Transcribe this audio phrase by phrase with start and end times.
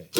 [0.00, 0.10] Okay.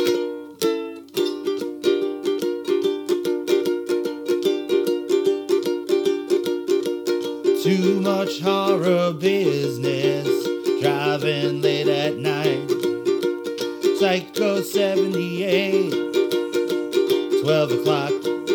[7.62, 10.28] Too much horror business,
[10.80, 12.70] driving late at night.
[13.98, 15.90] Psycho 78,
[17.42, 18.12] 12 o'clock,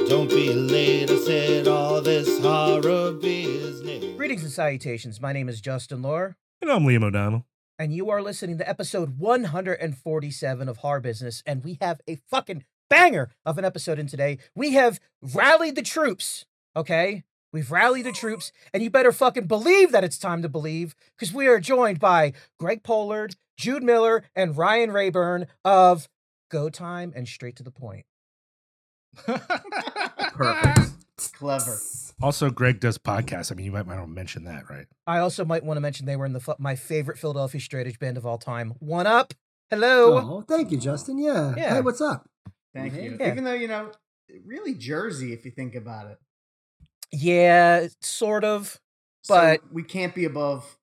[0.07, 1.09] don't be late.
[1.09, 4.15] I said all this horror business.
[4.15, 5.19] Greetings and salutations.
[5.19, 7.45] My name is Justin Lohr, And I'm Liam O'Donnell.
[7.79, 11.41] And you are listening to episode 147 of Horror Business.
[11.45, 14.39] And we have a fucking banger of an episode in today.
[14.53, 16.45] We have rallied the troops,
[16.75, 17.23] okay?
[17.53, 21.33] We've rallied the troops, and you better fucking believe that it's time to believe, because
[21.33, 26.09] we are joined by Greg Polard, Jude Miller, and Ryan Rayburn of
[26.51, 28.05] Go Time and Straight to the Point.
[29.25, 30.98] Perfect.
[31.39, 31.77] Clever.
[32.21, 33.49] Also, Greg does podcasts.
[33.49, 34.85] I mean, you might want to mention that, right?
[35.07, 37.97] I also might want to mention they were in the my favorite Philadelphia straight edge
[37.97, 38.73] band of all time.
[38.79, 39.33] One up.
[39.69, 40.17] Hello.
[40.17, 41.17] Oh, thank you, Justin.
[41.17, 41.53] Yeah.
[41.55, 41.75] Yeah.
[41.75, 42.27] Hey, what's up?
[42.73, 43.15] Thank you.
[43.19, 43.31] Yeah.
[43.31, 43.91] Even though, you know,
[44.45, 46.17] really Jersey, if you think about it.
[47.11, 48.79] Yeah, sort of.
[49.23, 50.77] So But- we can't be above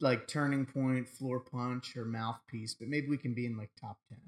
[0.00, 4.18] like turning point, Floorpunch, or mouthpiece, but maybe we can be in like top 10.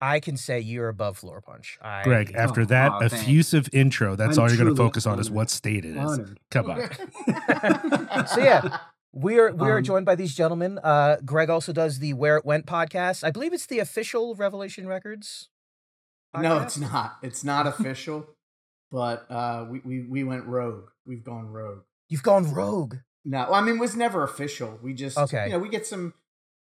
[0.00, 1.78] I can say you're above Floorpunch.
[1.80, 3.14] I, Greg, after Oh, that aw, thanks.
[3.14, 5.96] effusive intro, that's I'm all you're going to truly focus on is what state it
[5.96, 5.98] is.
[5.98, 6.38] Honored.
[6.50, 6.88] Come on.
[8.26, 8.78] So, yeah.
[9.12, 10.78] we are we are Um, joined by these gentlemen.
[10.82, 13.24] Uh, Greg also does the Where It Went podcast.
[13.24, 15.48] I believe it's the official Revelation Records.
[16.38, 17.16] No, it's not.
[17.22, 18.26] It's not official,
[18.92, 20.90] but uh, we, we, we went rogue.
[21.06, 21.80] We've gone rogue.
[22.10, 22.96] You've gone rogue.
[23.24, 24.78] No, well, I mean, it was never official.
[24.82, 25.46] We just, Okay.
[25.46, 26.12] you know, we get some,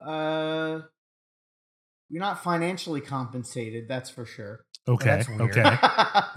[0.05, 0.81] uh,
[2.13, 4.65] we're not financially compensated, that's for sure.
[4.87, 5.05] Okay.
[5.07, 5.57] That's weird.
[5.57, 5.77] Okay.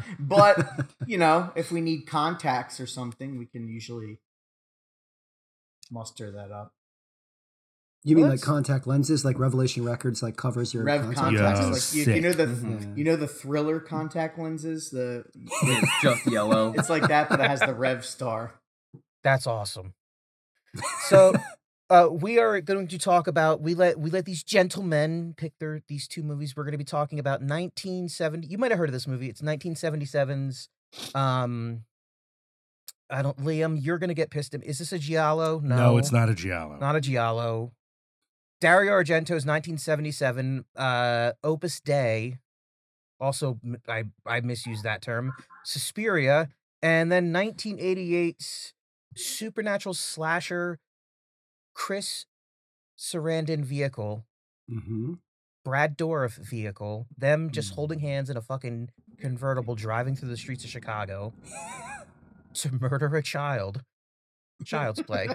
[0.19, 4.19] but you know, if we need contacts or something, we can usually
[5.91, 6.71] muster that up.
[8.03, 8.31] You mean What?
[8.33, 11.95] like contact lenses, like Revelation Records, like covers your Rev contact contacts, Yo, lenses?
[11.97, 12.73] like you, you know the Mm-hmm.
[12.77, 12.97] Mhm.
[12.97, 14.91] you know the thriller contact lenses.
[14.91, 15.25] The
[15.63, 16.73] It's just yellow.
[16.77, 18.53] it's like that, but it has the Rev star.
[19.23, 19.95] That's awesome.
[21.07, 21.33] So
[21.89, 25.81] uh, we are going to talk about we let we let these gentlemen pick their
[25.87, 26.55] these two movies.
[26.55, 28.47] We're going to be talking about 1970.
[28.47, 29.29] You might have heard of this movie.
[29.29, 30.69] It's 1977's.
[31.13, 31.83] Um,
[33.09, 33.37] I don't.
[33.37, 34.55] Liam, you're going to get pissed.
[34.63, 35.59] Is this a giallo?
[35.63, 35.97] No, no.
[35.97, 36.77] it's not a giallo.
[36.77, 37.71] Not a giallo.
[38.61, 42.39] Dario Argento's 1977 uh, Opus Dei.
[43.19, 45.33] Also, I I misuse that term.
[45.63, 46.49] Suspiria,
[46.81, 48.73] and then 1988's
[49.15, 50.79] supernatural slasher
[51.75, 52.25] Chris
[52.97, 54.25] Sarandon vehicle,
[54.71, 55.19] Mhm.
[55.63, 57.75] Brad Dourif vehicle, them just Mm.
[57.75, 61.33] holding hands in a fucking convertible driving through the streets of Chicago
[62.53, 63.83] to murder a child.
[64.63, 65.27] Child's play.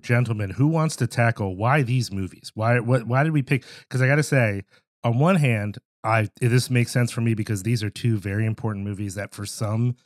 [0.00, 2.52] Gentlemen, who wants to tackle why these movies?
[2.54, 4.62] Why what why did we pick because I got to say
[5.02, 8.84] on one hand, I this makes sense for me because these are two very important
[8.84, 9.96] movies that for some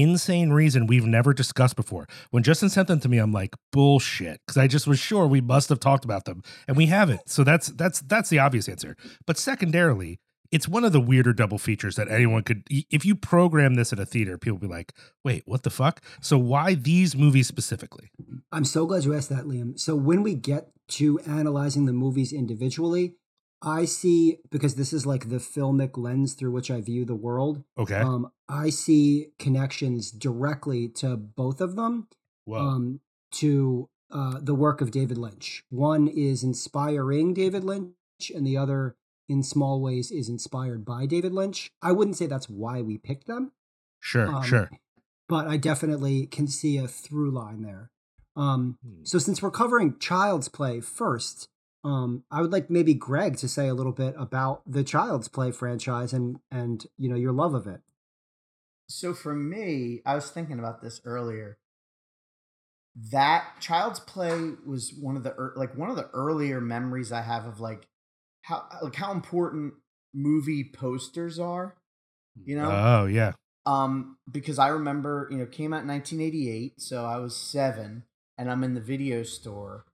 [0.00, 2.06] insane reason we've never discussed before.
[2.30, 4.40] When Justin sent them to me, I'm like, bullshit.
[4.46, 6.42] Because I just was sure we must have talked about them.
[6.68, 7.28] And we haven't.
[7.28, 8.96] So that's that's that's the obvious answer.
[9.26, 10.20] But secondarily,
[10.50, 13.98] it's one of the weirder double features that anyone could if you program this at
[13.98, 14.92] a theater, people be like,
[15.24, 16.02] wait, what the fuck?
[16.20, 18.10] So why these movies specifically?
[18.52, 19.78] I'm so glad you asked that, Liam.
[19.78, 23.14] So when we get to analyzing the movies individually,
[23.62, 27.64] I see because this is like the filmic lens through which I view the world.
[27.78, 27.96] Okay.
[27.96, 32.08] Um, I see connections directly to both of them.
[32.44, 32.58] Whoa.
[32.60, 33.00] um,
[33.32, 35.64] to uh, the work of David Lynch.
[35.68, 37.94] One is inspiring David Lynch,
[38.32, 38.94] and the other,
[39.28, 41.72] in small ways, is inspired by David Lynch.
[41.82, 43.50] I wouldn't say that's why we picked them,
[43.98, 44.70] sure, um, sure.
[45.28, 47.90] but I definitely can see a through line there.
[48.36, 49.02] Um, Hmm.
[49.02, 51.48] so, since we're covering Child's Play first,
[51.86, 55.52] um, I would like maybe Greg to say a little bit about the Child's Play
[55.52, 57.80] franchise and and you know your love of it.
[58.88, 61.58] So for me, I was thinking about this earlier.
[63.12, 67.20] That Child's Play was one of the ear- like one of the earlier memories I
[67.22, 67.86] have of like
[68.42, 69.74] how like how important
[70.14, 71.76] movie posters are.
[72.44, 73.32] You know, Oh yeah.
[73.64, 78.04] um, because I remember you know came out in 1988, so I was seven,
[78.36, 79.84] and I'm in the video store.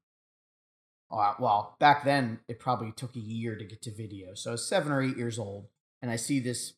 [1.13, 4.53] Uh, well, back then it probably took a year to get to video, so I
[4.53, 5.67] was seven or eight years old,
[6.01, 6.75] and I see this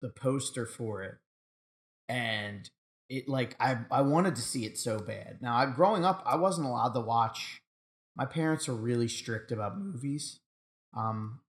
[0.00, 1.16] the poster for it,
[2.08, 2.68] and
[3.08, 5.38] it like I I wanted to see it so bad.
[5.42, 7.60] Now, I growing up, I wasn't allowed to watch.
[8.16, 10.38] My parents were really strict about movies,
[10.96, 11.40] um,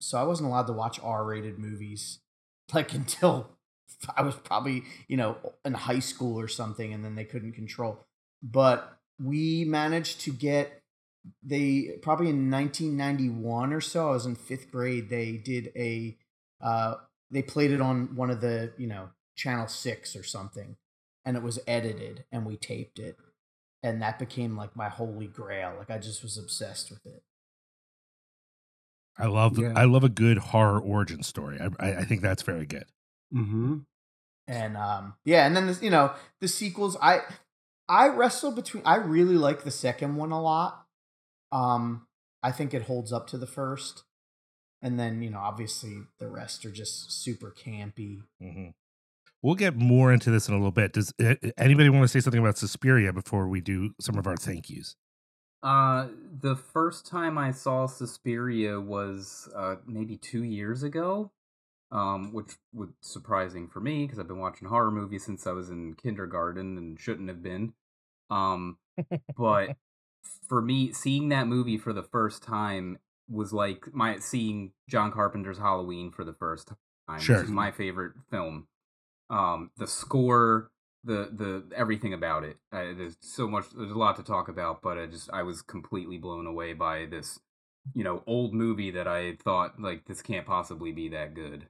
[0.00, 2.20] so I wasn't allowed to watch R-rated movies
[2.72, 3.50] like until
[4.16, 8.06] I was probably you know in high school or something, and then they couldn't control.
[8.42, 10.79] But we managed to get
[11.42, 14.08] they probably in 1991 or so.
[14.08, 15.10] I was in fifth grade.
[15.10, 16.16] They did a
[16.60, 16.94] uh,
[17.30, 20.76] they played it on one of the you know channel six or something,
[21.24, 23.16] and it was edited, and we taped it,
[23.82, 25.74] and that became like my holy grail.
[25.78, 27.22] Like I just was obsessed with it.
[29.18, 29.72] I love Yeah.
[29.76, 31.58] I love a good horror origin story.
[31.60, 32.86] I I, I think that's very good.
[33.34, 33.78] Mm-hmm.
[34.48, 37.20] and um yeah and then this, you know the sequels i
[37.88, 40.79] i wrestle between i really like the second one a lot
[41.52, 42.06] um
[42.42, 44.04] i think it holds up to the first
[44.82, 48.70] and then you know obviously the rest are just super campy hmm
[49.42, 50.92] We'll get more into this in a little bit.
[50.92, 54.36] Does uh, anybody want to say something about Suspiria before we do some of our
[54.36, 54.96] thank yous?
[55.62, 56.08] Uh,
[56.40, 61.32] the first time I saw Suspiria was uh, maybe two years ago,
[61.90, 65.70] um, which was surprising for me because I've been watching horror movies since I was
[65.70, 67.72] in kindergarten and shouldn't have been.
[68.28, 68.76] Um,
[69.36, 69.70] but
[70.48, 75.58] for me, seeing that movie for the first time was like my seeing John Carpenter's
[75.58, 76.72] Halloween for the first
[77.08, 77.20] time.
[77.20, 77.36] Sure.
[77.36, 78.66] Which is my favorite film.
[79.30, 80.70] Um, the score,
[81.04, 82.56] the the everything about it.
[82.72, 83.66] Uh, there's so much.
[83.70, 87.06] There's a lot to talk about, but I just I was completely blown away by
[87.06, 87.38] this,
[87.94, 91.66] you know, old movie that I thought like this can't possibly be that good.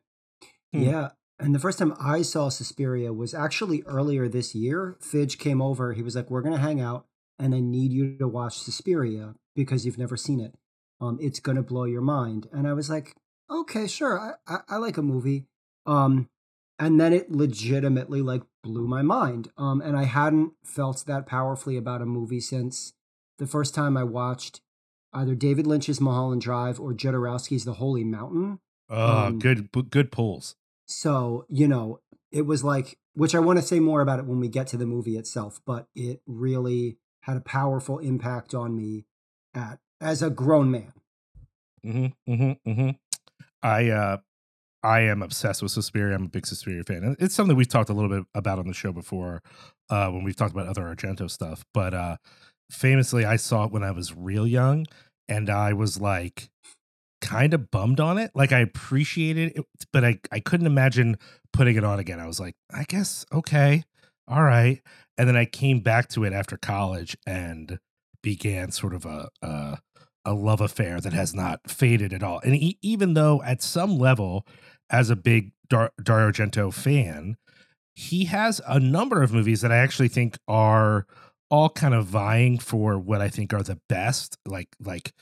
[0.73, 0.83] Hmm.
[0.83, 1.09] Yeah.
[1.39, 4.97] And the first time I saw Suspiria was actually earlier this year.
[5.01, 5.95] Fidge came over.
[5.95, 7.07] He was like, We're going to hang out,
[7.41, 10.55] and I need you to watch Suspiria because you've never seen it.
[11.01, 12.49] Um, it's going to blow your mind.
[12.53, 13.15] And I was like,
[13.51, 14.19] Okay, sure.
[14.19, 15.47] I, I, I like a movie.
[15.85, 16.29] Um,
[16.79, 19.51] and then it legitimately like blew my mind.
[19.59, 22.93] Um, and I hadn't felt that powerfully about a movie since
[23.39, 24.61] the first time I watched
[25.13, 28.61] either David Lynch's Mulholland Drive or Jodorowsky's The Holy Mountain.
[28.89, 30.55] Oh, Um, good good pulls.
[30.87, 32.01] So, you know,
[32.31, 34.77] it was like, which I want to say more about it when we get to
[34.77, 39.05] the movie itself, but it really had a powerful impact on me
[39.55, 40.93] at as a grown man.
[41.83, 42.91] hmm hmm hmm
[43.63, 44.19] I uh
[44.83, 46.17] I am obsessed with Suspiria.
[46.17, 47.17] I'm a big Suspiria fan.
[47.19, 49.43] It's something we've talked a little bit about on the show before,
[49.91, 51.65] uh, when we've talked about other Argento stuff.
[51.75, 52.17] But uh
[52.71, 54.87] famously I saw it when I was real young
[55.29, 56.51] and I was like
[57.21, 58.31] kind of bummed on it.
[58.35, 61.17] Like I appreciated it, but I, I couldn't imagine
[61.53, 62.21] putting it on again.
[62.21, 63.85] I was like, I guess okay.
[64.29, 64.81] All right.
[65.21, 67.79] And then I came back to it after college and
[68.23, 69.77] began sort of a a,
[70.25, 72.41] a love affair that has not faded at all.
[72.43, 74.47] And e- even though at some level,
[74.89, 77.37] as a big Dar- Dario Argento fan,
[77.95, 81.07] he has a number of movies that I actually think are
[81.51, 85.13] all kind of vying for what I think are the best, like like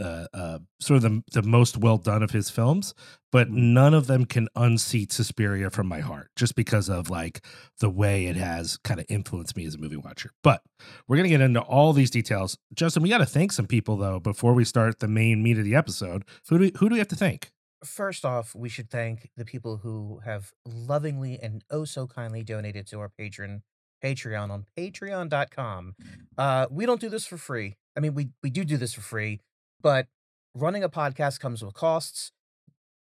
[0.00, 2.94] the uh, sort of the the most well done of his films,
[3.30, 7.44] but none of them can unseat Suspiria from my heart just because of like
[7.80, 10.30] the way it has kind of influenced me as a movie watcher.
[10.42, 10.62] But
[11.06, 12.56] we're gonna get into all these details.
[12.72, 15.64] Justin, we got to thank some people though before we start the main meat of
[15.64, 16.24] the episode.
[16.48, 17.52] Who do we, who do we have to thank?
[17.84, 22.86] First off, we should thank the people who have lovingly and oh so kindly donated
[22.88, 23.62] to our patron
[24.02, 25.94] Patreon on patreon.com.
[26.36, 27.76] Uh, we don't do this for free.
[27.96, 29.40] I mean, we, we do do this for free,
[29.82, 30.06] but
[30.54, 32.32] running a podcast comes with costs.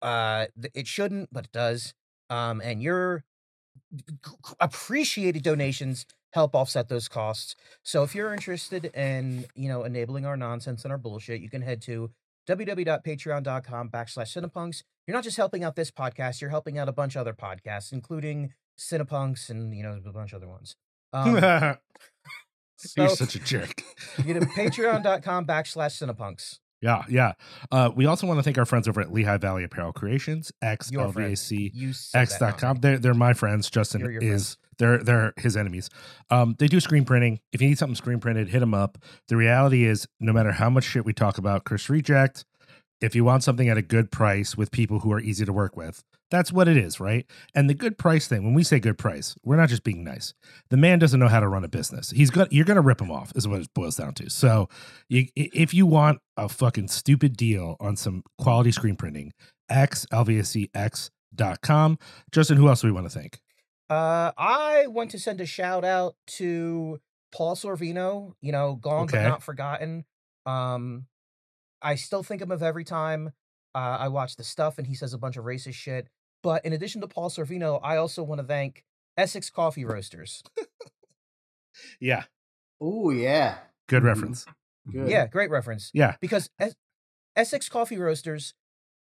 [0.02, 1.94] Uh, it shouldn't, but it does.
[2.28, 3.24] Um, and your
[4.60, 7.56] appreciated donations help offset those costs.
[7.82, 11.62] So if you're interested in, you know, enabling our nonsense and our bullshit, you can
[11.62, 12.10] head to
[12.48, 14.82] www.patreon.com backslash cinepunx.
[15.06, 17.92] You're not just helping out this podcast, you're helping out a bunch of other podcasts,
[17.92, 20.76] including Cinepunx and, you know, a bunch of other ones.
[21.12, 21.76] Um,
[22.96, 23.82] You're such a jerk.
[24.18, 26.58] you get patreon.com backslash cinepunx.
[26.82, 27.32] Yeah, yeah.
[27.70, 30.50] Uh, we also want to thank our friends over at Lehigh Valley Apparel Creations,
[30.90, 31.42] Your friends.
[31.42, 31.70] XLVAC.
[31.74, 32.76] You said that, not X.com.
[32.80, 33.68] They're they're my friends.
[33.68, 35.90] Justin is they're they're his enemies.
[36.30, 37.40] Um, they do screen printing.
[37.52, 38.96] If you need something screen printed, hit them up.
[39.28, 42.46] The reality is, no matter how much shit we talk about Chris Reject,
[43.02, 45.76] if you want something at a good price with people who are easy to work
[45.76, 47.26] with, that's what it is, right?
[47.54, 50.34] And the good price thing, when we say good price, we're not just being nice.
[50.68, 52.10] The man doesn't know how to run a business.
[52.10, 54.30] He's got you're gonna rip him off, is what it boils down to.
[54.30, 54.68] So,
[55.08, 59.32] you, if you want a fucking stupid deal on some quality screen printing,
[59.70, 61.98] xlvacx.com.
[62.32, 63.40] Justin, who else do we want to thank?
[63.88, 67.00] Uh, I want to send a shout out to
[67.32, 68.32] Paul Sorvino.
[68.40, 69.18] You know, gone Okay.
[69.18, 70.04] but not forgotten.
[70.46, 71.06] Um,
[71.82, 73.32] I still think of him every time
[73.74, 76.08] uh, I watch the stuff, and he says a bunch of racist shit.
[76.42, 78.84] But in addition to Paul Sorvino, I also want to thank
[79.16, 80.42] Essex Coffee Roasters.
[82.00, 82.24] Yeah,
[82.80, 84.06] Oh yeah, good Mhm.
[84.06, 84.46] reference.
[84.90, 85.08] good.
[85.10, 85.90] Yeah, great reference.
[85.94, 86.74] Yeah, Because Es-
[87.36, 88.54] Essex Coffee Roasters,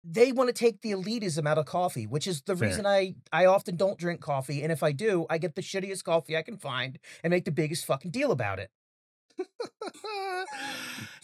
[0.05, 2.69] they want to take the elitism out of coffee, which is the Fair.
[2.69, 6.05] reason I I often don't drink coffee, and if I do, I get the shittiest
[6.05, 8.71] coffee I can find and make the biggest fucking deal about it.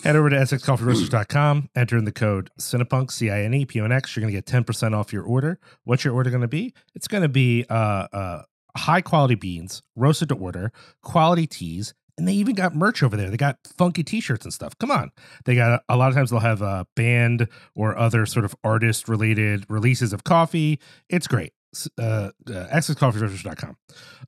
[0.05, 3.85] Head over to EssexCoffeeRoasters.com, enter in the code Cinepunk, C I N E P O
[3.85, 4.15] N X.
[4.15, 5.59] You're going to get 10% off your order.
[5.85, 6.75] What's your order going to be?
[6.95, 8.43] It's going to be uh, uh,
[8.77, 13.31] high quality beans, roasted to order, quality teas, and they even got merch over there.
[13.31, 14.77] They got funky T-shirts and stuff.
[14.79, 15.11] Come on,
[15.45, 19.09] they got a lot of times they'll have a band or other sort of artist
[19.09, 20.81] related releases of coffee.
[21.09, 21.53] It's great.
[21.99, 23.77] Uh, uh, essexcoffeeroasters.com.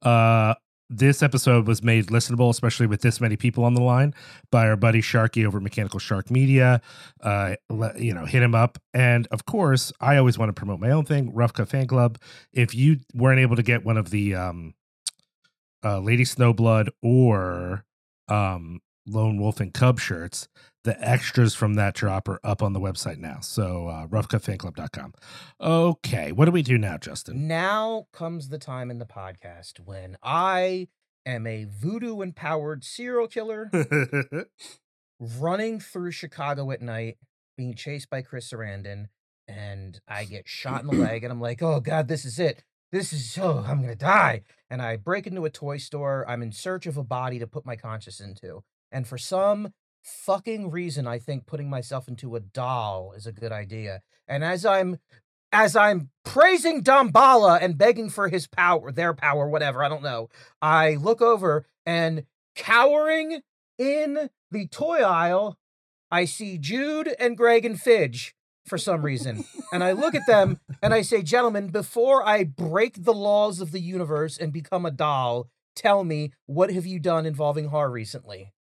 [0.02, 0.54] Uh,
[0.90, 4.14] this episode was made listenable, especially with this many people on the line,
[4.50, 6.80] by our buddy Sharky over Mechanical Shark Media.
[7.22, 7.56] Uh,
[7.96, 11.04] you know, hit him up, and of course, I always want to promote my own
[11.04, 12.18] thing, Rough Cut Fan Club.
[12.52, 14.74] If you weren't able to get one of the um,
[15.84, 17.84] uh, Lady Snowblood or
[18.28, 20.48] um, Lone Wolf and Cub shirts,
[20.84, 23.38] the extras from that drop are up on the website now.
[23.40, 25.12] So uh, roughcutfanclub.com.
[25.60, 27.46] Okay, what do we do now, Justin?
[27.46, 30.88] Now comes the time in the podcast when I
[31.26, 33.70] am a voodoo empowered serial killer
[35.20, 37.18] running through Chicago at night,
[37.56, 39.06] being chased by Chris Sarandon,
[39.46, 42.62] and I get shot in the leg, and I'm like, oh God, this is it.
[42.92, 44.42] This is so I'm gonna die.
[44.70, 46.24] And I break into a toy store.
[46.28, 48.62] I'm in search of a body to put my conscience into.
[48.90, 49.72] And for some
[50.24, 54.02] fucking reason, I think putting myself into a doll is a good idea.
[54.26, 54.98] And as I'm
[55.52, 60.28] as I'm praising Damballa and begging for his power, their power, whatever, I don't know,
[60.60, 62.24] I look over and
[62.54, 63.40] cowering
[63.78, 65.56] in the toy aisle,
[66.10, 68.34] I see Jude and Greg and Fidge
[68.66, 69.44] for some reason.
[69.72, 73.72] and I look at them and I say, Gentlemen, before I break the laws of
[73.72, 78.52] the universe and become a doll, tell me, what have you done involving Har recently?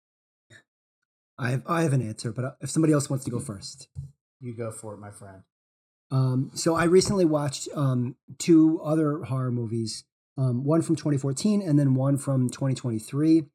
[1.40, 3.88] I have I have an answer, but uh, if somebody else wants to go first.
[4.40, 5.44] You go for it, my friend.
[6.10, 10.06] Um, so I recently watched um, two other horror movies,
[10.38, 13.46] um, one from 2014 and then one from 2023.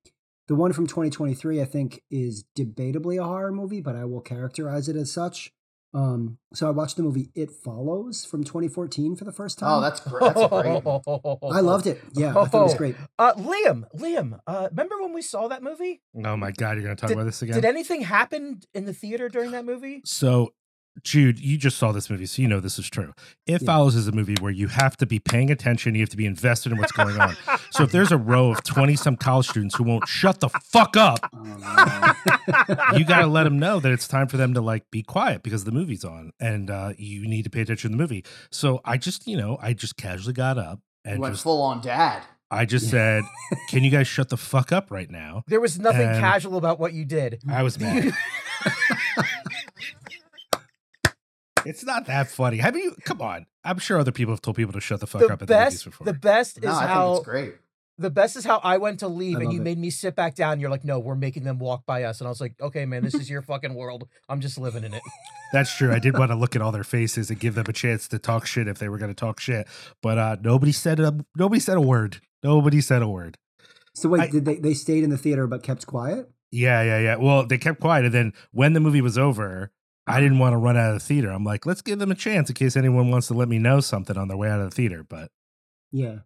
[0.48, 4.88] The one from 2023, I think, is debatably a horror movie, but I will characterize
[4.88, 5.52] it as such.
[5.94, 9.70] Um, so I watched the movie It Follows from 2014 for the first time.
[9.70, 10.22] Oh, that's great.
[10.34, 10.82] That's great.
[11.52, 12.00] I loved it.
[12.14, 12.96] Yeah, I thought it was great.
[13.18, 16.00] Uh, Liam, Liam, uh, remember when we saw that movie?
[16.24, 17.54] oh my God, you're going to talk Did- about this again?
[17.56, 20.00] Did anything happen in the theater during that movie?
[20.04, 20.54] So,
[21.02, 23.14] Jude, you just saw this movie, so you know this is true.
[23.46, 23.66] It Yeah.
[23.66, 26.26] Follows is a movie where you have to be paying attention, you have to be
[26.26, 27.34] invested in what's going on.
[27.70, 30.96] So, if there's a row of 20 some college students who won't shut the fuck
[30.96, 31.42] up, Oh,
[32.92, 32.98] no.
[32.98, 35.42] you got to let them know that it's time for them to like be quiet
[35.42, 38.24] because the movie's on and uh, you need to pay attention to the movie.
[38.50, 41.62] So, I just, you know, I just casually got up You and went just, full
[41.62, 42.22] on dad.
[42.50, 43.24] I just said,
[43.70, 45.42] Can you guys shut the fuck up right now?
[45.48, 47.40] There was nothing And- casual about what you did.
[47.48, 48.12] I was mad.
[51.66, 52.58] It's not that funny.
[52.58, 52.94] Have you?
[53.04, 53.46] Come on.
[53.64, 55.54] I'm sure other people have told people to shut the fuck the up at the
[55.54, 56.04] movies best, before.
[56.04, 57.54] the best is No, I think how it's great.
[57.98, 59.62] the best is how I went to leave and you it.
[59.64, 60.58] made me sit back down.
[60.58, 63.04] You're like, no, we're making them walk by us, and I was like, okay, man,
[63.04, 64.08] this is your fucking world.
[64.28, 65.02] I'm just living in it.
[65.52, 65.92] That's true.
[65.92, 68.18] I did want to look at all their faces and give them a chance to
[68.18, 69.68] talk shit if they were going to talk shit,
[70.02, 72.20] but uh, nobody said a nobody said a word.
[72.42, 73.36] Nobody said a word.
[73.94, 76.30] So wait, I- did they they stayed in the theater but kept quiet?
[76.50, 77.16] Yeah, yeah, yeah.
[77.16, 79.70] Well, they kept quiet, and then when the movie was over,
[80.06, 81.30] I didn't want to run out of the theater.
[81.30, 83.80] I'm like, let's give them a chance in case anyone wants to let me know
[83.80, 85.04] something on their way out of the theater.
[85.08, 85.30] But
[85.92, 86.20] Yeah.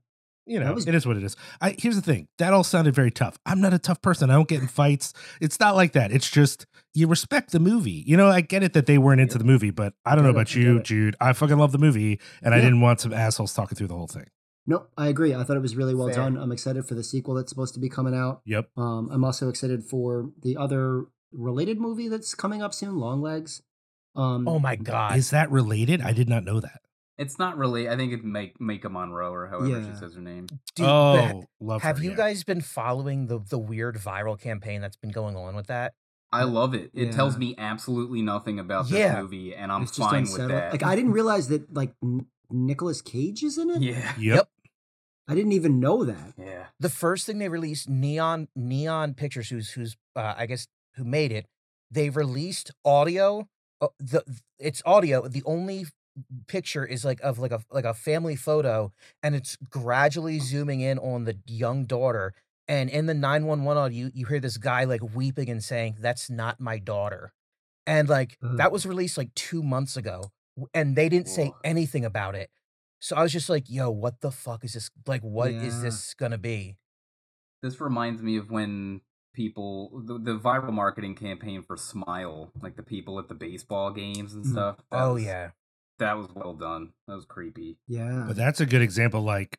[0.46, 1.36] you know, was- it is what it is.
[1.60, 2.28] I here's the thing.
[2.38, 3.36] That all sounded very tough.
[3.44, 4.30] I'm not a tough person.
[4.30, 5.12] I don't get in fights.
[5.40, 6.10] It's not like that.
[6.12, 8.02] It's just you respect the movie.
[8.06, 10.30] You know, I get it that they weren't into the movie, but I don't know
[10.30, 10.80] about you.
[10.82, 11.16] Jude.
[11.20, 14.06] I fucking love the movie, and I didn't want some assholes talking through the whole
[14.06, 14.26] thing.
[14.68, 15.34] No, I agree.
[15.34, 16.16] I thought it was really well Fair.
[16.16, 16.36] done.
[16.38, 18.40] I'm excited for the sequel that's supposed to be coming out.
[18.46, 18.70] Yep.
[18.76, 23.62] Um, I'm also excited for the other related movie that's coming up soon, Longlegs.
[24.16, 25.16] Um, Oh my god.
[25.16, 26.00] Is that related?
[26.00, 26.80] I did not know that.
[27.18, 27.88] It's not really.
[27.88, 29.90] I think it's make Maika Monroe or however Yeah.
[29.90, 30.46] she says her name.
[30.74, 31.82] Dude, oh, love.
[31.82, 32.16] have her, you yeah.
[32.16, 35.94] guys been following the the weird viral campaign that's been going on with that?
[36.32, 36.90] I love it.
[36.92, 39.22] It tells me absolutely nothing about this Yeah.
[39.22, 40.72] movie, and I'm it's fine with that.
[40.72, 43.80] Like I didn't realize that like N- Nicolas Cage is in it.
[43.82, 44.48] yeah, Yep.
[45.28, 46.34] I didn't even know that.
[46.38, 46.66] yeah.
[46.78, 51.32] The first thing they released, Neon Neon Pictures, who's who's uh, I guess who made
[51.32, 51.46] it,
[51.90, 53.48] they released audio.
[53.80, 54.22] Uh, the
[54.58, 55.28] it's audio.
[55.28, 55.86] The only
[56.46, 58.92] picture is like of like a like a family photo,
[59.22, 62.34] and it's gradually zooming in on the young daughter.
[62.68, 65.62] And in the nine one one audio, you you hear this guy like weeping and
[65.62, 67.32] saying, "That's not my daughter,"
[67.86, 70.32] and like that was released like two months ago,
[70.74, 71.56] and they didn't say Whoa.
[71.62, 72.50] anything about it.
[72.98, 74.90] So I was just like, "Yo, what the fuck is this?
[75.06, 75.82] Like, what is Yeah.
[75.82, 76.76] this gonna be?"
[77.62, 79.02] This reminds me of when
[79.36, 84.34] people the, the viral marketing campaign for Smile, like the people at the baseball games
[84.34, 84.50] and Mhm.
[84.52, 84.76] stuff.
[84.90, 85.50] That Oh was- yeah.
[85.98, 86.92] that was well done.
[87.06, 87.78] That was creepy.
[87.86, 88.24] Yeah.
[88.26, 89.22] But that's a good example.
[89.22, 89.58] Like,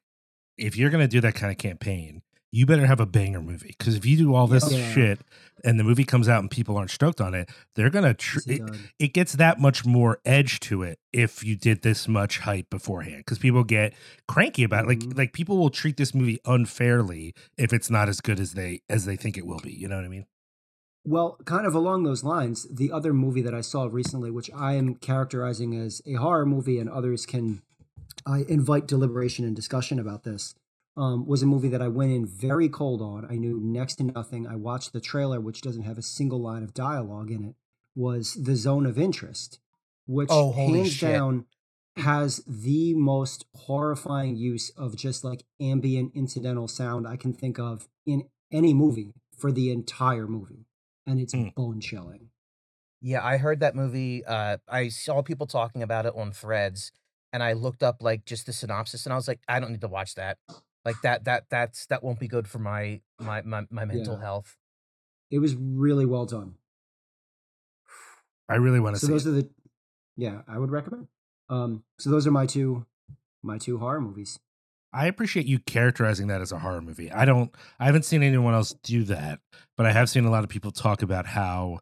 [0.58, 3.76] if you're going to do that kind of campaign, you better have a banger movie
[3.78, 4.92] because if you do all this Yeah.
[4.94, 5.20] shit
[5.64, 8.14] and the movie comes out and people aren't stoked on it, they're gonna.
[8.14, 8.62] Tr- it
[9.00, 13.18] it, gets that much more edge to it if you did this much hype beforehand
[13.20, 13.94] because people get
[14.28, 15.00] cranky about it.
[15.00, 15.08] Mhm.
[15.08, 18.82] Like like people will treat this movie unfairly if it's not as good as they
[18.90, 19.74] as they think it will be.
[19.74, 20.26] You know what I mean?
[21.06, 24.74] Well, kind of along those lines, the other movie that I saw recently, which I
[24.74, 27.62] am characterizing as a horror movie, and others can
[28.26, 30.54] I invite deliberation and discussion about this,
[30.98, 33.26] um, was a movie that I went in very cold on.
[33.30, 34.48] I knew next to nothing.
[34.48, 37.56] I watched the trailer, which doesn't have a single line of dialogue in it.
[37.96, 39.60] Was The Zone of Interest,
[40.08, 41.10] which Oh, hands shit.
[41.10, 41.46] down
[41.98, 47.88] has the most horrifying use of just like ambient incidental sound I can think of
[48.06, 50.66] in any movie for the entire movie
[51.08, 51.56] and it's Mm.
[51.56, 52.30] bone chilling.
[53.02, 54.26] Yeah, I heard that movie.
[54.26, 56.92] Uh, I saw people talking about it on Threads,
[57.32, 59.82] and I looked up like just the synopsis, and I was like, I don't need
[59.82, 60.38] to watch that.
[60.88, 64.22] Like that, that, that's that won't be good for my my my, my mental Yeah.
[64.22, 64.56] health.
[65.30, 66.56] It was really well done.
[68.48, 69.08] I really want to see.
[69.08, 69.14] So see.
[69.14, 69.30] those it.
[69.30, 69.50] are the
[70.16, 71.08] yeah, I would recommend.
[71.50, 72.86] Um so those are my two
[73.44, 74.40] my two horror movies.
[74.94, 77.12] I appreciate you characterizing that as a horror movie.
[77.12, 79.42] I don't I haven't seen anyone else do that,
[79.76, 81.80] but I have seen a lot of people talk about how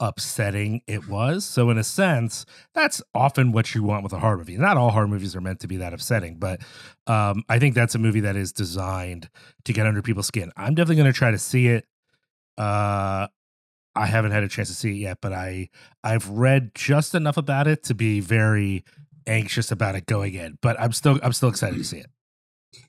[0.00, 1.44] upsetting it was.
[1.44, 4.56] So in a sense, that's often what you want with a horror movie.
[4.56, 6.60] Not all horror movies are meant to be that upsetting, but
[7.06, 9.28] um, I think that's a movie that is designed
[9.64, 10.52] to get under people's skin.
[10.56, 11.86] I'm definitely going to try to see it.
[12.58, 13.28] Uh,
[13.94, 15.70] I haven't had a chance to see it yet, but I
[16.04, 18.84] I've read just enough about it to be very
[19.26, 20.58] anxious about it going in.
[20.60, 22.10] But I'm still I'm still excited to see it.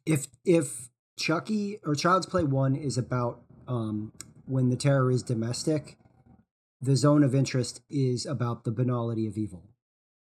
[0.06, 4.12] If if Chucky or Child's Play 1 is about um
[4.46, 5.98] when the terror is domestic,
[6.81, 9.69] the zone of interest is about the banality of evil.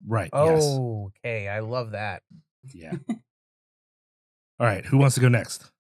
[0.07, 0.31] Right.
[0.33, 0.63] Yes.
[0.65, 2.23] Oh, okay, I love that.
[2.75, 2.95] Yeah.
[4.59, 4.85] All right.
[4.87, 5.71] Who wants to go next?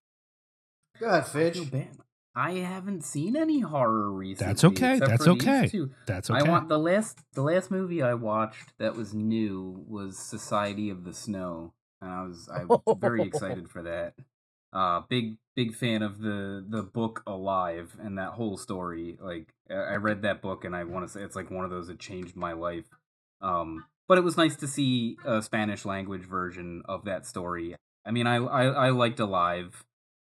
[1.00, 1.70] Go ahead, I Fidge.
[1.70, 1.96] bad.
[2.34, 4.46] I haven't seen any horror recently.
[4.46, 5.70] That's okay, that's okay.
[6.06, 6.40] That's okay.
[6.40, 11.04] I want the last the last movie I watched that was new was Society of
[11.04, 14.14] the Snow, and I was I was very excited for that.
[14.72, 19.16] Uh, big big fan of the the book Alive and that whole story.
[19.20, 21.70] Like I I read that book and I want to say it's like one of
[21.70, 22.86] those that changed my life.
[23.40, 27.76] Um, but it was nice to see a Spanish language version of that story.
[28.04, 29.84] I mean, I I, I liked Alive,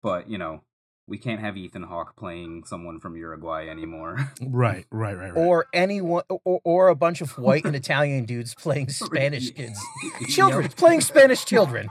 [0.02, 0.62] but you know.
[1.10, 4.30] We can't have Ethan Hawke playing someone from Uruguay anymore.
[4.42, 5.42] right, right, right, right.
[5.42, 9.80] Or anyone, or, or a bunch of white and Italian dudes playing Spanish kids,
[10.28, 11.88] children playing Spanish children.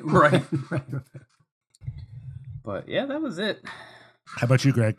[0.00, 0.82] Right, right.
[2.68, 3.62] But yeah, that was it.
[4.26, 4.98] How about you, Greg?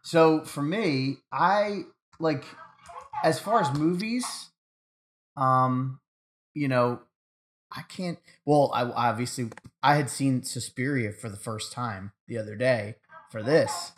[0.00, 1.82] So for me, I
[2.18, 2.44] like
[3.22, 4.24] as far as movies,
[5.36, 6.00] um,
[6.54, 7.00] you know,
[7.70, 8.18] I can't.
[8.46, 9.50] Well, I obviously
[9.82, 12.96] I had seen Suspiria for the first time the other day
[13.30, 13.92] for this,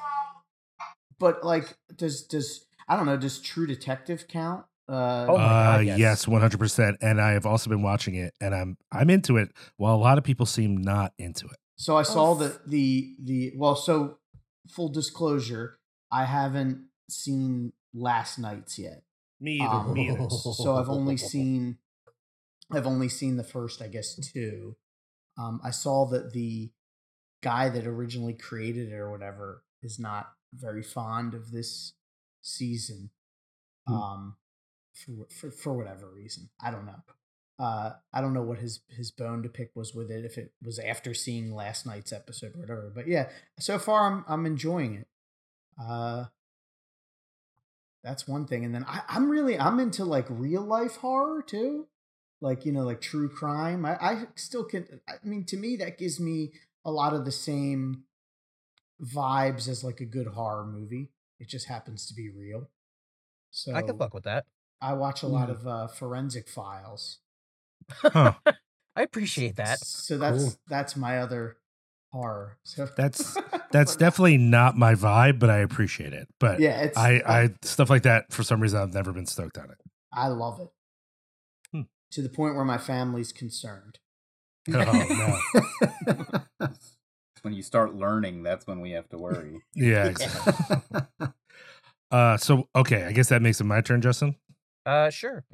[1.21, 3.17] but like, does does I don't know?
[3.17, 4.65] Does True Detective count?
[4.89, 5.99] Uh, Oh God, uh, yes.
[6.01, 6.97] yes, one hundred percent.
[7.03, 9.51] And I have also been watching it, and I'm I'm into it.
[9.77, 11.57] While a lot of people seem not into it.
[11.79, 13.77] So I saw Oh, the the the well.
[13.77, 14.19] So
[14.69, 15.79] full disclosure,
[16.11, 19.05] I haven't seen Last Nights yet.
[19.41, 20.29] Me Um, Me either.
[20.31, 21.79] so I've only seen
[22.71, 24.77] I've only seen the first, I guess, two.
[25.39, 26.73] Um, I saw that the
[27.43, 31.95] guy that originally created it or whatever is not very fond of this
[32.43, 33.11] season.
[33.87, 33.95] Hmm.
[33.95, 34.37] Um,
[34.93, 37.03] for, for for whatever reason, I don't know.
[37.59, 40.25] Uh, I don't know what his his bone to pick was with it.
[40.25, 44.25] If it was after seeing last night's episode or whatever, but yeah, so far I'm
[44.29, 45.09] I'm enjoying it.
[45.81, 46.27] Uh,
[48.05, 51.89] that's one thing, and then I, I'm really I'm into like real life horror too,
[52.41, 53.85] like you know like true crime.
[53.85, 55.01] I, I still can.
[55.09, 56.53] I mean, to me that gives me
[56.85, 58.05] a lot of the same
[59.03, 61.11] vibes as like a good horror movie.
[61.41, 62.69] It just happens to be real.
[63.51, 64.47] So I can fuck with that.
[64.81, 65.53] I watch a lot Mhm.
[65.53, 67.19] of uh, forensic files.
[67.91, 68.35] Huh.
[68.97, 69.79] I appreciate that.
[69.79, 70.53] So that's Cool.
[70.69, 71.57] that's my other
[72.13, 72.57] horror.
[72.65, 73.37] So That's
[73.71, 76.27] that's definitely not my vibe, but I appreciate it.
[76.41, 76.81] But yeah.
[76.83, 79.79] It's I I stuff like that for some reason I've never been stoked on it.
[80.13, 80.69] I love it
[81.73, 81.83] Hmm.
[82.13, 83.99] to the point where my family's concerned.
[84.71, 85.39] Oh
[86.59, 86.69] no.
[87.43, 89.63] when you start learning, that's when we have to worry.
[89.75, 90.07] Yeah.
[90.09, 91.29] Exactly.
[92.11, 92.37] Uh.
[92.37, 94.35] So okay, I guess that makes it my turn, Justin.
[94.85, 95.45] Uh, sure.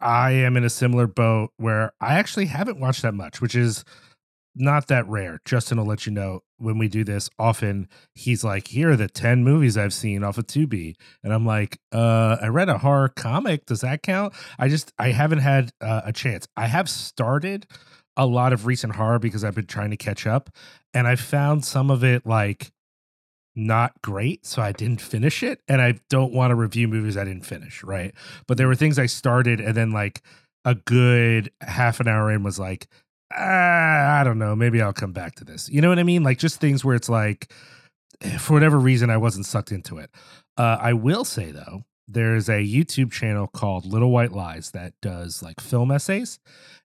[0.00, 3.84] I am in a similar boat where I actually haven't watched that much, which is
[4.54, 5.40] not that rare.
[5.44, 7.28] Justin will let you know when we do this.
[7.38, 11.44] Often he's like, "Here are the ten movies I've seen off of Tubi," and I'm
[11.44, 13.66] like, "Uh, I read a horror comic.
[13.66, 16.46] Does that count?" I just I haven't had uh, a chance.
[16.56, 17.66] I have started
[18.16, 20.50] a lot of recent horror because I've been trying to catch up,
[20.94, 22.72] and I found some of it like
[23.56, 25.60] not great, so I didn't finish it.
[25.66, 28.14] And I don't want to review movies I didn't finish, right?
[28.46, 30.22] But there were things I started, and then like
[30.64, 32.88] a good half an hour in was like,
[33.32, 35.68] ah, I don't know, maybe I'll come back to this.
[35.68, 36.22] You know what I mean?
[36.22, 37.52] Like just things where it's like,
[38.20, 40.10] eh, for whatever reason, I wasn't sucked into it.
[40.56, 45.42] Uh, I will say though, there's a YouTube channel called Little White Lies that does
[45.42, 46.38] like film essays,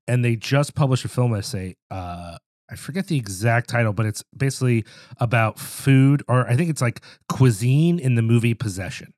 [0.07, 1.75] and they just published a film essay.
[1.89, 2.37] Uh,
[2.71, 4.85] I forget the exact title, but it's basically
[5.17, 9.13] about food, or I think it's like cuisine in the movie Possession.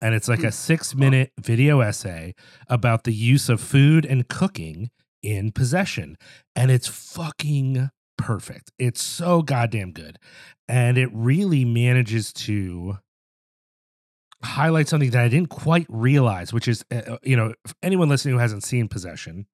[0.00, 2.34] And it's like a six minute video essay
[2.68, 4.90] about the use of food and cooking
[5.22, 6.16] in Possession.
[6.54, 8.70] And it's fucking perfect.
[8.78, 10.18] It's so goddamn good.
[10.68, 12.98] And it really manages to
[14.42, 18.34] highlight something that I didn't quite realize, which is, uh, you know, if anyone listening
[18.34, 19.46] who hasn't seen Possession,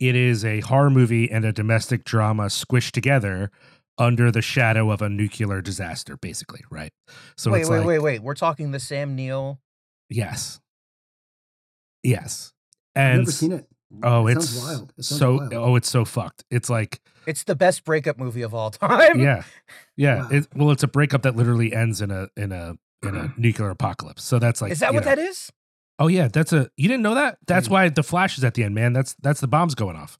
[0.00, 3.50] it is a horror movie and a domestic drama squished together
[3.98, 6.92] under the shadow of a nuclear disaster, basically, right?
[7.36, 8.22] So wait, it's wait, like, wait, wait.
[8.22, 9.60] We're talking the Sam Neill.
[10.08, 10.60] yes,
[12.02, 12.52] yes,
[12.94, 13.66] I've and never seen it.
[14.02, 14.92] oh, It it's sounds wild.
[14.98, 15.54] It so wild.
[15.54, 16.44] oh, it's so fucked.
[16.50, 19.20] It's like It's the best breakup movie of all time.
[19.20, 19.42] yeah,
[19.96, 20.22] yeah.
[20.22, 20.28] Wow.
[20.30, 23.70] It, well, it's a breakup that literally ends in a in a in a nuclear
[23.70, 24.22] apocalypse.
[24.22, 25.10] So that's like is that what know.
[25.14, 25.50] that is?
[25.98, 27.38] Oh yeah, that's a you didn't know that.
[27.46, 27.72] That's Mm.
[27.72, 28.92] why the flash is at the end, man.
[28.92, 30.18] That's that's the bombs going off.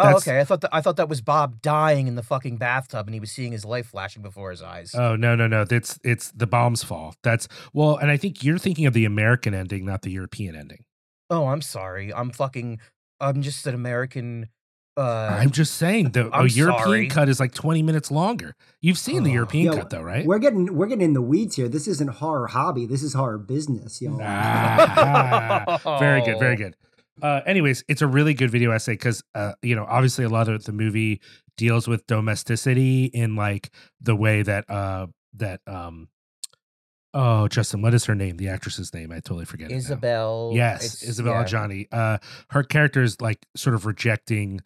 [0.00, 0.38] Oh, That's- okay.
[0.40, 3.20] I thought that I thought that was Bob dying in the fucking bathtub and he
[3.20, 4.94] was seeing his life flashing before his eyes.
[4.94, 5.64] Oh no no no!
[5.68, 7.14] It's it's the bombs fall.
[7.24, 10.84] That's well, and I think you're thinking of the American ending, not the European ending.
[11.30, 12.14] oh, I'm sorry.
[12.14, 12.78] I'm fucking.
[13.20, 14.48] I'm just an American.
[14.98, 17.08] Uh, I'm just saying the a I'm European sorry.
[17.08, 18.54] cut is like 20 minutes longer.
[18.80, 19.34] You've seen the Oh.
[19.34, 20.26] European Yo, cut though, right?
[20.26, 21.68] We're getting we're getting in the weeds here.
[21.68, 22.84] This isn't horror hobby.
[22.86, 24.18] This is horror business, yo.
[24.20, 26.74] Ah, very good, very good.
[27.22, 30.48] Uh, anyways, it's a really good video essay because uh, you know, obviously a lot
[30.48, 31.20] of the movie
[31.56, 36.08] deals with domesticity in like the way that uh that um
[37.14, 38.36] oh Justin, what is her name?
[38.36, 39.10] The actress's name?
[39.12, 39.70] I totally forget.
[39.70, 39.78] it now.
[39.78, 40.52] Isabel.
[40.54, 41.44] Yes, it's- Isabella yeah.
[41.44, 41.86] Adjani.
[41.90, 42.18] Uh,
[42.50, 44.60] her character is like sort of rejecting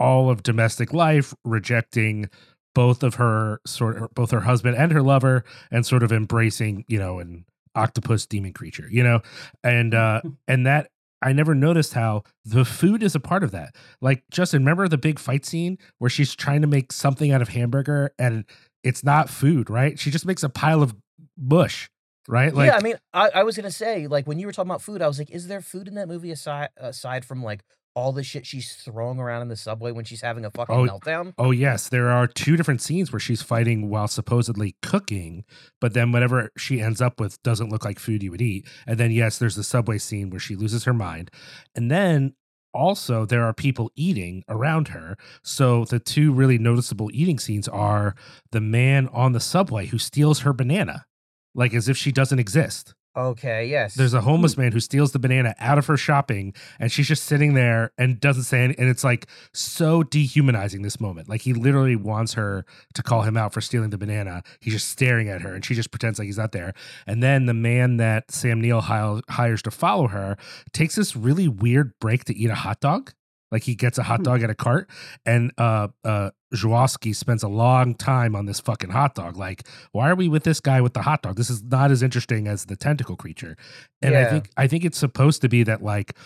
[0.00, 2.28] all of domestic life, rejecting
[2.74, 6.84] both of her sort of both her husband and her lover, and sort of embracing,
[6.88, 9.20] you know, an octopus demon creature, you know,
[9.64, 10.90] and uh, and that
[11.22, 13.74] I never noticed how the food is a part of that.
[14.00, 17.48] Like Justin, remember the big fight scene where she's trying to make something out of
[17.48, 18.44] hamburger and
[18.84, 19.98] it's not food, right?
[19.98, 20.94] She just makes a pile of
[21.36, 21.88] bush,
[22.28, 22.54] right?
[22.54, 24.82] Like yeah, I mean, I, I was gonna say, like, when you were talking about
[24.82, 27.64] food, I was like, is there food in that movie aside aside from like
[27.98, 30.86] all the shit she's throwing around in the subway when she's having a fucking Oh,
[30.86, 31.34] meltdown?
[31.36, 35.44] Oh yes, there are two different scenes where she's fighting while supposedly cooking,
[35.80, 38.68] but then whatever she ends up with doesn't look like food you would eat.
[38.86, 41.32] And then yes, there's the subway scene where she loses her mind.
[41.74, 42.34] And then
[42.72, 45.16] also there are people eating around her.
[45.42, 48.14] So the two really noticeable eating scenes are
[48.52, 51.04] the man on the subway who steals her banana
[51.52, 52.94] like as if she doesn't exist.
[53.18, 53.94] Okay, yes.
[53.94, 57.24] There's a homeless man who steals the banana out of her shopping, and she's just
[57.24, 58.80] sitting there and doesn't say anything.
[58.82, 61.28] And it's like so dehumanizing this moment.
[61.28, 64.44] Like he literally wants her to call him out for stealing the banana.
[64.60, 66.74] He's just staring at her, and she just pretends like he's not there.
[67.08, 70.36] And then the man that Sam Neill hires to follow her
[70.72, 73.14] takes this really weird break to eat a hot dog.
[73.50, 74.24] Like he gets a hot Hmm.
[74.24, 74.88] dog at a cart,
[75.26, 79.36] and uh, uh, Zulawski spends a long time on this fucking hot dog.
[79.36, 81.36] Like, why are we with this guy with the hot dog?
[81.36, 83.56] This is not as interesting as the tentacle creature.
[84.02, 86.16] And I think I think it's supposed to be that like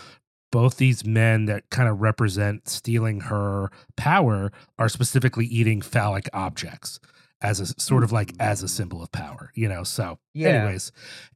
[0.53, 7.01] both these men that kind of represent stealing her power are specifically eating phallic objects
[7.41, 9.83] as a sort of like as a symbol of power, you know.
[9.83, 10.49] So, Yeah.
[10.51, 10.93] anyways,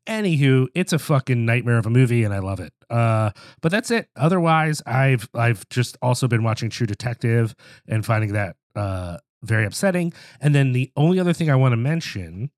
[0.07, 2.73] anywho, it's a fucking nightmare of a movie, and I love it.
[2.89, 4.09] Uh, but that's it.
[4.15, 7.57] Otherwise, I've I've just also been watching True Detective
[7.89, 10.13] and finding that uh very upsetting.
[10.41, 12.51] And then the only other thing I want to mention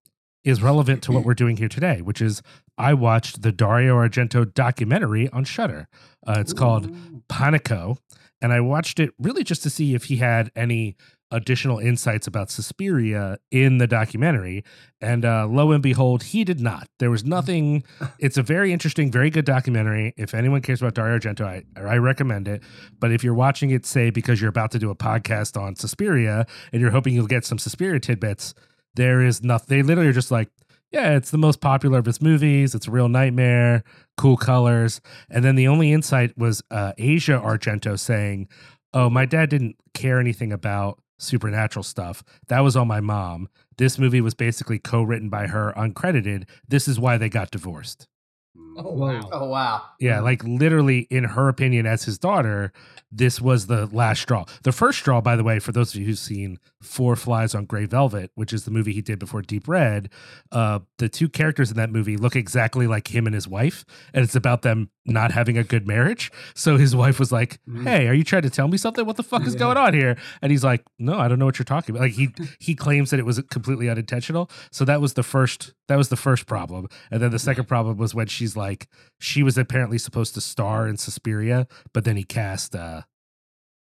[0.44, 2.40] is relevant to what we're doing here today, which is
[2.78, 5.88] I watched the Dario Argento documentary on Shutter.
[6.26, 6.90] Uh, it's called
[7.28, 7.98] Panico,
[8.40, 10.96] and I watched it really just to see if he had any
[11.30, 14.64] additional insights about Suspiria in the documentary.
[15.00, 16.88] And uh, lo and behold, he did not.
[16.98, 17.84] There was nothing.
[18.18, 20.12] It's a very interesting, very good documentary.
[20.16, 22.62] If anyone cares about Dario Argento, I, I recommend it.
[22.98, 26.46] But if you're watching it, say because you're about to do a podcast on Suspiria
[26.72, 28.54] and you're hoping you'll get some Suspiria tidbits,
[28.94, 29.76] there is nothing.
[29.76, 30.48] They literally are just like,
[30.90, 32.74] yeah, it's the most popular of his movies.
[32.74, 33.84] It's a real nightmare,
[34.16, 35.00] cool colors.
[35.30, 38.48] And then the only insight was uh, Asia Argento saying,
[38.94, 42.22] oh, my dad didn't care anything about supernatural stuff.
[42.48, 43.48] That was all my mom.
[43.76, 46.48] This movie was basically co written by her, uncredited.
[46.66, 48.08] This is why they got divorced.
[48.56, 48.74] Mm.
[48.84, 49.28] Oh wow.
[49.32, 49.82] Oh wow.
[50.00, 52.72] Yeah, like literally, in her opinion, as his daughter,
[53.10, 54.44] this was the last straw.
[54.62, 57.64] The first straw, by the way, for those of you who've seen Four Flies on
[57.64, 60.10] Grey Velvet, which is the movie he did before Deep Red,
[60.52, 64.24] uh, the two characters in that movie look exactly like him and his wife, and
[64.24, 66.30] it's about them not having a good marriage.
[66.54, 67.84] So his wife was like, Mm.
[67.84, 69.04] "Hey, are you trying to tell me something?
[69.06, 69.58] What the fuck is Yeah.
[69.60, 72.12] going on here?" And he's like, "No, I don't know what you're talking about." Like
[72.12, 72.28] he
[72.60, 74.50] he claims that it was completely unintentional.
[74.70, 77.96] So that was the first that was the first problem, and then the second problem
[77.96, 82.24] was when she's like, she was apparently supposed to star in Suspiria, but then he
[82.24, 83.02] cast uh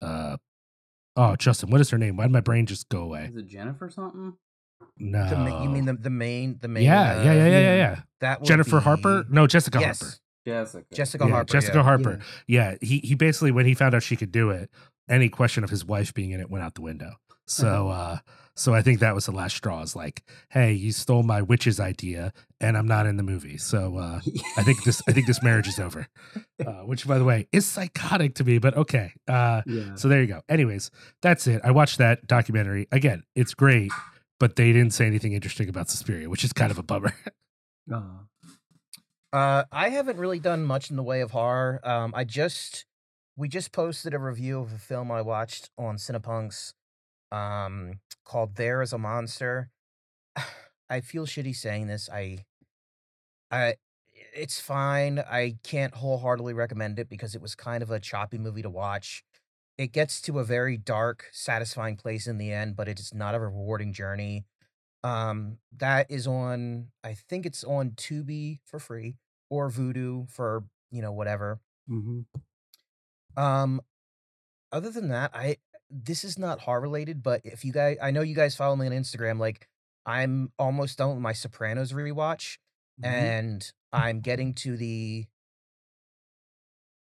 [0.01, 0.37] uh
[1.17, 2.17] oh Justin, what is her name?
[2.17, 3.27] Why did my brain just go away?
[3.31, 4.35] Is it Jennifer something?
[5.01, 6.85] No, The you mean the the main the main?
[6.85, 7.77] yeah, uh, yeah, yeah, yeah, yeah, yeah.
[7.77, 8.01] yeah.
[8.21, 9.25] That would Jennifer be- Harper?
[9.29, 10.17] No, Jessica yes, Harper.
[10.49, 10.95] Jessica.
[10.95, 11.53] Jessica Yeah, Harper.
[11.53, 11.83] Jessica yeah.
[11.83, 12.19] Harper.
[12.47, 14.71] Yeah, he he basically when he found out she could do it,
[15.09, 17.13] any question of his wife being in it went out the window.
[17.47, 18.19] So uh
[18.55, 19.83] so I think that was the last straw.
[19.83, 23.57] Is like, hey, you stole my witch's idea, and I'm not in the movie.
[23.57, 24.21] So uh
[24.57, 26.09] I think this I think this marriage is over.
[26.65, 29.13] Uh, which by the way is psychotic to me, but okay.
[29.27, 29.95] Uh yeah.
[29.95, 30.43] so there you go.
[30.49, 30.91] Anyways,
[31.23, 31.61] that's it.
[31.65, 32.87] I watched that documentary.
[32.93, 33.93] Again, it's great,
[34.41, 37.15] but they didn't say anything interesting about Suspiria, which is kind of a bummer.
[37.91, 38.03] Uh,
[39.33, 41.81] Uh, I haven't really done much in the way of horror.
[41.85, 42.87] Um, I just
[43.37, 46.73] we just posted a review of a film I watched on Cinepunx,
[47.33, 49.71] um, called "There Is a Monster."
[50.91, 52.09] I feel shitty saying this.
[52.11, 52.45] I,
[53.51, 53.75] I,
[54.35, 55.19] it's fine.
[55.19, 59.23] I can't wholeheartedly recommend it because it was kind of a choppy movie to watch.
[59.79, 63.35] It gets to a very dark, satisfying place in the end, but it is not
[63.35, 64.45] a rewarding journey.
[65.05, 66.89] Um, that is on.
[67.05, 69.17] I think it's on Tubi for free
[69.51, 71.61] or Voodoo for you know whatever.
[71.89, 72.27] mhm.
[73.37, 73.81] Um,
[74.73, 75.59] other than that, I
[75.91, 78.87] this is not horror related, but if you guys, I know you guys follow me
[78.87, 79.39] on Instagram.
[79.39, 79.69] Like,
[80.07, 82.59] I'm almost done with my Sopranos rewatch,
[83.01, 83.05] Mhm.
[83.09, 85.27] and I'm getting to the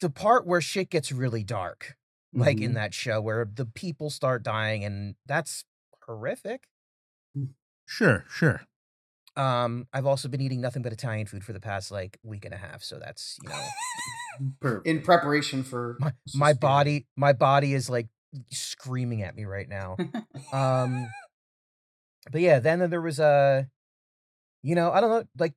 [0.01, 1.97] the part where shit gets really dark,
[2.33, 2.75] like in Mhm.
[2.75, 5.65] that show where the people start dying, and that's
[6.05, 6.67] horrific.
[7.85, 8.61] Sure, sure.
[9.37, 12.53] Um, I've also been eating nothing but Italian food for the past like week and
[12.53, 13.61] a half, so that's you know
[14.59, 14.87] Perfect.
[14.87, 18.07] In preparation for my my body my body is like
[18.51, 19.95] screaming at me right now.
[20.51, 21.07] um
[22.31, 23.67] but yeah then there was a
[24.63, 25.53] you know i don't know like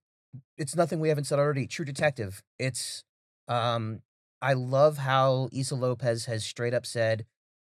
[0.56, 3.04] it's nothing we haven't said already true detective it's
[3.48, 4.00] um
[4.42, 7.24] i love how Issa López has straight up said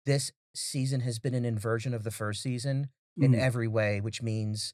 [0.06, 3.40] this season has been an inversion of the first season in Mm.
[3.40, 4.74] every way which means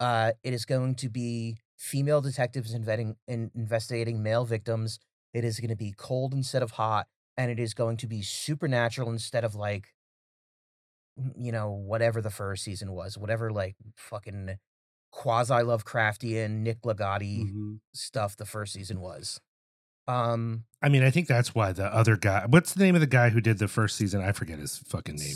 [0.00, 4.98] uh it is going to be female detectives invetting, in, investigating male victims
[5.34, 8.22] it is going to be cold instead of hot and it is going to be
[8.22, 9.92] supernatural instead of like
[11.36, 14.58] you know whatever the first season was whatever like fucking
[15.10, 17.80] quasi lovecraftian nick Ligotti Mhm.
[17.94, 19.40] stuff the first season was
[20.08, 22.46] um I mean, I think that's why the other guy.
[22.48, 24.20] What's the name of the guy who did the first season?
[24.20, 25.34] I forget his fucking name.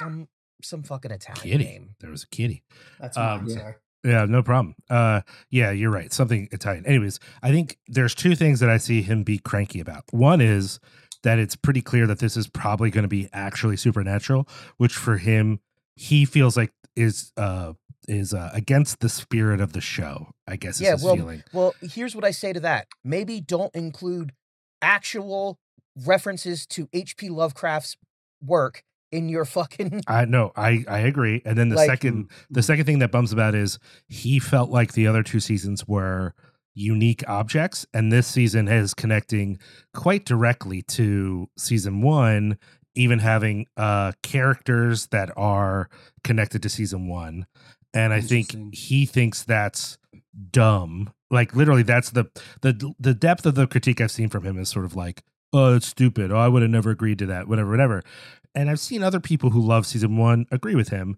[0.00, 0.28] some
[0.62, 1.64] some fucking italian Kitty.
[1.64, 2.64] name There was a kitty.
[3.00, 3.54] That's Um, mine, Yeah.
[3.56, 3.74] sorry.
[4.04, 4.74] Yeah, no problem.
[4.88, 6.12] Uh, yeah, you're right.
[6.12, 6.86] Something Italian.
[6.86, 10.04] Anyways, I think there's two things that I see him be cranky about.
[10.12, 10.78] One is
[11.24, 15.16] that it's pretty clear that this is probably going to be actually supernatural, which for
[15.18, 15.58] him
[15.96, 17.72] he feels like is uh
[18.06, 20.28] is uh, against the spirit of the show.
[20.46, 21.42] I guess is Yeah, his well, feeling.
[21.52, 24.32] well here's what i say to that maybe don't include
[24.80, 25.58] actual
[26.06, 27.96] references to hp lovecraft's
[28.42, 30.52] work in your fucking I know.
[30.56, 31.42] I I agree.
[31.44, 34.92] And then the Like- second the second thing that bums about is he felt like
[34.92, 36.34] the other two seasons were
[36.74, 39.58] unique objects and this season is connecting
[39.94, 42.56] quite directly to season 1
[42.94, 45.88] even having uh characters that are
[46.22, 47.46] connected to season 1
[47.94, 49.98] and i think he thinks that's
[50.52, 52.26] dumb like literally that's the
[52.62, 55.74] the the depth of the critique i've seen from him is sort of like oh
[55.74, 58.04] it's stupid oh i would have never agreed to that whatever whatever
[58.58, 61.16] and I've seen other people who love season one agree with him.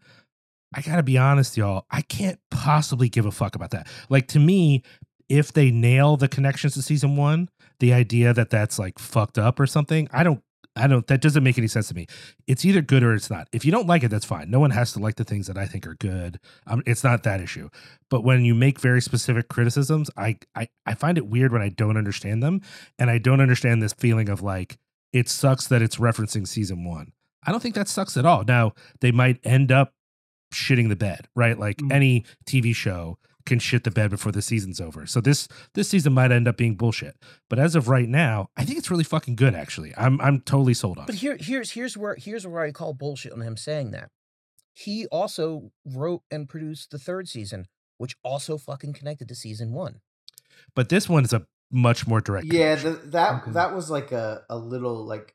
[0.74, 1.86] I gotta be honest, y'all.
[1.90, 3.88] I can't possibly give a fuck about that.
[4.10, 4.82] Like to me,
[5.30, 7.48] if they nail the connections to season one,
[7.80, 10.42] the idea that that's like fucked up or something, I don't.
[10.76, 11.06] I don't.
[11.08, 12.06] That doesn't make any sense to me.
[12.46, 13.48] It's either good or it's not.
[13.52, 14.50] If you don't like it, that's fine.
[14.50, 16.38] No one has to like the things that I think are good.
[16.66, 17.70] Um, it's not that issue.
[18.08, 21.70] But when you make very specific criticisms, I, I I find it weird when I
[21.70, 22.60] don't understand them,
[22.98, 24.78] and I don't understand this feeling of like
[25.12, 27.12] it sucks that it's referencing season one.
[27.46, 28.44] I don't think that sucks at all.
[28.44, 29.94] Now, they might end up
[30.52, 31.58] shitting the bed, right?
[31.58, 31.92] Like Mm.
[31.92, 35.06] any TV show can shit the bed before the season's over.
[35.06, 37.16] So this this season might end up being bullshit.
[37.48, 39.94] But as of right now, I think it's really fucking good actually.
[39.96, 41.18] I'm I'm totally sold on But it.
[41.18, 44.10] here, here's here's where here's where I call bullshit on him saying that.
[44.74, 47.66] He also wrote and produced the third season,
[47.98, 50.00] which also fucking connected to season one.
[50.74, 52.46] But this one is a much more direct.
[52.52, 52.92] Yeah, connection.
[53.04, 53.50] the, that Okay.
[53.52, 55.34] that was like a a little like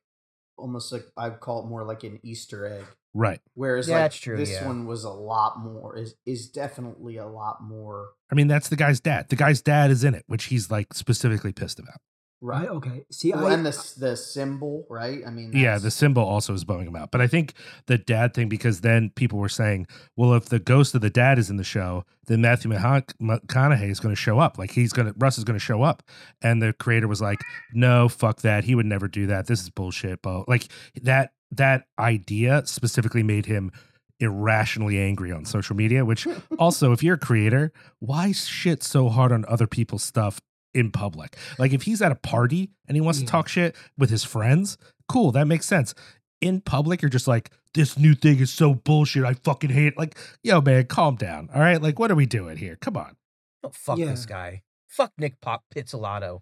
[0.57, 2.85] almost like I'd call it more like an Easter egg.
[3.13, 3.39] right.
[3.53, 4.65] Whereas Yeah, like that's true, this yeah.
[4.65, 8.75] one was a lot more is is definitely a lot more I mean, that's the
[8.75, 9.29] guy's dad.
[9.29, 11.99] The guy's dad is in it, which he's like specifically pissed about.
[12.45, 12.69] Right.
[12.69, 13.05] Okay.
[13.09, 15.21] See, Well, I, and the the symbol, right?
[15.25, 17.09] I mean, Yeah, the symbol also is blowing him out.
[17.09, 17.55] But I think
[17.87, 21.39] the dad thing, because then people were saying, well, if the ghost of the dad
[21.39, 24.59] is in the show, then Matthew McConaughey is going to show up.
[24.59, 26.03] Like he's going to, Rust is going to show up.
[26.39, 27.39] And the creator was like,
[27.73, 28.63] no, fuck that.
[28.63, 29.47] He would never do that.
[29.47, 30.21] This is bullshit.
[30.21, 30.67] But like
[31.01, 33.71] that, that idea specifically made him
[34.19, 36.27] irrationally angry on social media, which
[36.59, 40.39] also, if you're a creator, why shit so hard on other people's stuff
[40.75, 41.37] in public?
[41.57, 43.25] Like if he's at a party and he wants Yeah.
[43.25, 43.31] to mm.
[43.31, 45.95] talk shit with his friends, cool, that makes sense.
[46.41, 49.23] In public, you're just like, this new thing is so bullshit.
[49.23, 49.97] I fucking hate it.
[49.97, 51.49] Like, yo, man, calm down.
[51.53, 51.81] All right.
[51.81, 52.75] Like, what are we doing here?
[52.79, 53.15] Come on.
[53.63, 54.07] Oh, fuck Yeah.
[54.07, 54.61] this guy.
[54.87, 56.41] Fuck Nick Pop Pizzolatto.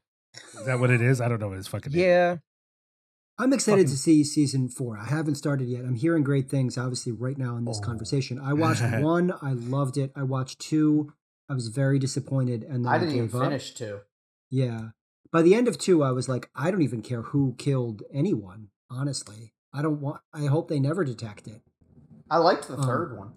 [0.59, 1.21] Is that what it is?
[1.21, 2.01] I don't know what his fucking name.
[2.01, 2.37] Yeah.
[3.39, 4.97] I'm excited fucking- to see season four.
[4.97, 5.85] I haven't started yet.
[5.85, 7.85] I'm hearing great things, obviously, right now in this Oh.
[7.85, 8.39] conversation.
[8.39, 10.11] I watched one, I loved it.
[10.15, 11.13] I watched two,
[11.49, 13.43] I was very disappointed, and then I, I didn't even gave up.
[13.43, 14.01] finish two.
[14.53, 14.89] Yeah.
[15.31, 18.67] By the end of two, I was like, I don't even care who killed anyone.
[18.87, 20.21] Honestly, I don't want.
[20.31, 21.63] I hope they never detect it.
[22.29, 23.31] I liked the Um, third one.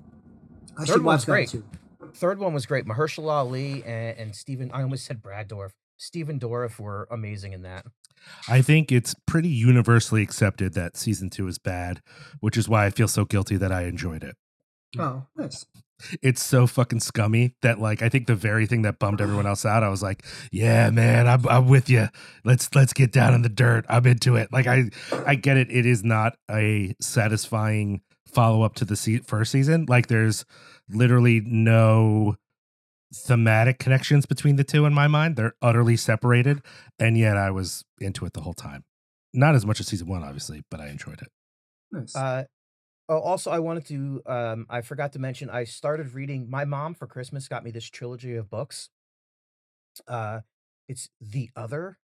[0.77, 1.49] I Third should one's watch that great.
[1.49, 1.65] too.
[2.15, 2.85] Third one was great.
[2.85, 5.71] Mahershala Ali and, and Stephen, I almost said Brad Dorff.
[5.97, 7.87] Stephen Dorff were amazing in that.
[8.47, 12.03] I think it's pretty universally accepted that season two is bad,
[12.41, 14.37] which is why I feel so guilty that I enjoyed it.
[14.99, 15.65] Oh, nice.
[16.23, 19.65] It's so fucking scummy that like I think the very thing that bummed everyone else
[19.65, 22.09] out, I was like, yeah, man, I'm I'm with you.
[22.45, 23.87] Let's let's get down in the dirt.
[23.89, 24.53] I'm into it.
[24.53, 24.91] Like I
[25.27, 25.71] I get it.
[25.71, 29.87] It is not a satisfying follow up to the se- first season.
[29.89, 30.45] Like there's
[30.89, 32.37] literally no
[33.15, 35.37] thematic connections between the two in my mind.
[35.37, 36.61] They're utterly separated,
[36.99, 38.85] and yet I was into it the whole time.
[39.33, 41.29] Not as much as season one, obviously, but I enjoyed it.
[41.93, 42.15] Nice.
[42.17, 42.45] Uh,
[43.09, 46.95] oh, also, I wanted to, um, I forgot to mention, I started reading, my mom
[46.95, 48.91] for Christmas got me this trilogy of books.
[50.07, 50.41] Uh,
[50.89, 51.99] it's The Other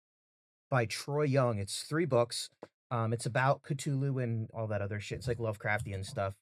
[0.70, 1.58] by Troy Young.
[1.58, 2.50] It's three books.
[2.90, 5.18] Um, it's about Cthulhu and all that other shit.
[5.18, 6.34] It's like Lovecraftian stuff.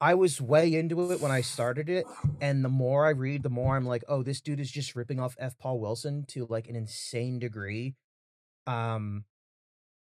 [0.00, 2.06] I was way into it when I started it,
[2.40, 5.20] and the more I read, the more I'm like, oh, this dude is just ripping
[5.20, 5.58] off F.
[5.58, 7.96] Paul Wilson to like an insane degree.
[8.66, 9.24] Um,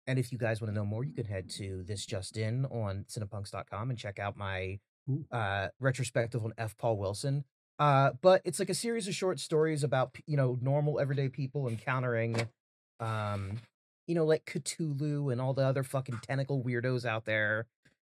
[0.08, 2.64] and if you guys want to know more, you can head to this just in
[2.66, 4.78] on cinepunx.com and check out my
[5.30, 6.76] uh retrospective on F.
[6.76, 7.44] Paul Wilson.
[7.78, 11.68] Uh, but it's like a series of short stories about you know normal everyday people
[11.68, 12.48] encountering,
[12.98, 13.58] um,
[14.06, 17.66] you know like Cthulhu and all the other fucking tentacle weirdos out there.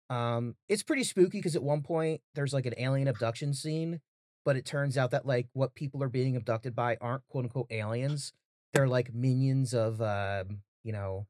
[0.09, 3.99] Um, it's pretty spooky because at one point there's like an alien abduction scene,
[4.43, 7.67] but it turns out that like what people are being abducted by aren't quote unquote
[7.69, 8.33] aliens.
[8.73, 11.27] They're like minions of um, you know,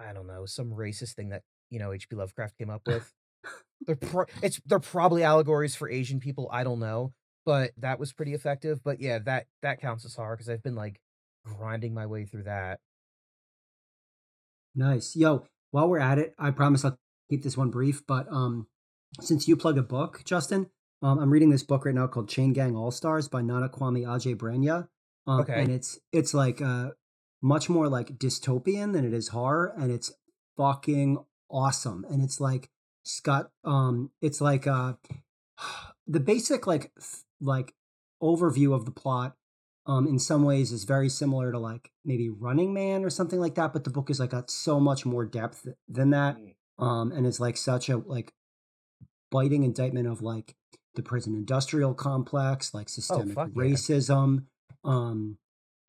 [0.00, 2.16] I don't know, some racist thing that you know H.P.
[2.16, 3.12] Lovecraft came up with.
[3.86, 6.48] they're pro- it's they're probably allegories for Asian people.
[6.52, 7.12] I don't know,
[7.44, 8.82] but that was pretty effective.
[8.82, 11.00] But yeah, that that counts as horror because I've been like
[11.44, 12.80] grinding my way through that.
[14.74, 15.16] Nice.
[15.16, 18.66] Yo, while we're at it, I promise I'll keep this one brief, but um
[19.20, 20.70] since you plug a book, Justin,
[21.02, 24.02] um I'm reading this book right now called Chain Gang All Stars by Nana Kwame
[24.04, 24.88] Adjei-Brenyah.
[25.26, 25.62] Um Okay.
[25.62, 26.90] and it's it's like uh
[27.42, 30.12] much more like dystopian than it is horror and it's
[30.56, 31.18] fucking
[31.50, 32.04] awesome.
[32.10, 32.70] And it's like
[33.02, 34.94] Scott um it's like uh
[36.06, 36.92] the basic like
[37.40, 37.74] like
[38.22, 39.36] overview of the plot
[39.86, 43.54] um in some ways is very similar to like maybe Running Man or something like
[43.54, 46.36] that, but the book is like got so much more depth than that.
[46.78, 48.34] Um and it's like such a like
[49.30, 50.56] biting indictment of like
[50.94, 53.62] the prison industrial complex, like systemic fuck yeah.
[53.62, 54.44] racism.
[54.84, 55.38] Um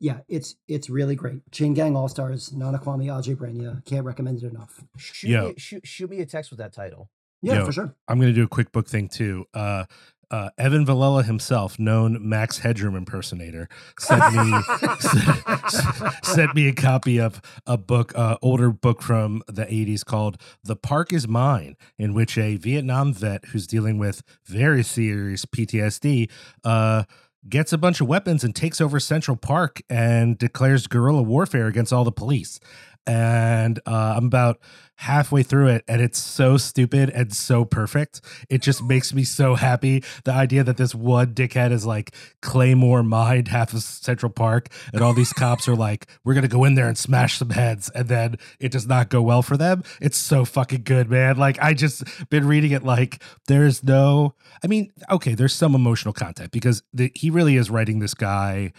[0.02, 1.48] yeah, it's it's really great.
[1.52, 3.84] Chain Gang All Stars, Nana Kwame Adjei-Brenyah.
[3.84, 4.82] Can't recommend it enough.
[4.96, 5.48] Shoot Yo.
[5.50, 7.08] me shoot, shoot me a text with that title.
[7.40, 7.66] Yeah, Yo.
[7.66, 7.94] for sure.
[8.08, 9.44] I'm going to do a quick book thing too.
[9.54, 9.84] Uh,
[10.28, 13.68] uh, Evan Villela himself, known Max Headroom impersonator,
[14.00, 14.52] sent me
[14.98, 20.36] sent, sent me a copy of a book, uh, older book from the 80s called
[20.64, 26.28] "The Park Is Mine," in which a Vietnam vet who's dealing with very serious PTSD
[26.64, 27.04] uh,
[27.48, 31.92] gets a bunch of weapons and takes over Central Park and declares guerrilla warfare against
[31.92, 32.60] all the police.
[33.06, 34.60] And uh, I'm about
[35.02, 38.20] halfway through it, and it's so stupid and so perfect.
[38.48, 40.04] It just makes me so happy.
[40.24, 45.02] The idea that this one dickhead is like Claymore mined half of Central Park, and
[45.02, 48.08] all these cops are like, "We're gonna go in there and smash some heads," and
[48.08, 49.82] then it does not go well for them.
[50.00, 51.36] It's so fucking good, man.
[51.36, 52.84] Like I just been reading it.
[52.84, 57.70] Like there's no, I mean, okay, there's some emotional content because the, he really is
[57.70, 58.72] writing this guy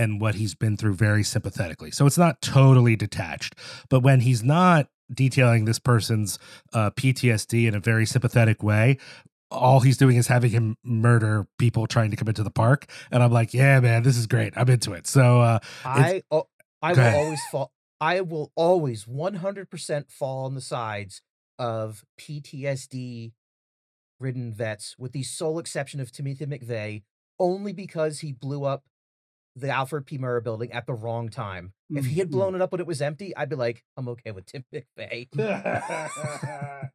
[0.00, 1.90] and what he's been through very sympathetically.
[1.90, 3.54] So it's not totally detached.
[3.90, 6.38] But when he's not detailing this person's
[6.72, 8.96] uh, PTSD in a very sympathetic way,
[9.50, 12.86] all he's doing is having him murder people trying to come into the park.
[13.10, 14.54] And I'm like, yeah, man, this is great.
[14.56, 15.06] I'm into it.
[15.06, 16.46] So uh, I oh,
[16.80, 17.14] I will ahead.
[17.14, 17.72] always fall.
[18.00, 21.20] I will always 100% fall on the sides
[21.58, 23.32] of PTSD
[24.18, 27.02] ridden vets, with the sole exception of Timothy McVeigh,
[27.38, 28.84] only because he blew up
[29.56, 30.16] the Alfred P.
[30.18, 31.72] Murrah building at the wrong time.
[31.90, 32.32] If he had Mhm.
[32.32, 35.28] blown it up when it was empty, I'd be like, I'm okay with Tim McVeigh.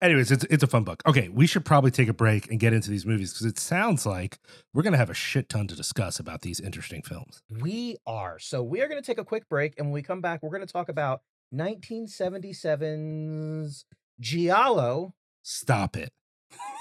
[0.00, 1.00] Anyways, it's it's a fun book.
[1.06, 4.04] Okay, we should probably take a break and get into these movies because it sounds
[4.04, 4.38] like
[4.74, 7.42] we're gonna have a shit ton to discuss about these interesting films.
[7.48, 8.38] We are.
[8.40, 10.50] So we are going to take a quick break, and when we come back, we're
[10.50, 11.20] going to talk about
[11.54, 13.84] 1977's
[14.18, 15.14] Giallo.
[15.42, 16.12] Stop it.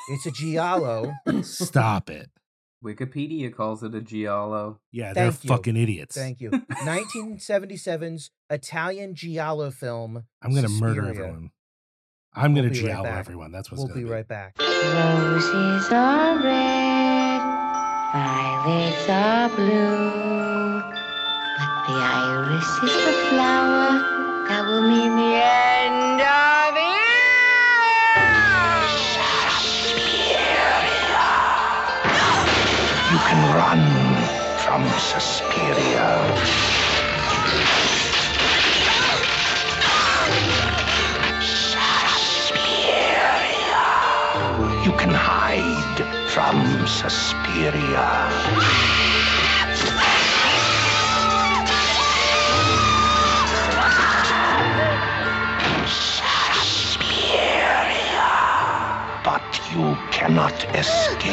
[0.10, 1.14] It's a Giallo.
[1.44, 2.32] Stop it.
[2.84, 4.80] Wikipedia calls it a giallo.
[4.92, 5.48] Yeah, they're Thank you.
[5.50, 6.16] fucking idiots.
[6.16, 6.50] Thank you.
[7.32, 10.26] 1977's Italian Giallo film.
[10.42, 11.10] I'm gonna murder Suspiria.
[11.22, 11.52] everyone.
[12.34, 13.20] I'm We'll gonna be right giallo back.
[13.20, 13.52] everyone.
[13.52, 14.10] That's what's We'll gonna be be.
[14.12, 14.56] right back.
[14.60, 17.42] Roses are red,
[18.14, 25.18] violets are blue, but the iris is the flower that will mean
[35.00, 36.08] Suspiria.
[41.42, 42.92] Suspiria.
[44.86, 48.08] You can hide from Suspiria.
[59.72, 61.32] You cannot escape.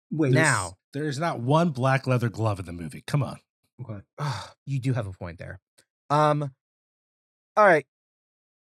[0.10, 0.32] Wait.
[0.32, 3.04] Now, There's not one black leather glove in the movie.
[3.06, 3.38] Come on.
[3.82, 4.00] Okay.
[4.18, 5.60] Ah, you do have a point there.
[6.10, 6.52] Um,
[7.56, 7.86] all right,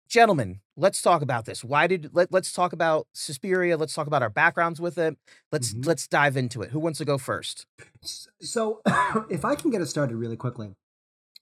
[0.08, 1.64] gentlemen, let's talk about this.
[1.64, 3.76] Why did let, let's talk about Suspiria?
[3.76, 5.16] Let's talk about our backgrounds with it.
[5.50, 5.86] Let's Mhm.
[5.86, 6.70] let's dive into it.
[6.70, 7.66] Who wants to go first?
[8.40, 8.80] So,
[9.30, 10.74] if I can get it started really quickly,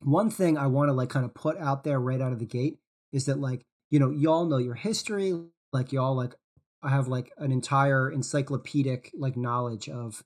[0.00, 2.46] one thing I want to like kind of put out there right out of the
[2.46, 2.78] gate
[3.12, 5.38] is that like you know y'all know your history,
[5.72, 6.34] like y'all like
[6.82, 10.24] I have like an entire encyclopedic like knowledge of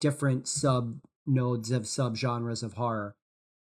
[0.00, 3.16] different sub nodes of subgenres of horror.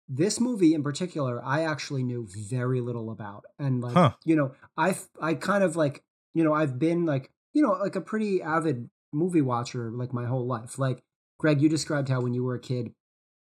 [0.09, 4.13] This movie in particular, I actually knew very little about, and like Huh.
[4.25, 6.03] you know, I I kind of like
[6.35, 10.27] you know I've been like you know like a pretty avid movie watcher like my
[10.27, 10.79] whole life.
[10.79, 11.03] Like
[11.39, 12.93] Greg, you described how when you were a kid,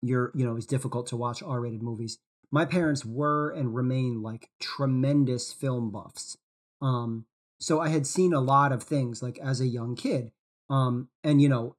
[0.01, 2.19] you're you know it's difficult to watch R-rated movies.
[2.51, 6.39] My parents were and remain like tremendous film buffs.
[6.81, 7.27] Um,
[7.61, 10.33] so I had seen a lot of things like as a young kid.
[10.71, 11.77] Um, and you know,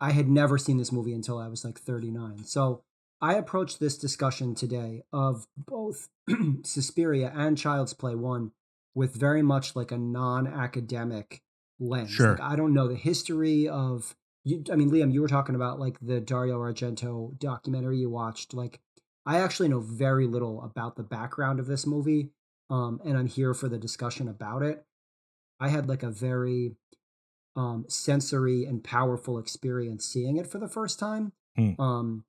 [0.00, 2.44] I had never seen this movie until I was like 39.
[2.44, 2.82] So
[3.20, 6.08] I approached this discussion today of both
[6.62, 8.52] Suspiria and Child's Play 1
[8.94, 11.42] with very much like a non-academic
[11.80, 12.10] lens.
[12.10, 12.32] Sure.
[12.32, 15.78] Like, I don't know the history of you, I mean, Liam, you were talking about
[15.78, 18.54] like the Dario Argento documentary you watched.
[18.54, 18.80] Like,
[19.26, 22.30] I actually know very little about the background of this movie,
[22.70, 24.84] um, and I'm here for the discussion about it.
[25.60, 26.76] I had like a very
[27.58, 31.32] um, sensory and powerful experience seeing it for the first time.
[31.56, 31.80] Hmm.
[31.80, 32.24] Um,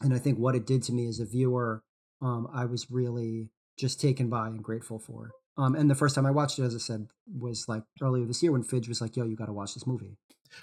[0.00, 1.82] and I think what it did to me as a viewer,
[2.22, 5.32] um, I was really just taken by and grateful for.
[5.58, 8.42] Um, and the first time I watched it, as I said, was like earlier this
[8.42, 10.16] year when Fidge was like, "Yo, you got to watch this movie."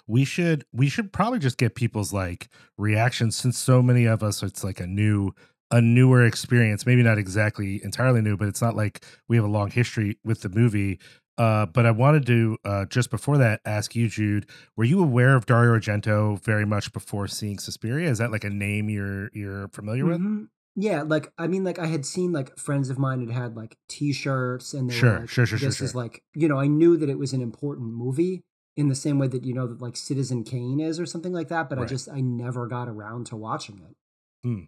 [0.07, 2.47] we should we should probably just get people's like
[2.77, 5.31] reactions since so many of us it's like a new
[5.71, 9.49] a newer experience maybe not exactly entirely new but it's not like we have a
[9.49, 10.99] long history with the movie
[11.39, 15.35] uh, but I wanted to uh, just before that ask you, Jude, were you aware
[15.35, 18.09] of Dario Argento very much before seeing Suspiria?
[18.09, 20.19] Is that like a name you're you're familiar with?
[20.19, 20.49] Mhm.
[20.75, 23.77] Yeah, like I mean, like I had seen like friends of mine had had like
[23.87, 26.01] T-shirts, and they Sure, were like, sure, sure, sure, This is sure.
[26.01, 28.43] like you know, I knew that it was an important movie
[28.77, 31.47] in the same way that you know that like Citizen Kane is or something like
[31.49, 31.69] that.
[31.69, 34.67] But I just I never got around to watching it.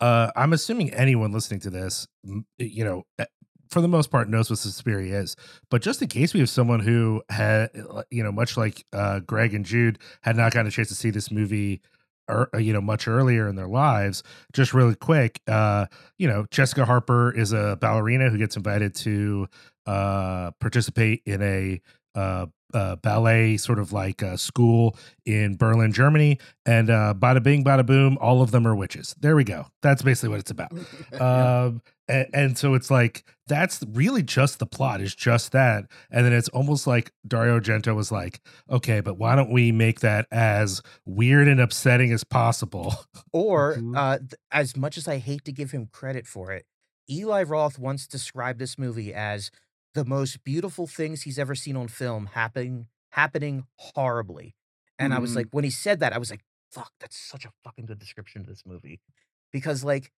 [0.00, 2.06] Uh, I'm assuming anyone listening to this,
[2.58, 3.04] you know,
[3.72, 5.34] for the most part knows what Suspiria is.
[5.70, 7.70] But just in case we have someone who had,
[8.10, 11.10] you know, much like uh, Greg and Jude, had not gotten a chance to see
[11.10, 11.80] this movie.
[12.28, 15.40] Or, you know, much earlier in their lives, just really quick.
[15.48, 15.86] Uh,
[16.18, 19.48] you know, Jessica Harper is a ballerina who gets invited to
[19.86, 21.80] uh, participate in a
[22.14, 27.64] uh, uh, ballet sort of like uh, school in Berlin, Germany, and uh, bada bing,
[27.64, 29.14] bada boom, all of them are witches.
[29.20, 29.66] There we go.
[29.82, 30.72] That's basically what it's about.
[31.20, 31.82] Um,
[32.12, 36.32] and, and so it's like that's really just the plot is just that, and then
[36.32, 38.40] it's almost like Dario Argento was like,
[38.70, 42.94] okay, but why don't we make that as weird and upsetting as possible?
[43.32, 43.96] Or Mhm.
[43.96, 46.66] uh, th- as much as I hate to give him credit for it,
[47.10, 49.50] Eli Roth once described this movie as
[49.94, 54.54] the most beautiful things he's ever seen on film happening happening horribly.
[54.98, 55.36] And I was Mhm.
[55.36, 56.40] like, when he said that, I was like,
[56.70, 59.00] fuck, that's such a fucking good description of this movie.
[59.52, 60.10] Because like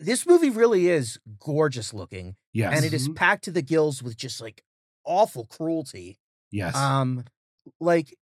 [0.00, 3.16] this movie really is gorgeous looking Yes, and it is Mhm.
[3.16, 4.64] packed to the gills with just like
[5.04, 6.18] awful cruelty.
[6.50, 7.24] yes, Um,
[7.80, 8.16] like,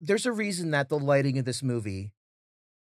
[0.00, 2.12] there's a reason that the lighting of this movie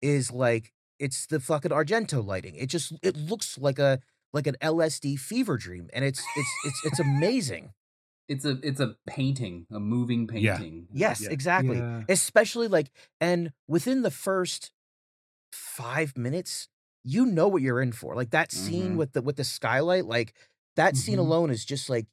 [0.01, 2.55] is like it's the fucking Argento lighting.
[2.55, 3.99] It just it looks like a
[4.33, 7.73] like an LSD fever dream, and it's it's it's it's amazing.
[8.29, 10.57] It's a it's a painting, a moving Yeah.
[10.57, 10.87] painting.
[10.93, 11.29] Yes, Yeah.
[11.31, 11.77] exactly.
[11.77, 12.03] Yeah.
[12.07, 12.89] Especially like,
[13.21, 14.71] and within the first
[15.51, 16.67] five minutes,
[17.03, 18.15] you know what you're in for.
[18.15, 18.97] Like that scene Mhm.
[18.97, 20.33] with the with the skylight, like
[20.75, 21.21] that scene Mhm.
[21.21, 22.07] alone is just like.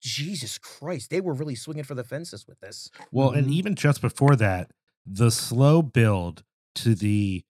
[0.00, 2.90] Jesus Christ, they were really swinging for the fences with this.
[3.12, 4.72] Well, and even just before that,
[5.06, 6.42] the slow build
[6.76, 7.44] to the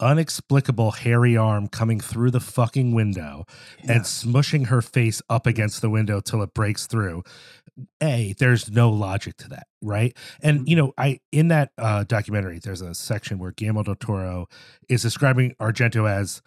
[0.00, 3.44] unexplicable hairy arm coming through the fucking window
[3.82, 7.22] and smushing her face up against the window till it breaks through.
[8.02, 10.16] A, there's no logic to that, right?
[10.42, 14.48] And you know, I in that uh documentary, there's a section where Guillermo del Toro
[14.88, 16.42] is describing Argento as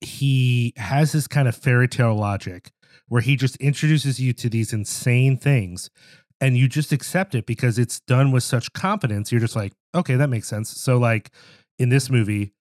[0.00, 2.72] he has this kind of fairy tale logic
[3.08, 5.90] where he just introduces you to these insane things
[6.40, 9.30] and you just accept it because it's done with such confidence.
[9.30, 10.68] You're just like, okay, that makes sense.
[10.70, 11.30] So, like
[11.78, 12.52] in this movie,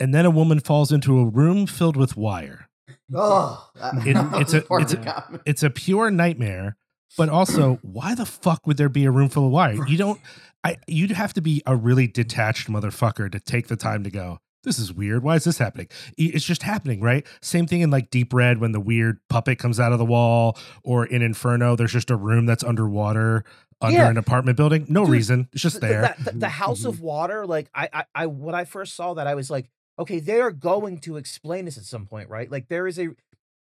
[0.00, 2.68] and then a woman falls into a room filled with wire.
[3.14, 3.68] Oh,
[4.06, 6.76] It- it's a- it's a- It's a pure nightmare.
[7.16, 9.86] But also, why the fuck would there be a room full of wire?
[9.86, 10.20] You don't.
[10.64, 10.78] I.
[10.88, 14.38] You'd have to be a really detached motherfucker to take the time to go.
[14.64, 15.22] This is weird.
[15.22, 15.86] Why is this happening?
[16.18, 17.24] It's just happening, right?
[17.40, 20.58] Same thing in like Deep Red when the weird puppet comes out of the wall,
[20.82, 23.44] or in Inferno, there's just a room that's underwater
[23.80, 24.08] under Yeah.
[24.10, 24.86] an apartment building.
[24.88, 25.48] No Dude, reason.
[25.52, 26.16] It's just there.
[26.18, 29.26] The, the- the House of Water, like I, I, I, when I first saw that,
[29.28, 29.68] I was like,
[29.98, 32.50] okay, they are going to explain this at some point, right?
[32.50, 33.08] Like there is a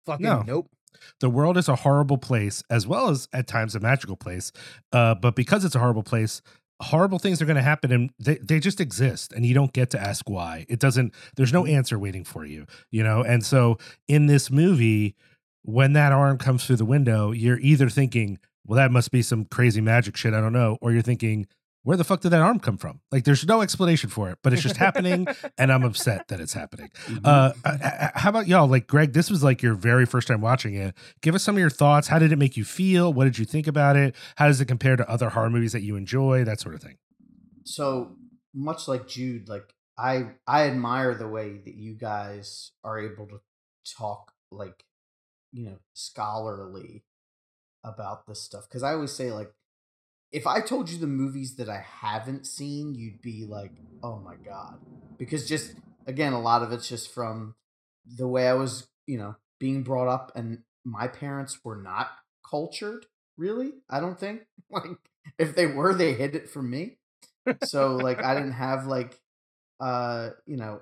[0.05, 0.43] fucking No.
[0.45, 0.69] nope.
[1.21, 4.51] the world is a horrible place as well as at times a magical place
[4.91, 6.41] uh, but because it's a horrible place
[6.81, 9.89] horrible things are going to happen and they, they just exist and you don't get
[9.91, 13.77] to ask why it doesn't there's no answer waiting for you you know and so
[14.09, 15.15] in this movie
[15.63, 19.45] when that arm comes through the window you're either thinking well that must be some
[19.45, 21.47] crazy magic shit i don't know or you're thinking
[21.83, 24.53] where the fuck did that arm come from like there's no explanation for it but
[24.53, 25.27] it's just happening
[25.57, 26.89] and i'm upset that it's happening
[27.23, 28.67] uh, uh, uh, how about y'all?
[28.67, 30.95] Like Greg, this was like your very first time watching it.
[31.21, 32.07] Give us some of your thoughts.
[32.07, 33.13] How did it make you feel?
[33.13, 34.15] What did you think about it?
[34.35, 36.43] How does it compare to other horror movies that you enjoy?
[36.43, 36.97] That sort of thing.
[37.65, 38.15] so
[38.53, 43.39] much like Jude, like I I admire the way that you guys are able to
[43.97, 44.85] talk like
[45.51, 47.03] you know scholarly
[47.83, 49.51] about this stuff because I always say like
[50.33, 53.71] if I told you the movies that I haven't seen, you'd be like,
[54.03, 54.79] "Oh my god."
[55.17, 55.75] Because just
[56.07, 57.55] again, a lot of it's just from
[58.05, 62.09] the way I was, you know, being brought up and my parents were not
[62.49, 63.05] cultured,
[63.37, 63.73] really.
[63.89, 64.41] I don't think.
[64.71, 64.97] Like
[65.37, 66.97] if they were, they hid it from me
[67.63, 69.19] so like i didn't have like
[69.79, 70.81] uh you know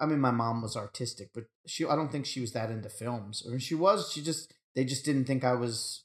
[0.00, 2.88] i mean my mom was artistic but she i don't think she was that into
[2.88, 6.04] films or she was she just they just didn't think i was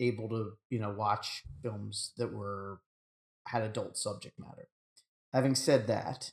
[0.00, 2.80] able to you know watch films that were
[3.46, 4.68] had adult subject matter
[5.32, 6.32] having said that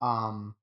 [0.00, 0.54] um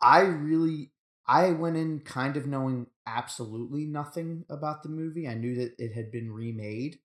[0.00, 0.90] i really
[1.26, 5.92] i went in kind of knowing absolutely nothing about the movie i knew that it
[5.92, 6.98] had been remade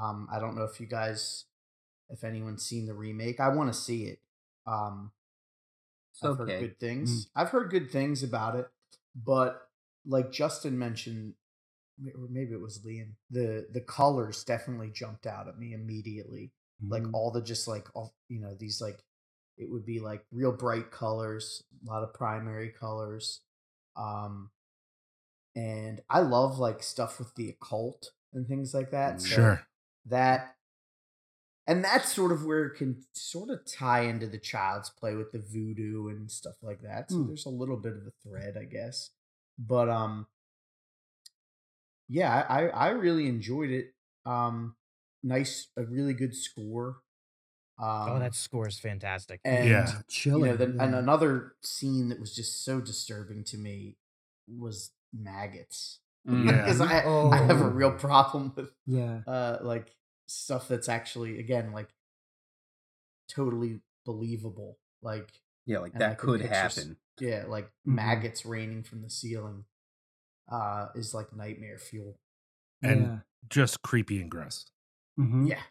[0.00, 1.44] um i don't know if you guys
[2.08, 3.40] if anyone's seen the remake.
[3.40, 4.20] I want to see it.
[4.66, 5.12] Um,
[6.12, 6.60] It's I've heard okay.
[6.60, 7.28] good things.
[7.34, 8.68] I've heard good things about it,
[9.14, 9.68] but
[10.06, 11.34] like Justin mentioned,
[12.14, 16.52] or maybe it was Liam, the the colors definitely jumped out at me immediately.
[16.88, 17.12] Like Mhm.
[17.12, 19.02] all the just like all you know these like
[19.58, 23.40] it would be like real bright colors, a lot of primary colors.
[23.96, 24.50] Um,
[25.54, 29.20] and I love like stuff with the occult and things like that.
[29.20, 29.66] so Sure.
[30.06, 30.56] that
[31.66, 35.32] and that's sort of where it can sort of tie into the child's play with
[35.32, 37.10] the voodoo and stuff like that.
[37.10, 37.26] So Hmm.
[37.26, 39.10] there's a little bit of a thread, I guess.
[39.58, 40.26] but um,
[42.08, 43.94] yeah, I I really enjoyed it.
[44.24, 44.76] Um,
[45.22, 46.98] nice, a really good score.
[47.78, 49.40] Um, oh, that score is fantastic.
[49.44, 49.92] and Yeah.
[49.92, 50.44] you Chilling.
[50.50, 53.96] know, the, and another scene that was just so disturbing to me
[54.48, 56.00] was maggots.
[56.26, 56.44] Mm.
[56.46, 56.56] Yeah.
[56.62, 57.68] Because I, I have a Oh.
[57.68, 59.20] real problem with yeah.
[59.26, 59.94] uh like
[60.26, 61.88] stuff that's actually again like
[63.28, 64.78] totally believable.
[65.02, 65.30] Like
[65.66, 66.96] Yeah, like that could picture happen.
[67.20, 67.94] yeah, like Mhm.
[67.94, 69.64] maggots raining from the ceiling
[70.50, 72.18] uh is like nightmare fuel.
[72.82, 73.16] And yeah.
[73.48, 74.66] just creepy and gross.
[75.18, 75.48] Mhm.
[75.48, 75.62] Yeah.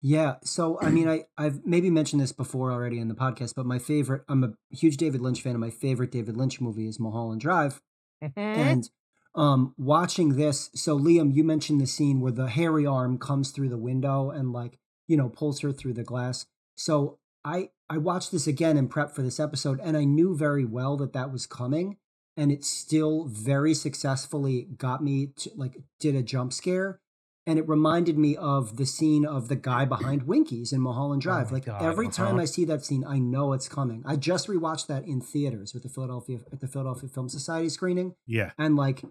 [0.00, 0.36] Yeah.
[0.44, 3.78] So I mean, I I've maybe mentioned this before already in the podcast, but my
[3.78, 4.22] favorite.
[4.28, 7.82] I'm a huge David Lynch fan, and my favorite David Lynch movie is Mulholland Drive.
[8.22, 8.38] Mm-hmm.
[8.38, 8.90] And
[9.34, 13.68] um, watching this, so Liam, you mentioned the scene where the hairy arm comes through
[13.68, 16.46] the window and like you know pulls her through the glass.
[16.76, 20.64] So I I watched this again in prep for this episode, and I knew very
[20.64, 21.96] well that that was coming,
[22.36, 27.00] and it still very successfully got me to like did a jump scare.
[27.48, 31.52] And it reminded me of the scene of the guy behind Winkies in Mulholland Drive.
[31.52, 32.42] my like God, every time uh-huh.
[32.42, 34.02] I see that scene, I know it's coming.
[34.04, 38.16] I just rewatched that in theaters with the Philadelphia at the Philadelphia Film Society screening
[38.26, 38.50] Yeah.
[38.58, 39.04] and like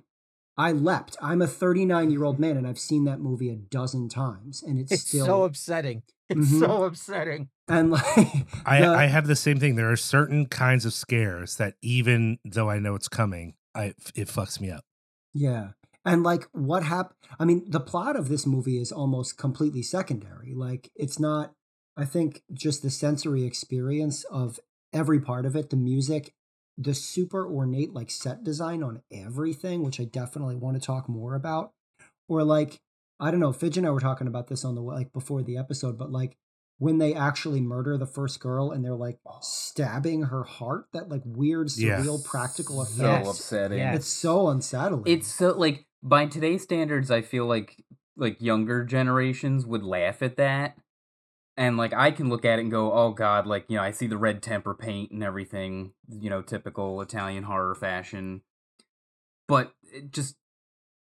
[0.57, 1.15] I leapt.
[1.21, 4.79] I'm a 39 year old man, and I've seen that movie a dozen times, and
[4.79, 6.03] it's, It's still so upsetting.
[6.29, 6.59] It's Mhm.
[6.59, 7.49] so upsetting.
[7.67, 8.03] And like
[8.65, 9.75] I, the- I have the same thing.
[9.75, 14.27] There are certain kinds of scares that even though I know it's coming, I it
[14.27, 14.83] fucks me up.
[15.33, 15.69] yeah,
[16.05, 17.15] and like what happened?
[17.39, 20.53] I mean, the plot of this movie is almost completely secondary.
[20.53, 21.53] Like it's not.
[21.97, 24.59] I think just the sensory experience of
[24.93, 26.33] every part of it, the music,
[26.77, 31.35] the super ornate like set design on everything, which I definitely want to talk more
[31.35, 31.71] about,
[32.27, 32.79] or like
[33.19, 35.57] I don't know, Fidge and I were talking about this on the like before the
[35.57, 36.35] episode, but like
[36.77, 41.21] when they actually murder the first girl and they're like stabbing her heart, that like
[41.25, 41.99] weird Yeah.
[41.99, 42.97] surreal practical effect.
[42.97, 43.27] So effect.
[43.27, 43.77] upsetting.
[43.79, 43.95] Yes.
[43.97, 45.03] It's so unsettling.
[45.05, 47.83] It's so like by today's standards, I feel like
[48.17, 50.75] like younger generations would laugh at that.
[51.57, 53.91] And like I can look at it and go, "Oh god, like, you know, I
[53.91, 58.41] see the red temper paint and everything, you know, typical Italian horror fashion."
[59.47, 60.35] But it just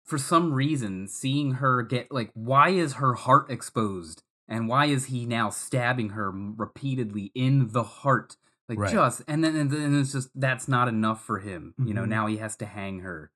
[0.04, 4.24] for some reason, seeing her get like why is her heart exposed?
[4.50, 8.36] And why is he now stabbing her repeatedly in the heart?
[8.68, 8.92] Like Right.
[8.92, 11.74] just and then and then it's just that's not enough for him.
[11.78, 12.08] You know, Mhm.
[12.08, 13.30] now he has to hang her.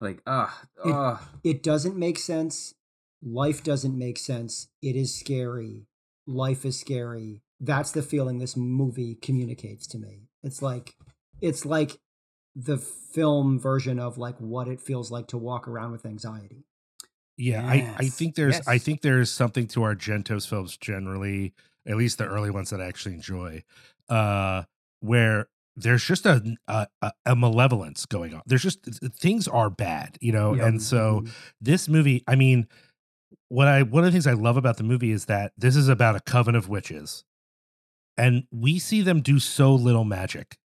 [0.00, 0.50] Like, ugh,
[0.84, 1.20] It- ugh.
[1.44, 2.74] it doesn't make sense.
[3.22, 4.68] Life doesn't make sense.
[4.80, 5.86] It is scary.
[6.26, 7.42] Life is scary.
[7.60, 10.28] That's the feeling this movie communicates to me.
[10.42, 10.96] It's like
[11.40, 12.00] it's like
[12.56, 16.64] the film version of like what it feels like to walk around with anxiety.
[17.40, 21.54] Yeah, I, I think there's I think there's something to Argento's films generally,
[21.86, 23.64] at least the early ones that I actually enjoy,
[24.10, 24.64] uh,
[25.00, 26.86] where there's just a, a
[27.24, 28.42] a- malevolence going on.
[28.44, 28.82] There's just
[29.18, 30.66] things are bad, you know, Yep.
[30.66, 31.30] and so Mhm.
[31.60, 32.68] this movie, I mean,
[33.48, 35.88] what I one of the things I love about the movie is that this is
[35.88, 37.24] about a coven of witches,
[38.18, 40.58] and we see them do so little magic.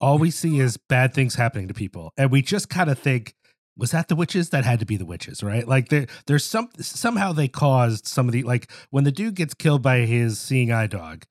[0.00, 3.34] All we see is bad things happening to people, and we just kind of think,
[3.76, 4.50] was that the witches?
[4.50, 5.66] That had to be the witches, right?
[5.66, 9.54] Like there, there's some somehow they caused some of the like when the dude gets
[9.54, 11.24] killed by his seeing eye dog,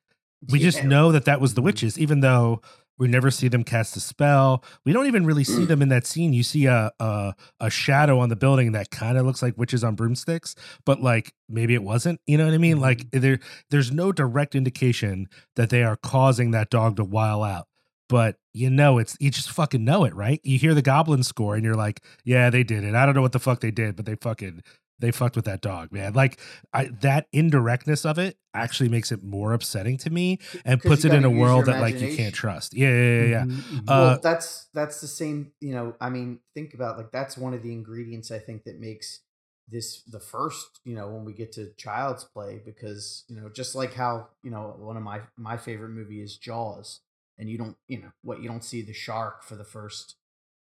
[0.49, 2.61] we just know that that was the witches, even though
[2.97, 4.63] we never see them cast a spell.
[4.85, 5.67] We don't even really see mm.
[5.67, 6.33] them in that scene.
[6.33, 9.83] You see a a, a shadow on the building that kind of looks like witches
[9.83, 12.19] on broomsticks, but like maybe it wasn't.
[12.27, 12.79] You know what I mean?
[12.79, 13.19] Like mm-hmm.
[13.19, 13.39] there,
[13.69, 17.67] there's no direct indication that they are causing that dog to while out.
[18.09, 20.39] But you know, it's you just fucking know it, right?
[20.43, 22.95] You hear the goblin score and you're like, yeah, they did it.
[22.95, 24.61] I don't know what the fuck they did, but they fucking
[24.99, 26.13] they fucked with that dog, man.
[26.13, 26.39] Like
[26.73, 31.13] I, that indirectness of it actually makes it more upsetting to me and puts it
[31.13, 32.73] in a world that like you can't trust.
[32.73, 33.27] Yeah, yeah, yeah.
[33.27, 33.43] yeah.
[33.43, 33.89] Mhm, mhm.
[33.89, 35.51] Uh, well, that's that's the same.
[35.59, 38.79] You know, I mean, think about like that's one of the ingredients I think that
[38.79, 39.19] makes
[39.67, 40.79] this the first.
[40.85, 44.51] You know, when we get to Child's Play, because you know, just like how you
[44.51, 47.01] know one of my my favorite movie is Jaws,
[47.37, 50.15] and you don't you know what you don't see the shark for the first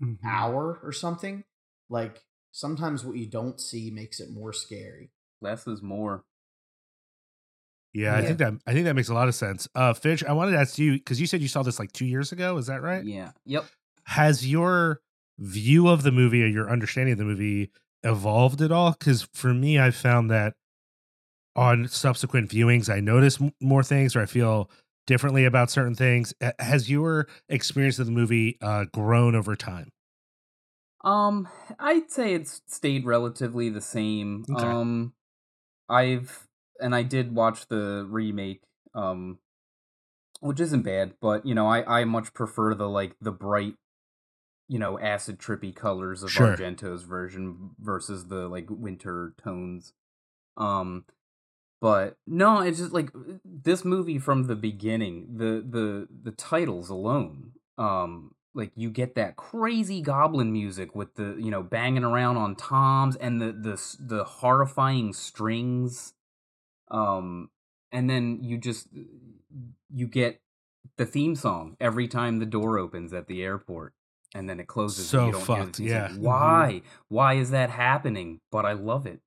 [0.01, 0.17] Mhm.
[0.25, 1.43] hour or something.
[1.89, 5.11] Like sometimes what you don't see makes it more scary.
[5.41, 6.23] Less is more.
[7.93, 9.67] Yeah, I think that I think that makes a lot of sense.
[9.73, 12.05] Uh Fidge, I wanted to ask you because you said you saw this like two
[12.05, 12.57] years ago.
[12.57, 13.03] Is that right?
[13.05, 13.31] Yeah.
[13.45, 13.65] Yep.
[14.05, 14.99] Has your
[15.39, 17.71] view of the movie or your understanding of the movie
[18.03, 18.91] evolved at all?
[18.91, 20.55] Because for me, I found that
[21.55, 24.69] on subsequent viewings, I notice m- more things or I feel
[25.05, 26.33] differently about certain things.
[26.59, 29.91] Has your experience of the movie uh, grown over time?
[31.03, 31.47] Um,
[31.79, 34.47] I'd say it's stayed relatively the same.
[34.49, 34.75] Okay.
[34.75, 35.13] Um,
[35.89, 36.47] I've
[36.81, 38.63] and I did watch the remake,
[38.95, 39.39] um,
[40.41, 43.75] which isn't bad, but you know, I I much prefer the like the bright,
[44.69, 46.35] you know acid trippy colors of Sure.
[46.35, 49.93] Argento's version versus the like winter tones.
[50.57, 51.05] Um,
[51.85, 53.11] but no, it's just like
[53.45, 55.27] this movie from the beginning.
[55.37, 61.35] The the the titles alone, um, like you get that crazy goblin music with the
[61.37, 66.15] you know banging around on toms and the the the horrifying strings,
[66.89, 67.51] um,
[67.91, 68.87] and then you just
[69.93, 70.41] you get
[70.97, 73.93] the theme song every time the door opens at the airport.
[74.33, 75.07] And then it closes.
[75.07, 76.07] So you don't hear the fucked, yeah.
[76.09, 76.17] Mhm.
[76.17, 76.81] Why?
[77.09, 78.41] Why is that happening?
[78.51, 79.21] But I love it.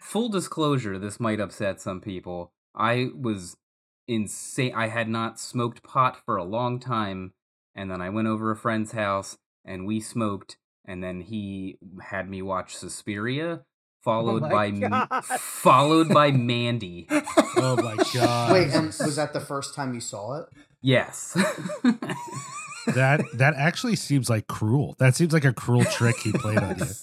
[0.00, 2.52] Full disclosure, this might upset some people.
[2.74, 3.56] I was
[4.06, 4.72] insane.
[4.74, 7.32] I had not smoked pot for a long time,
[7.74, 12.30] and then I went over a friend's house and we smoked, and then he had
[12.30, 13.64] me watch Suspiria, oh
[14.02, 15.24] followed my by M- God.
[15.24, 17.06] followed by Mandy.
[17.56, 18.52] Oh my god.
[18.52, 20.46] Wait, and was that the first time you saw it?
[20.80, 21.36] Yes.
[22.86, 24.94] that that actually seems like cruel.
[24.98, 26.86] That seems like a cruel trick he played on you.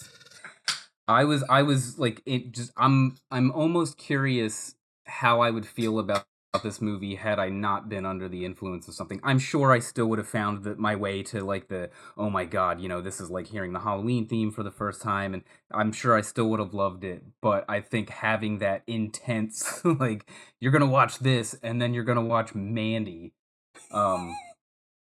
[1.07, 4.75] I was I was like it just I'm I'm almost curious
[5.05, 6.25] how I would feel about
[6.63, 9.19] this movie had I not been under the influence of something.
[9.23, 12.45] I'm sure I still would have found that my way to like the oh my
[12.45, 15.43] god, you know, this is like hearing the Halloween theme for the first time and
[15.71, 20.29] I'm sure I still would have loved it, but I think having that intense like
[20.61, 23.33] you're going to watch this and then you're going to watch Mandy
[23.91, 24.33] um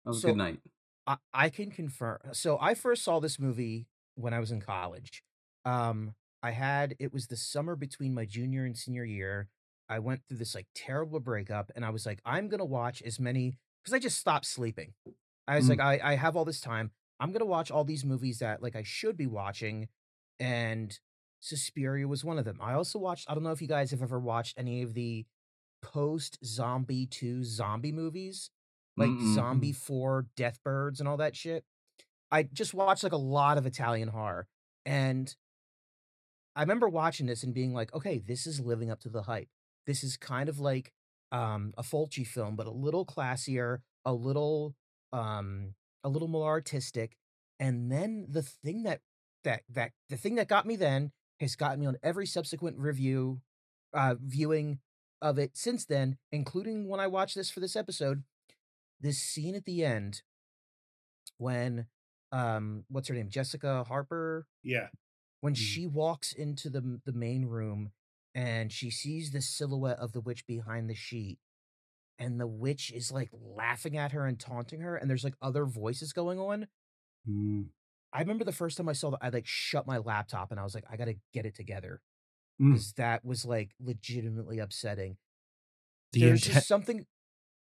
[0.05, 0.59] that was a So- good night.
[1.07, 2.19] I, I can confirm.
[2.33, 3.87] So I first saw this movie
[4.17, 5.23] when I was in college.
[5.65, 9.49] Um, I had it was the summer between my junior and senior year.
[9.89, 13.19] I went through this like terrible breakup, and I was like, I'm gonna watch as
[13.21, 14.93] many because I just stopped sleeping.
[15.47, 15.71] I was Mm.
[15.71, 16.91] like, I, I have all this time.
[17.21, 19.89] I'm gonna watch all these movies that like I should be watching,
[20.41, 20.99] and
[21.41, 22.59] Suspiria was one of them.
[22.61, 23.31] I also watched.
[23.31, 25.27] I don't know if you guys have ever watched any of the
[25.83, 28.51] post Zombie Two zombie movies
[28.97, 29.35] like Mm-mm.
[29.35, 31.65] Zombie 4, Death Birds, and all that shit.
[32.31, 34.47] I just watched like a lot of Italian horror.
[34.87, 35.35] And
[36.57, 39.49] I remember watching this and being like, okay, this is living up to the hype.
[39.87, 40.93] This is kind of like
[41.33, 44.75] um a Fulci film, but a little classier, a little
[45.13, 47.17] um a little more artistic.
[47.59, 49.01] And then the thing that
[49.45, 53.41] that that the thing that got me then has gotten me on every subsequent review
[53.93, 54.79] uh viewing
[55.21, 58.23] of it since then, including when I watched this for this episode
[59.01, 60.23] this scene at the end
[61.39, 61.87] when
[62.33, 64.89] um what's her name jessica harper Yeah.
[65.45, 65.59] When Mm.
[65.59, 67.93] she walks into the the main room
[68.35, 71.39] and she sees the silhouette of the witch behind the sheet
[72.19, 75.67] and the witch is like laughing at her and taunting her and there's like other
[75.67, 76.69] voices going on
[77.29, 77.71] Mm.
[78.13, 80.65] i remember the first time i saw that i like shut my laptop and i
[80.65, 82.01] was like i gotta get it together
[82.61, 82.73] Mm.
[82.73, 85.17] because that was like legitimately upsetting
[86.13, 86.55] The there's intent.
[86.55, 87.07] just something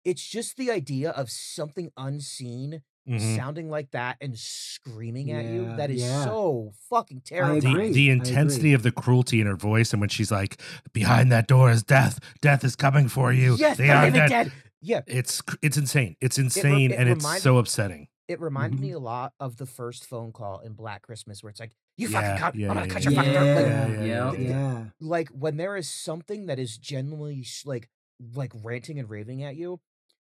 [0.05, 3.37] it's just the idea of something unseen Mhm.
[3.37, 5.75] sounding like that and screaming at you.
[5.77, 6.25] That is yeah.
[6.25, 7.61] so fucking terrible.
[7.61, 10.61] the, the intensity of the cruelty in her voice and when she's like
[10.93, 14.29] behind that door is death death is coming for you yes, they are dead.
[14.29, 14.53] dead.
[14.81, 18.87] Yeah, it's it's insane it's insane it and it's so upsetting it reminded Mm-hmm.
[18.87, 22.09] me a lot of the first phone call in Black Christmas where it's like, "You
[22.09, 22.55] Yeah, fucking cut!
[22.55, 23.11] yeah, I'm gonna cut yeah.
[23.11, 24.49] your fucking throat!" Like, Yeah, yeah, yeah, yeah.
[24.49, 24.85] Yeah.
[25.01, 27.91] like when there is something that is genuinely sh- like
[28.35, 29.81] like ranting and raving at you.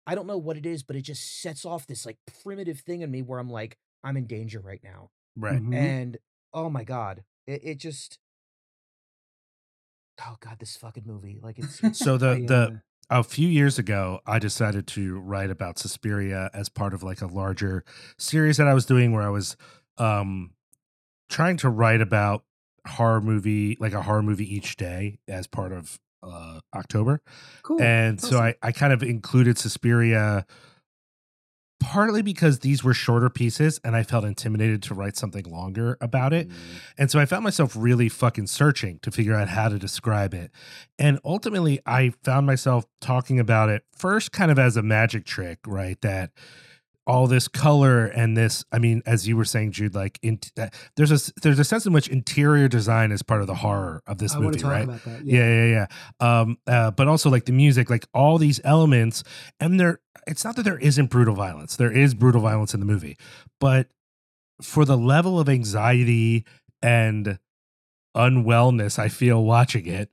[0.06, 3.02] I don't know what it is, but it just sets off this like primitive thing
[3.02, 5.10] in me where I'm like, I'm in danger right now.
[5.36, 5.74] right Mhm.
[5.74, 6.18] And
[6.52, 8.18] oh my god, it, it just.
[10.26, 11.40] Oh god, this fucking movie!
[11.42, 15.78] Like it's, it's so the the a few years ago i decided to write about
[15.78, 17.84] suspiria as part of like a larger
[18.18, 19.56] series that i was doing where i was
[19.98, 20.52] um
[21.28, 22.44] trying to write about
[22.86, 27.20] horror movie like a horror movie each day as part of uh october
[27.62, 27.80] cool.
[27.80, 30.46] and so I, I kind of included Suspiria
[31.80, 36.32] partly because these were shorter pieces and I felt intimidated to write something longer about
[36.32, 36.48] it.
[36.48, 36.54] Mm.
[36.98, 40.52] And so I found myself really fucking searching to figure out how to describe it.
[40.98, 45.58] And ultimately, I found myself talking about it first kind of as a magic trick,
[45.66, 46.00] right?
[46.02, 46.30] That
[47.06, 50.68] all this color and this i mean as you were saying jude like in, uh,
[50.96, 54.18] there's a there's a sense in which interior design is part of the horror of
[54.18, 54.86] this I movie right?
[54.86, 55.24] that.
[55.24, 55.64] yeah.
[55.64, 55.86] yeah
[56.20, 56.40] yeah.
[56.42, 59.24] Um uh, but also like the music like all these elements
[59.58, 61.76] and there it's not that there isn't brutal violence.
[61.76, 63.16] There is brutal violence in the movie.
[63.58, 63.88] But
[64.62, 66.44] for the level of anxiety
[66.82, 67.38] and
[68.16, 70.10] unwellness i feel watching it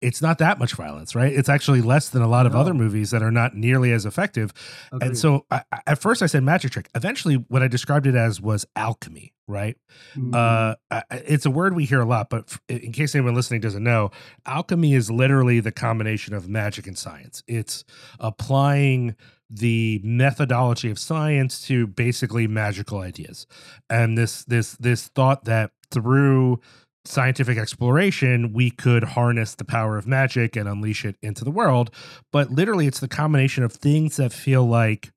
[0.00, 2.60] it's not that much violence right it's actually less than a lot of No.
[2.60, 4.52] other movies that are not nearly as effective
[4.92, 5.08] Agreed.
[5.08, 8.40] and so I, at first i said magic trick eventually what i described it as
[8.40, 9.76] was alchemy right
[10.16, 10.34] Mhm.
[10.34, 13.82] uh I- it's a word we hear a lot but in case anyone listening doesn't
[13.84, 14.10] know
[14.46, 17.84] alchemy is literally the combination of magic and science it's
[18.18, 19.16] applying
[19.52, 23.46] the methodology of science to basically magical ideas
[23.90, 26.60] and this this this thought that through
[27.04, 31.90] scientific exploration we could harness the power of magic and unleash it into the world
[32.30, 35.10] but literally it's the combination of things that feel like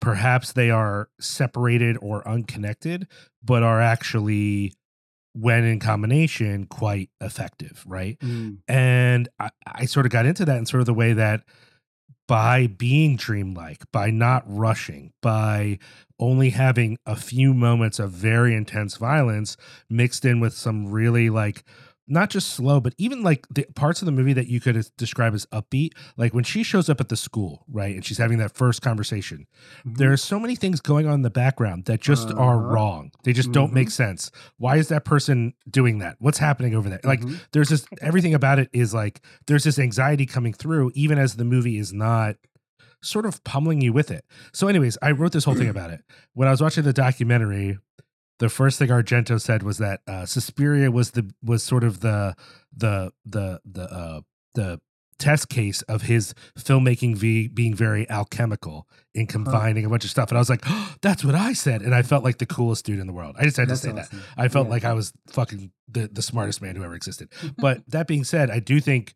[0.00, 3.06] perhaps they are separated or unconnected
[3.42, 4.72] but are actually
[5.34, 8.58] when in combination quite effective right Mm.
[8.66, 11.42] and I, I sort of got into that in sort of the way that
[12.26, 15.78] by being dreamlike, by not rushing, by
[16.20, 19.56] only having a few moments of very intense violence
[19.88, 21.64] mixed in with some really like
[22.10, 25.34] not just slow, but even like the parts of the movie that you could describe
[25.34, 28.56] as upbeat, like when she shows up at the school, right, and she's having that
[28.56, 29.46] first conversation.
[29.86, 29.98] Mhm.
[29.98, 32.72] There are so many things going on in the background that just are Uh-huh.
[32.72, 33.10] wrong.
[33.24, 33.74] They just don't Mhm.
[33.74, 34.30] make sense.
[34.56, 36.16] Why is that person doing that?
[36.18, 37.00] What's happening over there?
[37.04, 37.40] Like Mhm.
[37.52, 41.44] there's this everything about it is like there's this anxiety coming through even as the
[41.44, 42.36] movie is not
[43.02, 44.24] sort of pummeling you with it.
[44.52, 46.02] So anyways i wrote this whole thing about it.
[46.34, 47.78] When i was watching the documentary
[48.38, 52.34] the first thing argento said was that uh suspiria was the was sort of the
[52.76, 54.20] the the the uh
[54.54, 54.80] the
[55.18, 58.86] test case of his filmmaking v being very alchemical
[59.16, 60.28] in combining a bunch of stuff.
[60.30, 61.82] And i was like oh, that's what i said.
[61.82, 63.34] And i felt like the coolest dude in the world.
[63.38, 64.08] I just had That's to say that.
[64.36, 64.72] I felt Yeah.
[64.74, 67.30] like I was fucking the, the smartest man who ever existed.
[67.58, 69.14] But that being said, I do think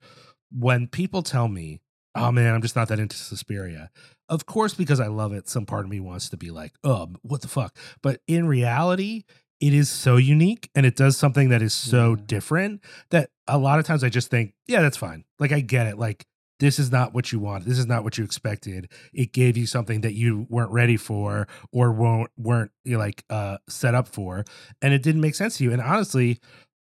[0.51, 1.80] when people tell me,
[2.15, 3.91] oh man, I'm just not that into Suspiria,
[4.29, 7.11] of course, because I love it, some part of me wants to be like, oh,
[7.23, 7.77] what the fuck?
[8.03, 9.25] But in reality,
[9.61, 12.23] it is so unique and it does something that is so Yeah.
[12.27, 15.25] different that a lot of times I just think, yeah, that's fine.
[15.39, 15.99] Like, I get it.
[15.99, 16.27] Like,
[16.61, 17.65] this is not what you want.
[17.65, 18.89] This is not what you expected.
[19.13, 23.25] It gave you something that you weren't ready for or weren't weren't you know, like
[23.31, 24.45] uh set up for,
[24.81, 25.73] and it didn't make sense to you.
[25.73, 26.39] And honestly,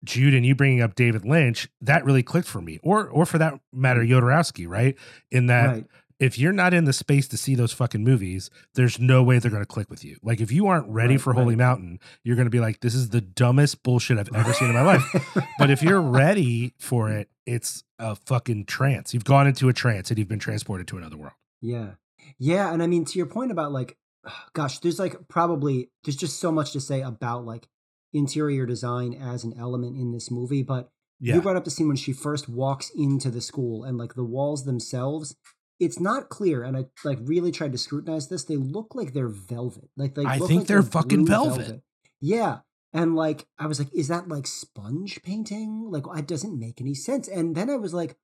[0.03, 3.37] Jude and you bringing up David Lynch, that really clicked for me, or or for
[3.37, 4.09] that matter, mm.
[4.09, 4.95] Jodorowsky, right?
[5.31, 5.85] In that right.
[6.19, 9.51] if you're not in the space to see those fucking movies, there's no way they're
[9.51, 10.17] going to click with you.
[10.21, 11.57] Like if you aren't ready Right, for Holy right.
[11.57, 14.75] Mountain, you're going to be like, this is the dumbest bullshit I've ever seen in
[14.75, 15.03] my life.
[15.59, 19.13] But if you're ready for it, it's a fucking trance.
[19.13, 21.33] You've gone into a trance and you've been transported to another world.
[21.61, 21.91] Yeah.
[22.37, 22.73] Yeah.
[22.73, 23.97] And I mean, to your point about like,
[24.53, 27.67] gosh, there's like probably, there's just so much to say about like
[28.13, 30.63] interior design as an element in this movie.
[30.63, 30.89] But
[31.19, 31.35] Yeah.
[31.35, 34.23] you brought up the scene when she first walks into the school and like the
[34.23, 35.35] walls themselves,
[35.79, 36.63] it's not clear.
[36.63, 38.43] And I like really tried to scrutinize this.
[38.43, 39.89] They look like they're velvet.
[39.97, 41.81] Like they I look think like they're fucking blue velvet.
[42.21, 42.59] Yeah.
[42.93, 45.89] And like, I was like, is that like sponge painting?
[45.89, 47.27] Like, it doesn't make any sense.
[47.27, 48.15] And then I was like,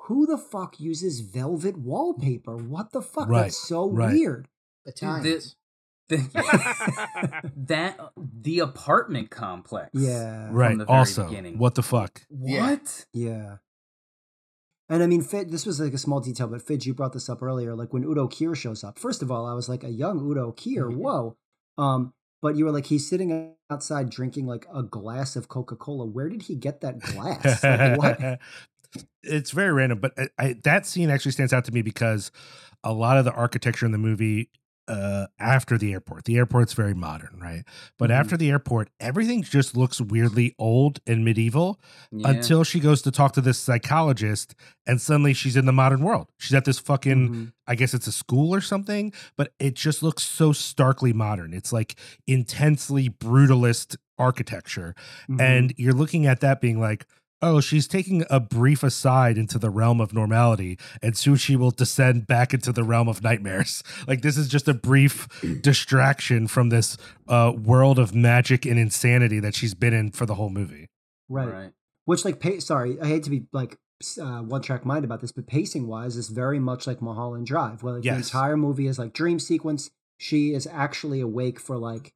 [0.00, 2.56] who the fuck uses velvet wallpaper?
[2.56, 3.28] What the fuck?
[3.28, 4.12] Right, That's so right.
[4.12, 4.48] weird.
[4.84, 5.56] Italians.
[6.08, 9.90] The- that the apartment complex.
[9.92, 10.48] Yeah.
[10.50, 10.78] Right.
[10.78, 11.58] the Also, beginning.
[11.58, 12.22] what the fuck?
[12.28, 13.06] What?
[13.12, 13.56] Yeah.
[14.88, 17.28] And I mean, Fid, this was like a small detail, but Fidge, you brought this
[17.28, 17.74] up earlier.
[17.74, 20.52] Like when Udo Kier shows up, first of all, I was like, a young Udo
[20.52, 21.36] Kier, whoa.
[21.76, 26.06] Um, but you were like, he's sitting outside drinking like a glass of Coca Cola.
[26.06, 27.64] Where did he get that glass?
[27.64, 28.38] Like, what?
[29.24, 32.30] it's very random, but I, I, that scene actually stands out to me because
[32.84, 34.50] a lot of the architecture in the movie
[34.88, 37.64] uh after the airport the airport's very modern right
[37.98, 38.14] but Mhm.
[38.14, 41.80] after the airport everything just looks weirdly old and medieval
[42.12, 42.30] Yeah.
[42.30, 44.54] until she goes to talk to this psychologist
[44.86, 47.52] and suddenly she's in the modern world she's at this fucking Mhm.
[47.66, 51.52] I guess it's a school or something, but it just looks so starkly modern.
[51.52, 51.96] It's like
[52.28, 54.94] intensely brutalist architecture.
[55.28, 55.40] Mhm.
[55.40, 57.06] And you're looking at that being like,
[57.42, 61.70] oh, she's taking a brief aside into the realm of normality, and soon she will
[61.70, 63.82] descend back into the realm of nightmares.
[64.06, 65.26] Like, this is just a brief
[65.62, 66.96] distraction from this
[67.28, 70.86] uh, world of magic and insanity that she's been in for the whole movie.
[71.28, 71.48] right.
[71.48, 71.72] Right.
[72.04, 73.78] Which, like, pa- sorry, I hate to be like
[74.20, 77.82] uh, one track mind about this, but pacing wise is very much like Mulholland Drive,
[77.82, 79.90] where like, the entire movie is like dream sequence.
[80.18, 82.12] She is actually awake for like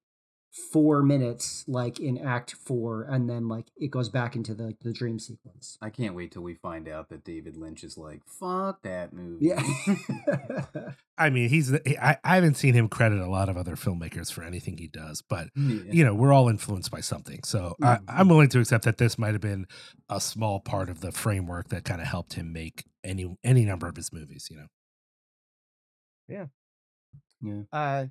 [0.72, 4.92] four minutes, like in Act Four, and then like it goes back into the the
[4.92, 5.78] dream sequence.
[5.80, 9.46] I can't wait till we find out that David Lynch is like, fuck that movie.
[9.46, 9.62] Yeah.
[11.18, 14.42] I mean, he's I, I haven't seen him credit a lot of other filmmakers for
[14.42, 15.82] anything he does, but Yeah.
[15.92, 17.40] you know, we're all influenced by something.
[17.44, 18.05] So I, Mhm.
[18.09, 19.66] I'm willing to accept that this might have been
[20.09, 23.86] a small part of the framework that kind of helped him make any any number
[23.86, 24.48] of his movies.
[24.51, 24.66] You know,
[26.28, 26.46] yeah
[27.42, 27.62] yeah.
[27.72, 28.07] Uh,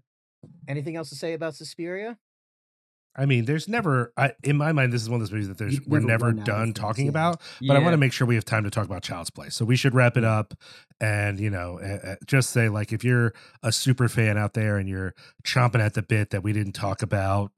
[0.67, 2.17] anything else to say about Suspiria?
[3.15, 4.93] I mean, there's never I, in my mind.
[4.93, 6.45] This is one of those movies that there's You we're never never run out of
[6.45, 7.09] done talking yeah.
[7.09, 7.41] about.
[7.65, 9.49] But I want to make sure we have time to talk about Child's Play.
[9.49, 10.53] So we should wrap it up
[11.01, 13.33] and you know uh, just say like if you're
[13.63, 17.01] a super fan out there and you're chomping at the bit that we didn't talk
[17.01, 17.51] about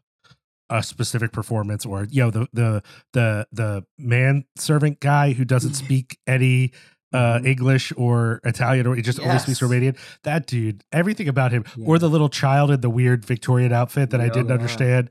[0.70, 2.82] a specific performance or you know the the
[3.14, 6.72] the the man servant guy who doesn't speak any
[7.14, 7.46] uh, Mhm.
[7.48, 9.98] English or Italian, or he just only speaks Romanian.
[10.24, 11.86] That dude, everything about him, Yeah.
[11.88, 14.54] or the little child in the weird Victorian outfit that I didn't Yeah.
[14.54, 15.10] understand.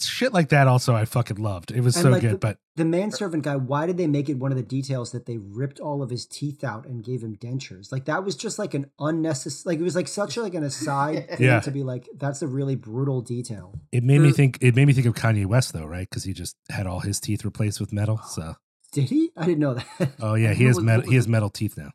[0.00, 0.66] Shit like that.
[0.68, 1.70] Also, I fucking loved.
[1.70, 2.32] It was And, so like, good.
[2.34, 5.26] the- but The manservant guy, why did they make it one of the details that
[5.26, 7.90] they ripped all of his teeth out and gave him dentures?
[7.90, 11.28] Like that was just like an unnecessary like it was like such like an aside
[11.36, 11.60] thing Yeah.
[11.60, 13.74] to be like that's a really brutal detail.
[13.92, 14.58] it made me think.
[14.60, 16.08] It made me think of Kanye West though, right?
[16.08, 18.18] Because he just had all his teeth replaced with metal.
[18.28, 18.54] So,
[18.92, 19.30] Did he?
[19.36, 20.10] I didn't know that.
[20.20, 21.08] oh yeah, he has was- metal.
[21.10, 21.90] He has metal teeth now.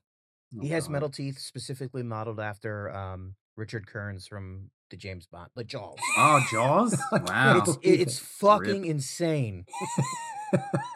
[0.62, 5.50] He has Oh, metal teeth specifically modeled after um, Richard Kearns from the James Bond,
[5.56, 5.98] the Jaws.
[6.18, 7.02] Oh, Jaws!
[7.12, 7.58] Wow.
[7.58, 8.92] It's it, it's fucking Rip.
[8.92, 9.66] insane.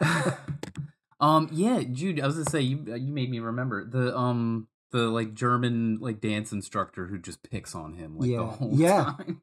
[1.20, 2.20] um, yeah, Jude.
[2.20, 2.84] I was gonna say you.
[2.90, 7.42] uh, You made me remember the um the like German like dance instructor who just
[7.42, 8.50] picks on him like the Yeah.
[8.56, 9.04] whole Yeah.
[9.16, 9.42] time.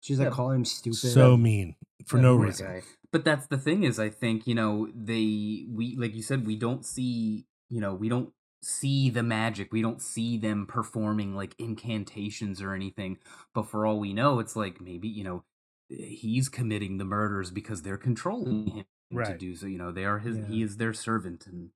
[0.00, 0.34] She's like Yeah.
[0.34, 0.96] calling him stupid.
[0.96, 1.76] So mean
[2.06, 2.66] for Yeah, no reason.
[2.66, 2.82] guy.
[3.12, 6.56] But that's the thing is, I think you know they we like you said we
[6.56, 8.32] don't see you know we don't
[8.66, 9.72] see the magic.
[9.72, 13.18] We don't see them performing like incantations or anything
[13.54, 15.44] but for all we know it's like maybe you know
[15.88, 20.18] he's committing the murders because they're controlling him to do so you know they are
[20.18, 21.70] his he is their servant and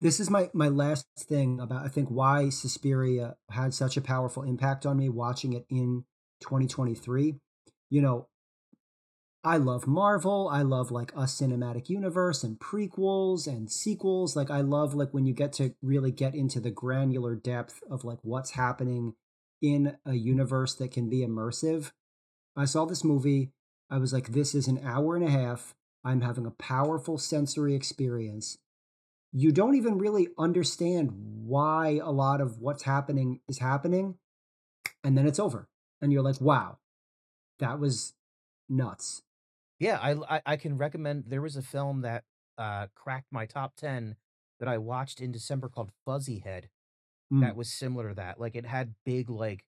[0.00, 4.42] this is my my last thing about I think why Suspiria had such a powerful
[4.42, 6.04] impact on me watching it in
[6.40, 7.34] 2023.
[7.90, 8.28] You know,
[9.42, 10.50] I love Marvel.
[10.52, 14.36] I love like a cinematic universe and prequels and sequels.
[14.36, 18.04] Like I love like when you get to really get into the granular depth of
[18.04, 19.14] like what's happening
[19.62, 21.92] in a universe that can be immersive.
[22.54, 23.52] I saw this movie.
[23.88, 25.74] I was like, this is an hour and a half.
[26.04, 28.58] I'm having a powerful sensory experience.
[29.32, 34.16] You don't even really understand why a lot of what's happening is happening.
[35.02, 35.68] And then it's over.
[36.02, 36.78] And you're like, wow,
[37.58, 38.12] that was
[38.68, 39.22] nuts.
[39.80, 41.24] Yeah, I, I I can recommend.
[41.26, 42.24] There was a film that
[42.58, 44.14] uh, cracked my top ten
[44.60, 46.68] that I watched in December called Fuzzy Head.
[47.32, 47.40] Mm.
[47.40, 48.38] That was similar to that.
[48.38, 49.64] Like it had big like,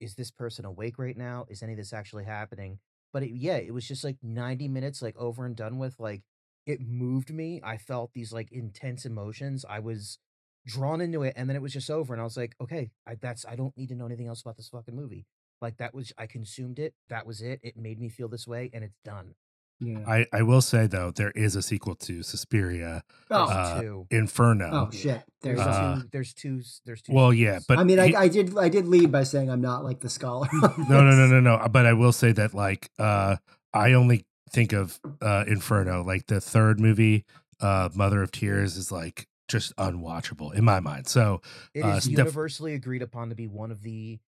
[0.00, 1.46] is this person awake right now?
[1.50, 2.78] Is any of this actually happening?
[3.12, 5.98] But it, yeah, it was just like ninety minutes, like over and done with.
[5.98, 6.22] Like
[6.64, 7.60] it moved me.
[7.64, 9.64] I felt these like intense emotions.
[9.68, 10.18] I was
[10.66, 12.14] drawn into it, and then it was just over.
[12.14, 14.56] And I was like, okay, I, that's I don't need to know anything else about
[14.56, 15.26] this fucking movie.
[15.64, 16.92] Like that was I consumed it.
[17.08, 17.58] That was it.
[17.62, 19.34] It made me feel this way, and it's done.
[19.80, 20.00] yeah.
[20.06, 24.06] I, I will say though, there is a sequel to Suspiria, oh, uh, two.
[24.10, 24.68] Inferno.
[24.72, 25.22] oh shit.
[25.42, 26.08] There's There's Uh, two.
[26.12, 26.62] There's two.
[26.84, 27.12] There's two.
[27.14, 29.62] well, yeah, but I mean, I, he- I did I did lead by saying I'm
[29.62, 30.48] not like the scholar.
[30.52, 30.68] no,
[31.02, 31.66] no, no, no, no.
[31.70, 33.36] But I will say that like uh,
[33.72, 37.24] I only think of uh, Inferno, like the third movie,
[37.60, 41.08] uh, Mother of Tears, is like just unwatchable in my mind.
[41.08, 41.40] So
[41.74, 44.20] it is uh, is def- universally agreed upon to be one of the.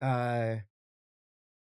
[0.00, 0.56] Uh,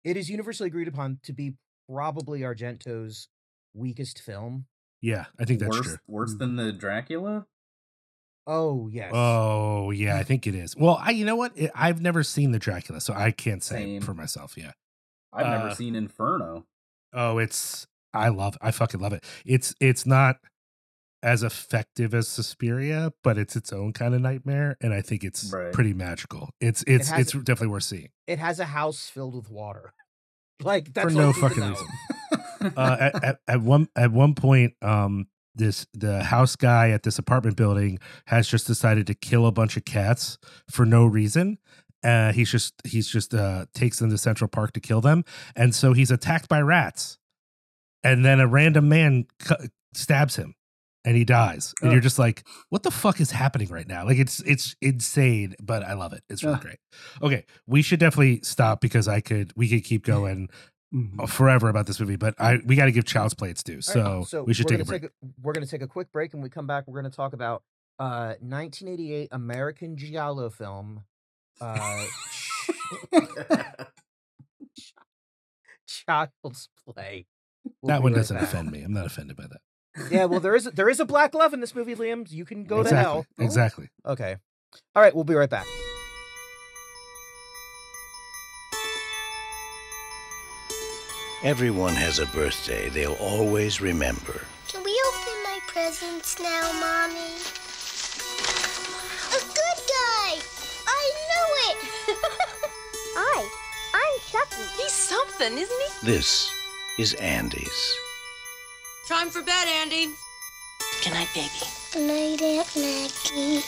[0.05, 1.55] it is universally agreed upon to be
[1.89, 3.29] probably Argento's
[3.75, 4.67] weakest film.
[5.01, 5.97] yeah, I think that's worse true.
[6.07, 7.47] worse than the Dracula
[8.47, 9.13] Oh yes.
[9.15, 10.75] Oh yeah, I think it is.
[10.77, 11.53] Well, I you know what?
[11.57, 14.03] It, I've never seen the Dracula, so I can't say Same.
[14.03, 14.57] for myself.
[14.57, 14.73] Yeah.
[15.33, 16.67] I've Uh, never seen Inferno
[17.13, 19.25] Oh, it's I love I fucking love it.
[19.45, 20.37] It's it's not
[21.23, 25.53] as effective as Suspiria, but it's its own kind of nightmare, and I think it's
[25.53, 25.73] Right.
[25.73, 26.51] pretty magical.
[26.61, 28.09] It's it's has- it's definitely worth seeing.
[28.27, 29.93] it has a house filled with water.
[30.63, 31.87] Like that's For no you need to fucking reason.
[32.77, 37.19] uh, at, at, at one at one point, um, this the house guy at this
[37.19, 40.37] apartment building has just decided to kill a bunch of cats
[40.71, 41.57] for no reason.
[42.05, 45.25] Uh, he's just he's just uh, takes them to Central Park to kill them,
[45.57, 47.17] and so he's attacked by rats,
[48.05, 50.55] and then a random man cu- stabs him,
[51.05, 51.75] and he dies.
[51.83, 54.05] And you're just like, what the fuck is happening right now?
[54.05, 56.23] Like it's it's insane, but I love it.
[56.29, 56.79] It's really great.
[57.23, 60.49] Okay, we should definitely stop because I could we could keep going
[60.93, 61.29] Mhm.
[61.29, 63.81] forever about this movie, but I we got to give Child's Play its due.
[63.81, 65.05] So, right, we should take a break.
[65.41, 66.83] we're going to take a quick break, and we come back.
[66.89, 67.63] We're going to talk about
[68.01, 71.05] uh, 1988 American giallo film,
[71.61, 72.05] uh,
[75.87, 77.27] Child's Play.
[77.83, 78.45] We'll that one right doesn't back.
[78.49, 78.83] offend me.
[78.83, 79.61] I'm not offended by that.
[80.11, 82.31] Yeah, well, there is there is a black love in this movie, Liam.
[82.31, 83.27] You can go to hell.
[83.39, 83.89] Exactly.
[84.07, 84.37] Okay.
[84.95, 85.67] All right, we'll be right back.
[91.43, 94.43] Everyone has a birthday they'll always remember.
[94.69, 97.35] Can we open my presents now, Mommy?
[99.33, 100.37] A good guy!
[100.87, 102.17] I knew it!
[103.17, 103.49] Hi,
[103.95, 104.83] I'm Chucky.
[104.83, 106.07] He's something, isn't he?
[106.07, 106.53] This
[106.99, 107.97] is Andy's.
[109.11, 110.07] Time for bed, Andy.
[111.03, 111.49] Good night, baby.
[111.93, 113.65] Good night, Aunt Maggie.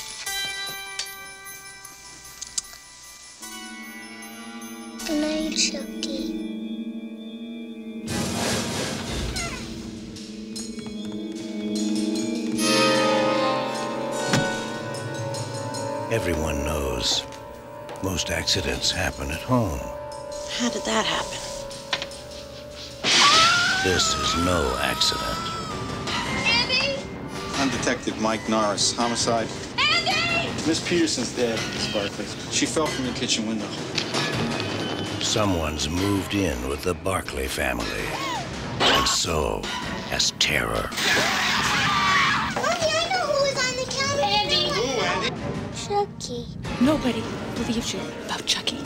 [5.05, 6.39] Good night, Chucky.
[16.13, 17.25] Everyone knows
[18.05, 19.81] most accidents happen at home.
[20.53, 21.52] How did that happen?
[23.85, 25.37] This is no accident.
[26.47, 27.03] Andy!
[27.57, 29.49] I'm Detective Mike Norris, homicide.
[29.77, 30.49] Andy!
[30.69, 32.27] Miss Peterson's dead, Miss Barclay.
[32.53, 33.67] She fell from the kitchen window.
[35.19, 38.07] Someone's moved in with the Barclay family.
[38.79, 39.63] And so
[40.11, 40.89] has terror.
[42.55, 44.23] Mommy, I know who was on the counter.
[44.23, 44.71] Andy!
[44.71, 45.33] Who, Andy?
[45.75, 46.47] Chucky.
[46.81, 47.25] Nobody
[47.57, 48.79] believes you about Chucky.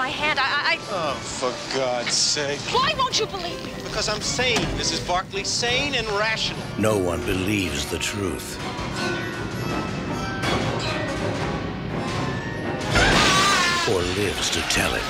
[0.00, 0.38] My hand.
[0.38, 0.78] I, I, I.
[0.92, 2.58] Oh, for God's sake.
[2.72, 3.72] Why won't you believe me?
[3.82, 5.06] Because I'm sane, Mrs.
[5.06, 5.44] Barclay.
[5.44, 6.62] Sane and rational.
[6.78, 8.58] No one believes the truth.
[13.90, 15.02] Or lives to tell it.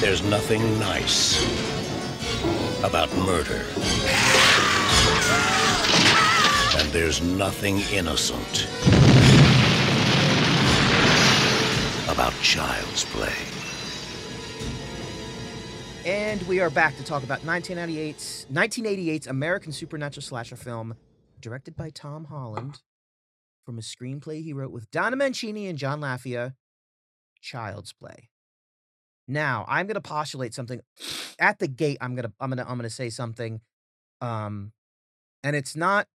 [0.00, 1.42] There's nothing nice
[2.84, 3.66] about murder.
[6.78, 9.01] And there's nothing innocent
[12.12, 13.32] about child's play.
[16.04, 20.94] And we are back to talk about 1998's 1988's American supernatural slasher film,
[21.40, 22.82] directed by Tom Holland,
[23.64, 26.54] from a screenplay he wrote with Don Mancini and John Lafia,
[27.40, 28.28] Child's Play.
[29.26, 30.80] Now, I'm going to postulate something
[31.38, 31.96] at the gate.
[32.00, 33.60] I'm going to I'm going to I'm going to say something
[34.20, 34.72] um
[35.42, 36.08] and it's not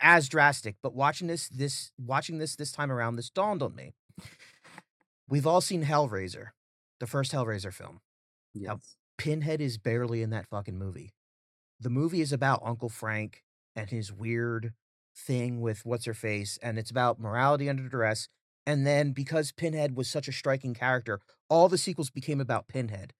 [0.00, 3.94] as drastic, but watching this this watching this this time around this dawned on me.
[5.30, 6.48] We've all seen Hellraiser,
[6.98, 8.00] the first Hellraiser film.
[8.52, 8.96] Yes.
[9.16, 11.14] Pinhead is barely in that fucking movie.
[11.78, 13.44] The movie is about Uncle Frank
[13.76, 14.72] and his weird
[15.16, 18.28] thing with what's her face, and it's about morality under duress.
[18.66, 23.12] And then because Pinhead was such a striking character, all the sequels became about Pinhead.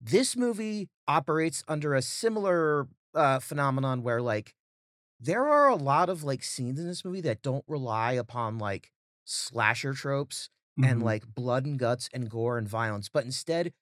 [0.00, 4.54] This movie operates under a similar uh, phenomenon where, like,
[5.20, 8.90] there are a lot of like scenes in this movie that don't rely upon like
[9.24, 10.50] slasher tropes
[10.82, 11.04] and Mhm.
[11.04, 13.72] like blood and guts and gore and violence, but instead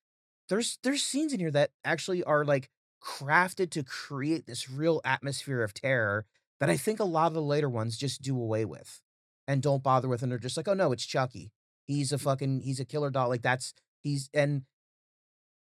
[0.48, 2.70] there's there's scenes in here that actually are like
[3.02, 6.26] crafted to create this real atmosphere of terror
[6.60, 9.00] that I think a lot of the later ones just do away with
[9.46, 11.52] and don't bother with and they're just like, oh no, it's Chucky.
[11.86, 13.28] He's a fucking he's a killer doll.
[13.28, 14.64] Like that's he's and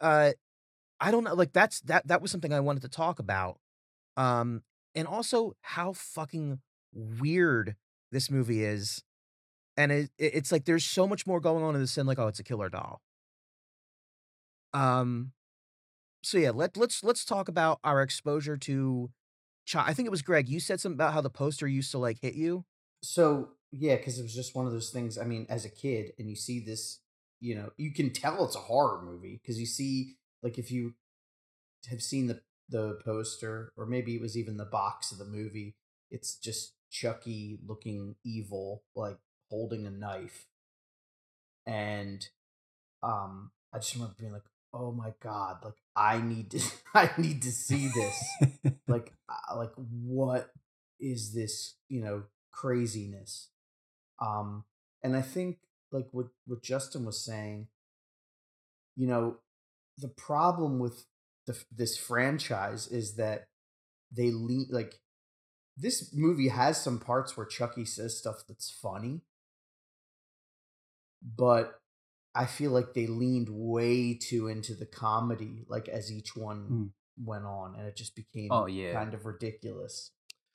[0.01, 0.31] uh
[0.99, 3.59] I don't know, like that's that that was something I wanted to talk about.
[4.17, 4.63] Um
[4.95, 6.59] and also how fucking
[6.93, 7.75] weird
[8.11, 9.03] this movie is.
[9.77, 12.19] And it, it- it's like there's so much more going on in this than like,
[12.19, 13.01] oh, it's a killer doll.
[14.73, 15.31] Um
[16.23, 19.11] so yeah, let let's let's talk about our exposure to
[19.71, 20.49] Chi- I think it was Greg.
[20.49, 22.65] You said something about how the poster used to like hit you.
[23.03, 25.17] So yeah, because it was just one of those things.
[25.17, 26.99] I mean, as a kid, and you see this,
[27.39, 30.93] you know, you can tell it's a horror movie because you see, like, if you
[31.89, 35.75] have seen the the poster, or maybe it was even the box of the movie,
[36.09, 39.17] it's just Chucky looking evil, like
[39.49, 40.47] holding a knife,
[41.65, 42.27] and
[43.03, 44.43] um, I just remember being like,
[44.73, 46.61] "Oh my god!" Like, I need to,
[46.93, 48.73] I need to see this.
[48.87, 50.51] like, uh, like what
[50.99, 51.75] is this?
[51.89, 53.49] You know, craziness.
[54.19, 54.63] Um,
[55.03, 55.57] and I think
[55.91, 57.67] like what what Justin was saying,
[58.95, 59.37] you know,
[59.97, 61.05] the problem with
[61.45, 63.47] the, this franchise is that
[64.11, 64.99] they lean like
[65.77, 69.21] this movie has some parts where Chucky says stuff that's funny,
[71.35, 71.79] but
[72.35, 77.45] I feel like they leaned way too into the comedy, like as each one went
[77.45, 78.93] on, and it just became Oh, yeah.
[78.93, 80.11] kind of ridiculous.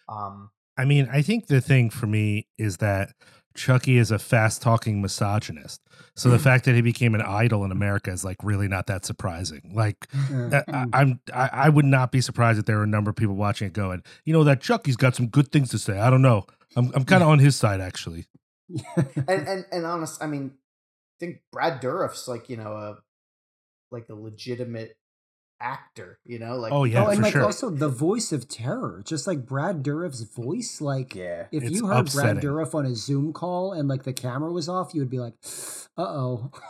[0.09, 3.13] Um, I mean, I think the thing for me is that
[3.57, 5.81] Chucky is a fast talking misogynist.
[6.15, 9.05] So the fact that he became an idol in America is like really not that
[9.05, 9.73] surprising.
[9.75, 13.11] Like, I, I- I'm, I, I would not be surprised if there were a number
[13.11, 15.99] of people watching it going, you know, that Chucky's got some good things to say.
[15.99, 16.45] I don't know.
[16.77, 18.27] I'm, I'm kind of on his side actually.
[18.97, 20.60] and and and honest, I mean, I
[21.21, 22.97] think Brad Dourif's like you know a
[23.93, 24.97] like a legitimate
[25.61, 27.45] actor, you know, like Oh, yeah, oh, and for like sure.
[27.45, 30.81] also the voice of terror, just like Brad Dourif's voice.
[30.81, 31.49] Like, Yeah.
[31.53, 32.41] if It's you heard upsetting.
[32.41, 35.19] Brad Dourif on a Zoom call and like the camera was off, you would be
[35.21, 35.35] like,
[35.97, 36.51] "Uh oh."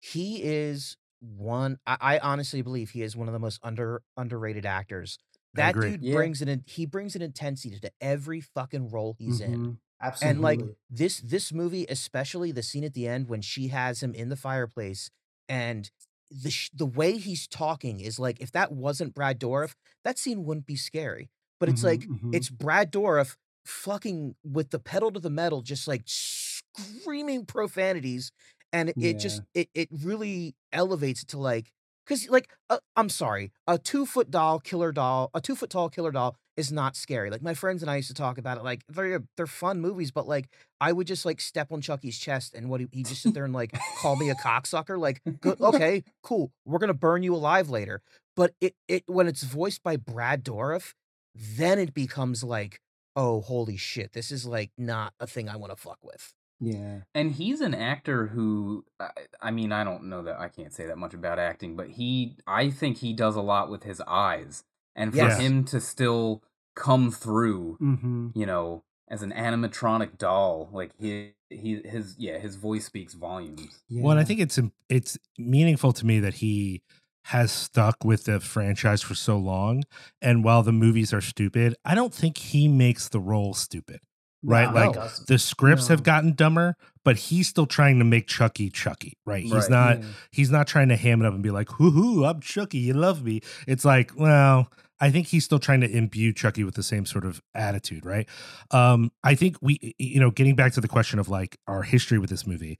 [0.00, 1.78] He is one.
[1.86, 5.18] I, I honestly believe he is one of the most under underrated actors.
[5.54, 6.14] That dude Yeah.
[6.14, 9.78] brings an he brings an intensity to every fucking role he's in.
[10.00, 10.34] Absolutely.
[10.34, 14.14] And like this this movie, especially the scene at the end when she has him
[14.14, 15.10] in the fireplace
[15.48, 15.90] and
[16.30, 20.44] the sh- the way he's talking is like if that wasn't Brad Dourif, that scene
[20.44, 21.30] wouldn't be scary.
[21.60, 22.32] But it's Mhm, like mhm.
[22.32, 28.32] it's Brad Dourif fucking with the pedal to the metal, just like screaming profanities,
[28.72, 31.72] and it, it just it it really elevates it to like
[32.06, 35.88] because like uh, I'm sorry, a two foot doll killer doll, a two foot tall
[35.90, 37.30] killer doll is not scary.
[37.30, 38.64] Like my friends and I used to talk about it.
[38.64, 40.48] Like they're they're fun movies, but like
[40.80, 43.44] I would just like step on Chucky's chest and what he he just sit there
[43.44, 44.98] and like call me a cocksucker.
[44.98, 46.50] Like good, okay, cool.
[46.66, 48.02] We're gonna burn you alive later.
[48.36, 50.94] But it it when it's voiced by Brad Dourif,
[51.34, 52.80] then it becomes like,
[53.16, 56.34] oh holy shit, this is like not a thing I want to fuck with.
[56.60, 57.02] Yeah.
[57.14, 59.10] And he's an actor who, I-
[59.40, 62.34] I mean, I don't know that I can't say that much about acting, but he,
[62.48, 64.64] I think he does a lot with his eyes.
[64.96, 65.38] And for Yes.
[65.38, 66.42] him to still
[66.78, 68.28] come through, Mm-hmm.
[68.34, 73.80] you know, as an animatronic doll, like he, he, his, yeah, his voice speaks volumes.
[73.88, 74.02] Yeah.
[74.02, 76.82] Well, and I think it's it's meaningful to me that he
[77.24, 79.82] has stuck with the franchise for so long.
[80.22, 84.00] And while the movies are stupid, I don't think he makes the role stupid.
[84.42, 84.68] Right?
[84.72, 85.26] No, like doesn't.
[85.26, 89.42] the scripts have gotten dumber, but he's still trying to make Chucky Chucky, right?
[89.42, 89.70] He's Right.
[89.70, 90.08] not Yeah.
[90.30, 92.94] he's not trying to ham it up and be like, hoo hoo, I'm Chucky, you
[92.94, 93.40] love me.
[93.66, 94.70] It's like, well,
[95.00, 98.28] I think he's still trying to imbue Chucky with the same sort of attitude, right?
[98.70, 102.18] Um, I think we, you know, getting back to the question of like our history
[102.18, 102.78] with this movie,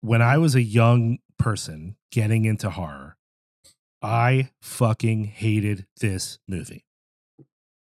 [0.00, 3.16] when I was a young person getting into horror,
[4.02, 6.84] I fucking hated this movie.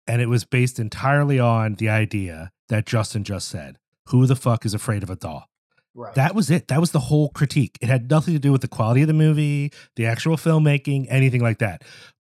[0.07, 3.79] And it was based entirely on the idea that Justin just said
[4.09, 5.49] who the fuck is afraid of a doll?
[5.95, 6.15] Right.
[6.15, 6.69] That was it.
[6.69, 7.79] That was the whole critique.
[7.81, 11.41] It had nothing to do with the quality of the movie, the actual filmmaking, anything
[11.41, 11.83] like that.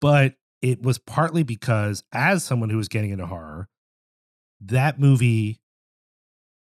[0.01, 3.67] But it was partly because, as someone who was getting into horror,
[4.61, 5.59] that movie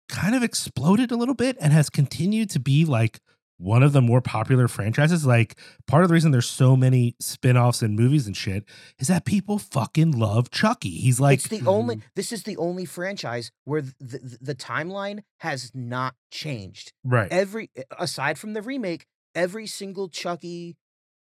[0.07, 3.19] kind of exploded a little bit and has continued to be like
[3.57, 5.25] one of the more popular franchises.
[5.25, 8.63] Like, part of the reason there's so many spin offs and movies and shit
[8.99, 10.91] is that people fucking love Chucky.
[10.97, 11.97] He's like, it's the only.
[11.97, 12.01] Mhm.
[12.15, 16.93] This is the only franchise where the, the, the timeline has not changed.
[17.03, 17.29] right.
[17.31, 19.05] Every aside from the remake,
[19.35, 20.77] every single Chucky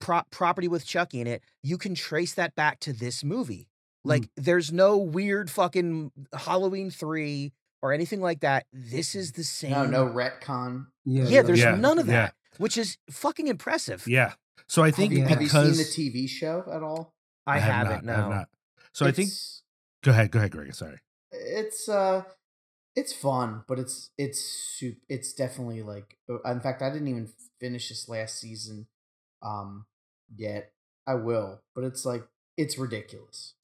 [0.04, 3.68] pro- property with Chucky in it, you can trace that back to this movie.
[4.04, 7.52] Like, there's no weird fucking Halloween three
[7.82, 8.66] or anything like that.
[8.72, 9.70] This is the same.
[9.70, 10.86] no, no retcon.
[11.04, 11.24] Yeah.
[11.24, 12.12] Yeah, there's Yeah, none of yeah.
[12.12, 14.06] that, which is fucking impressive.
[14.06, 14.34] Yeah.
[14.66, 17.14] So I think have, you, have you seen the TV show at all?
[17.46, 18.04] I, have haven't.
[18.04, 18.36] not, I have no.
[18.36, 18.48] not.
[18.92, 19.30] So I think
[20.02, 20.74] go ahead, go ahead, Greg.
[20.74, 20.98] Sorry.
[21.32, 22.22] it's uh
[22.96, 27.28] it's fun but it's it's soup it's definitely like uh, in fact i didn't even
[27.60, 28.86] finish this last season
[29.42, 29.84] um
[30.34, 30.72] yet
[31.06, 32.24] i will but it's like
[32.56, 33.54] it's ridiculous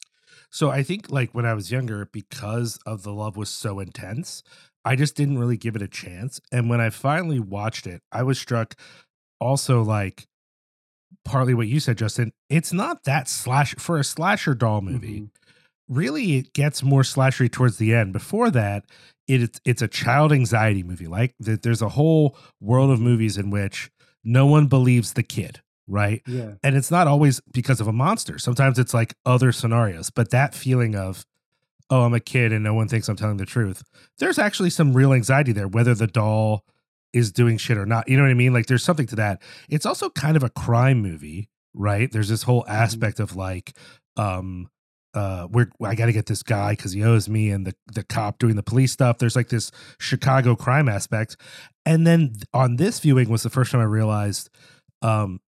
[0.50, 4.42] So I think like when I was younger, because of the love was so intense,
[4.84, 6.40] I just didn't really give it a chance.
[6.52, 8.74] And when I finally watched it, I was struck
[9.40, 10.26] also like
[11.24, 12.32] partly what you said, Justin.
[12.48, 15.20] It's not that slash for a slasher doll movie.
[15.22, 15.30] Mhm.
[15.88, 18.12] Really, it gets more slashery towards the end.
[18.12, 18.84] Before that,
[19.26, 21.08] it, it's a child anxiety movie.
[21.08, 23.90] Like th- there's a whole world of movies in which
[24.24, 25.60] no one believes the kid,
[25.90, 26.22] right?
[26.26, 26.54] Yeah.
[26.62, 28.38] and it's not always because of a monster.
[28.38, 31.26] Sometimes it's like other scenarios, but that feeling of,
[31.90, 33.82] oh, I'm a kid and no one thinks I'm telling the truth.
[34.18, 36.64] There's actually some real anxiety there, whether the doll
[37.12, 38.08] is doing shit or not.
[38.08, 38.52] You know what I mean?
[38.52, 39.42] Like there's something to that.
[39.68, 42.10] It's also kind of a crime movie, right?
[42.10, 43.72] There's this whole aspect of like,
[44.16, 44.70] um,
[45.14, 48.04] uh, we're I got to get this guy because he owes me, and the the
[48.04, 49.18] cop doing the police stuff.
[49.18, 51.36] There's like this Chicago crime aspect,
[51.84, 54.50] and then on this viewing was the first time I realized,
[55.02, 55.40] um,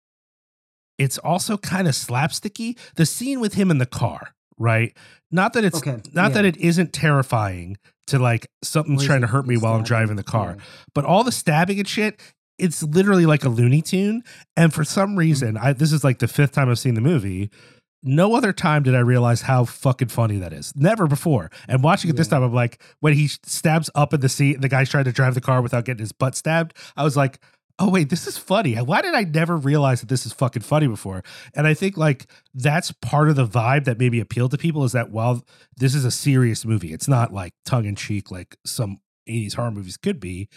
[1.02, 2.78] it's also kind of slapsticky.
[2.96, 4.96] The scene with him in the car, right?
[5.32, 9.48] Not that it's Okay, not that it isn't terrifying to like something's trying to hurt
[9.48, 10.64] me while I'm driving the car, Yeah.
[10.94, 12.20] but all the stabbing and shit.
[12.58, 14.22] It's literally like a Looney Tune,
[14.56, 17.50] and for some reason, I this is like the fifth time I've seen the movie.
[18.04, 20.74] No other time did I realize how fucking funny that is.
[20.76, 21.50] Never before.
[21.68, 24.70] And watching it this time, I'm like, when he stabs up in the seat the
[24.70, 27.40] guy's trying to drive the car without getting his butt stabbed, I was like,
[27.82, 28.76] oh, wait, this is funny.
[28.76, 31.24] Why did I never realize that this is fucking funny before?
[31.56, 34.92] And I think like that's part of the vibe that maybe appealed to people is
[34.92, 35.44] that while
[35.78, 39.72] this is a serious movie, it's not like tongue in cheek like some 80s horror
[39.72, 40.48] movies could be,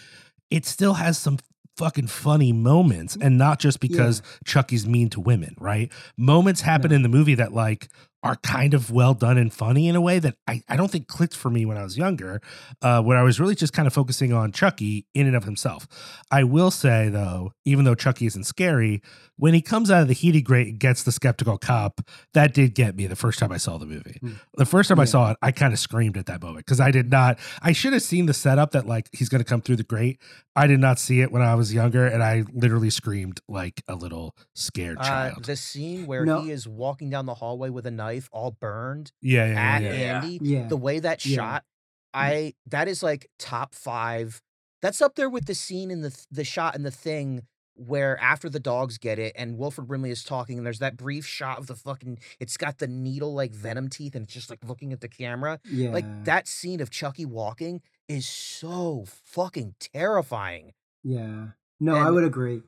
[0.50, 1.38] it still has some
[1.76, 3.24] fucking funny moments mm.
[3.24, 5.90] and not just because Chucky's mean to women, right?
[6.16, 7.88] Moments happen in the movie that like
[8.24, 11.06] are kind of well done and funny in a way that I, I don't think
[11.08, 12.40] clicked for me when I was younger,
[12.82, 15.86] uh, when I was really just kind of focusing on Chucky in and of himself.
[16.30, 19.02] I will say though, even though Chucky isn't scary,
[19.36, 22.00] when he comes out of the heaty grate and gets the skeptical cop,
[22.34, 24.16] that did get me the first time I saw the movie.
[24.20, 24.32] Hmm.
[24.56, 26.90] The first time I saw it, I kind of screamed at that moment because I
[26.92, 29.76] did not, I should have seen the setup that like he's going to come through
[29.76, 30.18] the grate.
[30.56, 33.96] I did not see it when I was younger and I literally screamed like a
[33.96, 35.44] little scared Uh, child.
[35.44, 36.42] the scene where No.
[36.42, 39.92] he is walking down the hallway with a knife, all burned Yeah, yeah, at yeah.
[39.92, 40.16] yeah.
[40.22, 40.38] Andy.
[40.42, 40.68] Yeah.
[40.68, 41.36] The way that Yeah.
[41.36, 41.66] shot, mm.
[42.14, 44.40] I that is like top five.
[44.82, 47.42] That's up there with the scene in the the shot in the thing
[47.76, 51.26] where after the dogs get it and Wilford Brimley is talking and there's that brief
[51.26, 54.60] shot of the fucking it's got the needle like venom teeth and it's just like
[54.64, 55.58] looking at the camera.
[55.64, 55.90] Yeah.
[55.90, 60.72] Like that scene of Chucky walking is so fucking terrifying.
[61.02, 61.48] Yeah.
[61.80, 62.62] No, I would agree.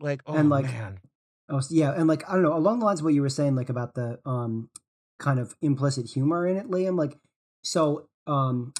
[0.00, 0.98] Like oh And, like, man.
[1.48, 3.54] Oh, yeah, and like I don't know, along the lines of what you were saying,
[3.54, 4.70] like about the um
[5.18, 6.98] kind of implicit humor in it, Liam.
[6.98, 7.18] Like,
[7.62, 8.72] so um,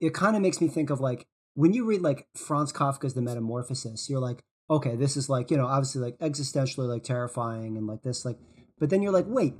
[0.00, 3.22] it kind of makes me think of like when you read like Franz Kafka's The
[3.22, 7.86] Metamorphosis, you're like, okay, this is like you know obviously like existentially like terrifying and
[7.86, 8.38] like this like,
[8.78, 9.54] but then you're like, wait.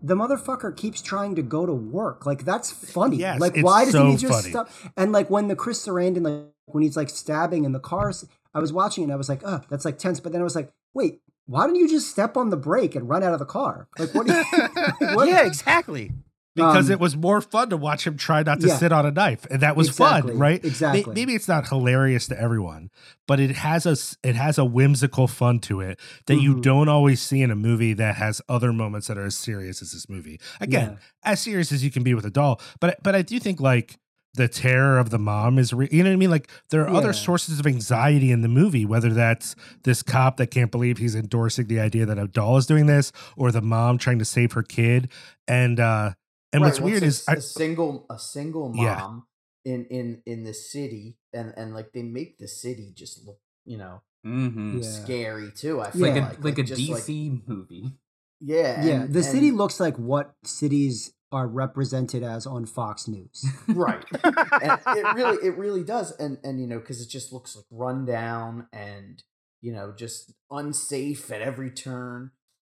[0.00, 2.24] The motherfucker keeps trying to go to work.
[2.24, 3.16] Like that's funny.
[3.16, 4.50] Yes, like why doesn't so he just funny.
[4.50, 4.70] stop?
[4.96, 8.24] And like when the Chris Sarandon, like when he's like stabbing in the cars,
[8.54, 10.20] I was watching and I was like, oh, that's like tense.
[10.20, 13.08] But then I was like, wait, why don't you just step on the brake and
[13.08, 13.88] run out of the car?
[13.98, 14.26] Like what?
[14.26, 14.44] Do you,
[15.16, 16.12] what- Yeah, exactly.
[16.54, 18.76] because Um, it was more fun to watch him try not to yeah.
[18.76, 20.64] sit on a knife, and that was Exactly, fun, right?
[20.64, 21.14] Exactly.
[21.14, 22.90] Maybe it's not hilarious to everyone,
[23.28, 23.96] but it has a
[24.28, 26.62] it has a whimsical fun to it that you Mhm.
[26.62, 29.92] don't always see in a movie that has other moments that are as serious as
[29.92, 30.40] this movie.
[30.60, 33.60] Again, as serious as you can be with a doll, but but I do think
[33.60, 33.98] like
[34.34, 36.90] the terror of the mom is re- you know what I mean like there are
[36.90, 36.98] Yeah.
[36.98, 41.14] other sources of anxiety in the movie whether that's this cop that can't believe he's
[41.14, 44.52] endorsing the idea that a doll is doing this or the mom trying to save
[44.52, 45.08] her kid
[45.48, 46.12] and uh
[46.52, 48.96] and Right, what's well, weird it's is a, I, a single a single Yeah.
[48.98, 49.26] mom
[49.64, 53.76] in in in the city, and and like they make the city just look, you
[53.76, 54.78] know, Mm-hmm.
[54.78, 54.82] Yeah.
[54.88, 55.80] scary too.
[55.80, 57.92] I feel Like like a like, a just, like- DC movie.
[58.40, 63.44] yeah, yeah, and- the city looks like what cities are represented as on Fox News.
[63.68, 67.54] right and it really it really does and and you know because it just looks
[67.56, 69.22] like run down and
[69.60, 72.30] you know just unsafe at every turn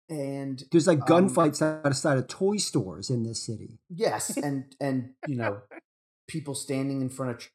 [0.09, 3.79] and There's like um, gunfights outside of toy stores in this city.
[3.89, 5.61] yes and and you know
[6.27, 7.49] people standing in front of tr-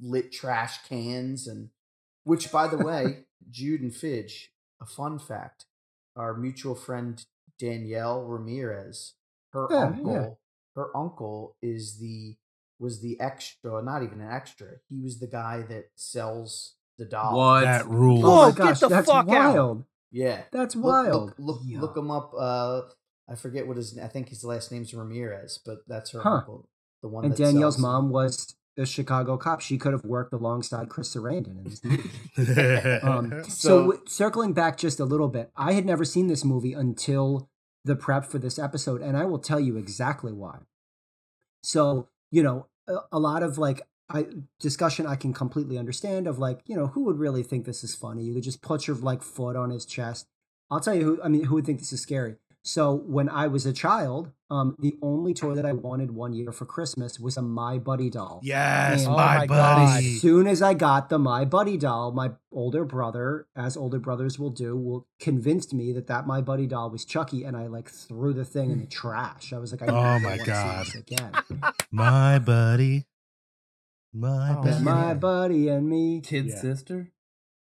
[0.00, 1.68] lit trash cans and
[2.24, 4.50] which by the way jude and fidge
[4.82, 5.66] a fun fact
[6.16, 7.24] our mutual friend
[7.58, 9.14] danielle ramirez
[9.52, 10.28] her Yeah, uncle yeah.
[10.76, 12.36] her uncle is the
[12.78, 17.36] was the extra not even an extra he was the guy that sells the doll
[17.36, 17.62] What?
[17.62, 19.54] that rules Oh, Oh, my get gosh, the that's fuck out.
[19.54, 19.84] wild.
[20.12, 21.34] yeah That's wild.
[21.38, 22.32] Look, look, look him up.
[22.38, 22.82] Uh,
[23.28, 23.96] I forget what his.
[23.98, 26.30] I think his last name's Ramirez, but that's her Huh.
[26.36, 26.68] uncle,
[27.00, 27.24] the one.
[27.24, 29.60] And that Danielle's sells- mom was a Chicago cop.
[29.60, 32.10] She could have worked alongside Chris Sarandon in this movie.
[33.02, 36.44] Um, so, So- w- circling back just a little bit, I had never seen this
[36.44, 37.49] movie until
[37.84, 40.58] the prep for this episode, and I will tell you exactly why.
[41.62, 44.26] So, you know, a, a lot of like I
[44.58, 47.94] discussion I can completely understand of like, you know, who would really think this is
[47.94, 48.22] funny?
[48.22, 50.26] You could just put your like foot on his chest.
[50.70, 52.36] I'll tell you who I mean, who would think this is scary?
[52.62, 56.52] So when I was a child, um, the only toy that I wanted one year
[56.52, 58.40] for Christmas was a My Buddy doll.
[58.42, 59.56] yes And Oh my my God.
[59.86, 63.98] buddy as soon as I got the My Buddy doll, my older brother, as older
[63.98, 67.66] brothers will do, will convinced me that that My Buddy doll was Chucky, and I
[67.66, 69.52] like threw the thing in the trash.
[69.54, 70.86] I was like, I Oh my wanna see God.
[70.86, 71.32] this again.
[71.90, 73.06] my buddy
[74.12, 76.20] my Oh, buddy my buddy and me.
[76.20, 76.56] Kid Yeah.
[76.60, 77.12] sister.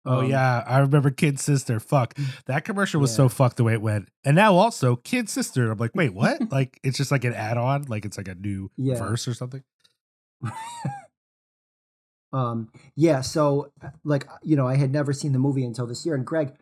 [0.07, 1.81] Oh Um, yeah, I remember Kid Sister.
[1.81, 2.15] Fuck
[2.47, 3.17] that commercial was Yeah.
[3.17, 5.71] so fucked the way it went, and now also Kid Sister.
[5.71, 6.41] I'm like, wait, what?
[6.53, 8.99] like it's just like an add-on, like it's like a new Yeah.
[8.99, 9.63] verse or something.
[12.33, 13.71] Um, yeah, so
[14.03, 16.17] like you know, I had never seen the movie until this year.
[16.17, 16.55] And Greg,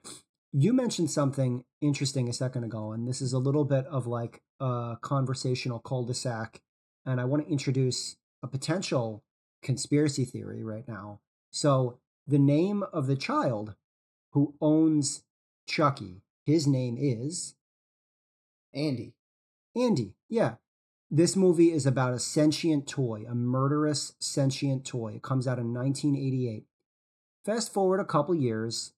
[0.53, 4.43] you mentioned something interesting a second ago, and this is a little bit of like
[4.61, 6.61] a conversational cul-de-sac.
[7.07, 9.25] And I want to introduce a potential
[9.63, 11.21] conspiracy theory right now.
[11.51, 13.75] So the name of the child
[14.33, 15.25] who owns
[15.67, 17.55] Chucky, his name is
[18.75, 19.15] Andy.
[19.77, 20.15] Andy.
[20.29, 20.55] Yeah.
[21.11, 25.15] This movie is about a sentient toy, a murderous sentient toy.
[25.17, 26.65] It comes out in 1988.
[27.45, 28.93] Fast forward a couple years,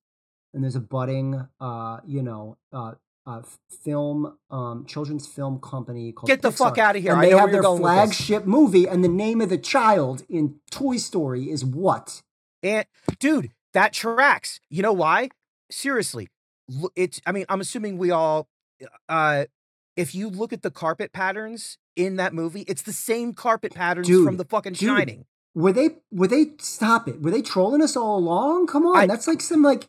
[0.53, 2.93] and there's a budding, uh, you know, uh,
[3.27, 3.43] uh,
[3.83, 7.13] film, um, children's film company called Get the Pixar, fuck of here.
[7.13, 8.17] And I they have their going with this.
[8.19, 12.23] flagship movie, and the name of the child in Toy Story is what?
[12.65, 12.87] And
[13.21, 14.59] dude, that tracks.
[14.71, 15.29] You know why?
[15.71, 16.29] Seriously,
[16.69, 17.21] look, it's.
[17.27, 18.49] I mean, I'm assuming we all.
[19.09, 19.45] Uh,
[19.97, 24.09] if you look at the carpet patterns in that movie, it's the same carpet patterns
[24.09, 25.27] Dude, from the fucking dude, Shining.
[25.55, 25.91] Were they?
[26.11, 26.47] Were they?
[26.59, 27.23] Stop it!
[27.23, 28.67] Were they trolling us all along?
[28.67, 29.87] Come on, I- that's like some like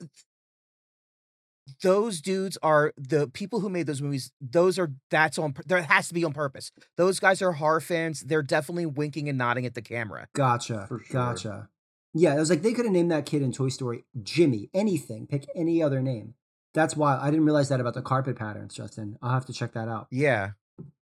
[1.82, 4.32] Those dudes are the people who made those movies.
[4.40, 5.54] Those are that's on.
[5.54, 6.72] pur- There has to be on purpose.
[6.98, 8.22] Those guys are horror fans.
[8.22, 10.28] They're definitely winking and nodding at the camera.
[10.34, 10.86] Gotcha.
[10.88, 11.14] For sure.
[11.14, 11.70] Gotcha.
[12.18, 15.28] Yeah, it was like they could have named that kid in Toy Story Jimmy, anything,
[15.28, 16.36] pick any other name.
[16.74, 19.18] That's why I didn't realize that about the carpet patterns, Justin.
[19.22, 20.08] I'll have to check that out.
[20.12, 20.52] Yeah,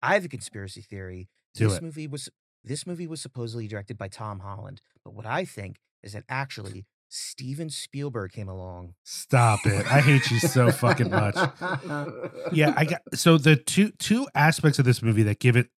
[0.01, 1.29] I have a conspiracy theory.
[1.53, 1.83] Do this it.
[1.83, 2.29] movie was
[2.63, 6.85] this movie was supposedly directed by Tom Holland, but what I think is that actually
[7.07, 8.95] Steven Spielberg came along.
[9.03, 9.85] Stop it.
[9.91, 11.35] I hate you so fucking much.
[12.51, 15.69] Yeah, I got so the two two aspects of this movie that give it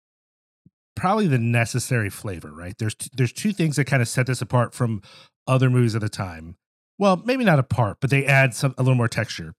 [0.97, 2.77] probably the necessary flavor, right?
[2.77, 5.01] There's t- there's two things that kind of set this apart from
[5.47, 6.57] other movies of the time.
[6.97, 9.53] Well, maybe not apart, but they add some a little more texture.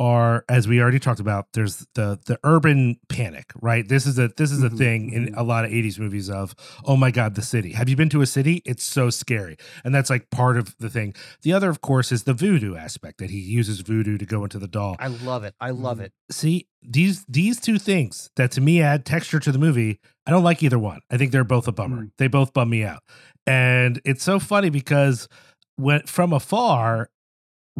[0.00, 3.86] Are as we already talked about, there's the the urban panic, right?
[3.86, 4.76] This is a this is a mm-hmm.
[4.78, 5.38] thing in mm-hmm.
[5.38, 6.54] a lot of 80s movies of,
[6.86, 7.72] oh my god, the city.
[7.72, 8.62] Have you been to a city?
[8.64, 9.58] It's so scary.
[9.84, 11.14] And that's like part of the thing.
[11.42, 14.58] The other, of course, is the voodoo aspect that he uses voodoo to go into
[14.58, 14.96] the doll.
[14.98, 15.54] I love it.
[15.60, 16.04] I love mm.
[16.04, 16.12] it.
[16.30, 20.44] See, these these two things that to me add texture to the movie, I don't
[20.44, 21.00] like either one.
[21.10, 22.04] I think they're both a bummer.
[22.04, 22.10] Mm.
[22.16, 23.02] They both bum me out.
[23.46, 25.28] And it's so funny because
[25.76, 27.10] when from afar,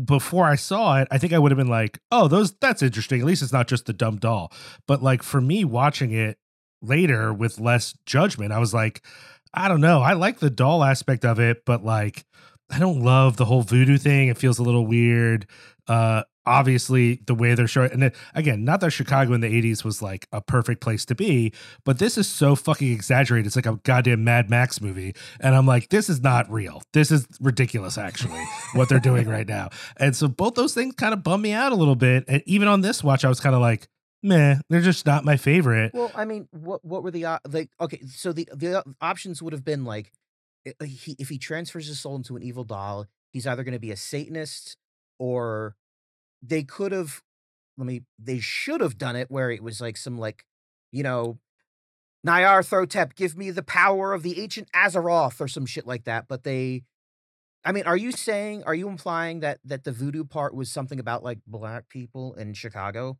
[0.03, 3.21] before I saw it, I think I would have been like, "Oh, those that's interesting.
[3.21, 4.53] At least it's not just the dumb doll."
[4.87, 6.39] But like for me watching it
[6.83, 9.03] later with less judgment, I was like,
[9.53, 10.01] I don't know.
[10.01, 12.25] I like the doll aspect of it, but like
[12.71, 14.29] I don't love the whole voodoo thing.
[14.29, 15.47] It feels a little weird.
[15.89, 20.02] Uh obviously the way they're showing and again, not that Chicago in the 80s was
[20.02, 21.52] like a perfect place to be,
[21.85, 23.47] but this is so fucking exaggerated.
[23.47, 25.14] It's like a goddamn Mad Max movie.
[25.39, 26.82] And I'm like, this is not real.
[26.93, 28.43] This is ridiculous, actually,
[28.74, 29.70] what they're doing right now.
[29.97, 32.24] And so both those things kind of bum me out a little bit.
[32.27, 33.89] And even on this watch, I was kind of like,
[34.22, 35.94] meh, they're just not my favorite.
[35.94, 37.70] Well, I mean, what what were the like?
[37.81, 40.10] Okay, so the the options would have been like,
[40.66, 43.81] uh, he if he transfers his soul into an evil doll, he's either going to
[43.81, 44.77] be a Satanist
[45.18, 45.77] or
[46.43, 47.23] they could have.
[47.77, 48.03] Let me.
[48.19, 50.45] They should have done it where it was like some like,
[50.93, 51.39] you know,
[52.27, 56.27] Nyarlathotep, give me the power of the ancient Azathoth or some shit like that.
[56.29, 56.83] But they.
[57.65, 60.99] I mean, are you saying, are you implying that that the voodoo part was something
[60.99, 63.19] about like black people in Chicago?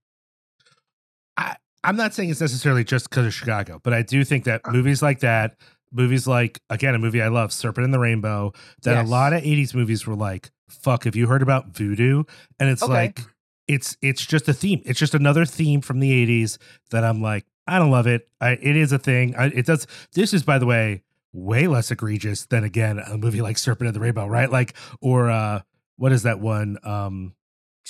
[1.37, 4.63] I, I'm not saying it's necessarily just because of Chicago, but I do think that
[4.65, 4.71] uh.
[4.73, 5.57] movies like that,
[5.93, 8.53] movies like again a movie I love, Serpent in the Rainbow,
[8.83, 9.07] that Yes.
[9.07, 12.25] a lot of 80s movies were like, fuck, have you heard about voodoo?
[12.59, 12.93] And it's Okay.
[12.93, 13.21] like
[13.69, 14.83] it's it's just a theme.
[14.85, 16.59] It's just another theme from the 80s
[16.91, 18.29] that I'm like, I don't love it.
[18.41, 19.35] I, it is a thing.
[19.37, 19.87] I, it does.
[20.15, 21.03] This is, by the way,
[21.33, 24.51] way less egregious than again a movie like Serpent of the Rainbow, right?
[24.51, 25.61] Like, or uh,
[25.97, 26.79] what is that one?
[26.83, 27.35] Um,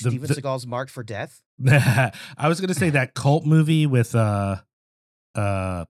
[0.02, 1.40] the- Steven the- Seagal's Marked for Death.
[1.66, 2.12] I
[2.48, 4.56] was gonna say that cult movie with uh
[5.34, 5.84] uh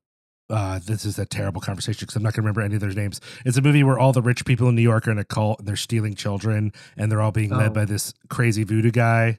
[0.50, 3.20] uh this is a terrible conversation because I'm not gonna remember any of their names.
[3.46, 5.60] It's a movie where all the rich people in New York are in a cult
[5.60, 7.74] and they're stealing children and they're all being led Oh.
[7.74, 9.38] by this crazy voodoo guy.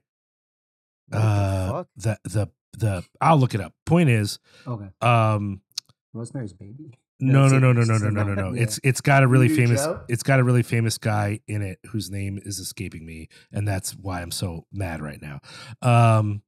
[1.12, 2.48] uh the the
[2.78, 3.74] the I'll look it up.
[3.86, 4.88] Point is, Okay.
[5.02, 5.62] um
[6.14, 6.98] Rosemary's Baby.
[7.20, 8.54] no, no, no, no, no, no, no, no, no.
[8.56, 9.84] It's it's got a really Voodoo famous.
[9.86, 10.02] Joe?
[10.08, 13.92] It's got a really famous guy in it whose name is escaping me, and that's
[13.92, 15.40] why I'm so mad right now.
[15.82, 16.42] Um,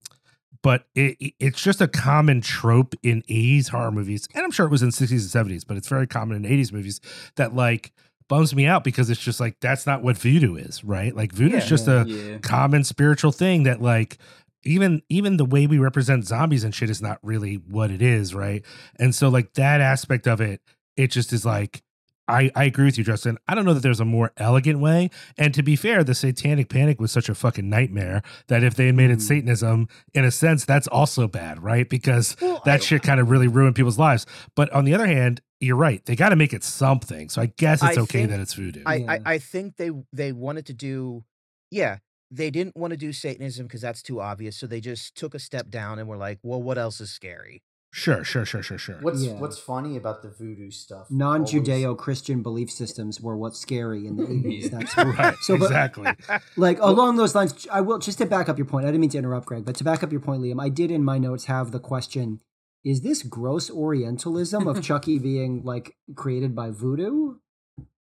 [0.63, 4.65] but it, it- it's just a common trope in 80s horror movies, and I'm sure
[4.65, 6.99] it was in 60s and 70s, but it's very common in 80s movies
[7.35, 7.91] that like
[8.29, 11.15] bums me out because it's just like that's not what voodoo is, right?
[11.15, 12.37] Like voodoo is just a Yeah.
[12.39, 14.17] common spiritual thing that like
[14.63, 18.33] even even the way we represent zombies and shit is not really what it is,
[18.33, 18.63] right?
[18.97, 20.61] And so like that aspect of it,
[20.95, 21.83] it just is like
[22.27, 23.37] I, I agree with you, Justin.
[23.47, 25.09] I don't know that there's a more elegant way.
[25.37, 28.85] And to be fair, the satanic panic was such a fucking nightmare that if they
[28.87, 29.21] had made it mm.
[29.21, 31.89] Satanism, in a sense, that's also bad, right?
[31.89, 32.35] Because
[32.65, 34.25] that shit kind of really ruined people's lives.
[34.55, 36.03] But on the other hand, you're right.
[36.05, 37.29] They got to make it something.
[37.29, 38.83] So I guess it's I okay think- that it's voodoo.
[38.85, 41.23] I, I I think they they wanted to do,
[41.71, 41.97] yeah,
[42.31, 44.57] they didn't want to do Satanism because that's too obvious.
[44.57, 47.63] So they just took a step down and were like, well, what else is scary?
[47.93, 48.97] Sure, sure, sure, sure, sure.
[49.01, 49.33] What's Yeah.
[49.39, 51.07] what's funny about the voodoo stuff?
[51.11, 54.71] Non always- Judeo Christian belief systems were what's scary in the 80s.
[54.71, 56.07] That's Right, so, but- exactly.
[56.57, 58.85] like along those lines, I will just to back up your point.
[58.85, 60.89] I didn't mean to interrupt, Greg, but to back up your point, Liam, I did
[60.91, 62.39] in my notes have the question:
[62.83, 67.35] Is this gross Orientalism of Chucky being like created by voodoo?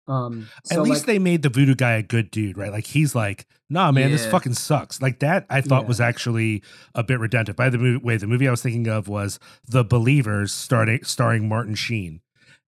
[0.08, 2.72] Um, At least like, they made the voodoo guy a good dude, right?
[2.72, 5.00] Like he's like, nah, man, this fucking sucks.
[5.00, 5.88] Like that, I thought Yeah.
[5.88, 6.62] was actually
[6.94, 7.56] a bit redemptive.
[7.56, 9.38] By the movie, way, the movie I was thinking of was
[9.68, 12.20] The Believers, starting starring Martin Sheen,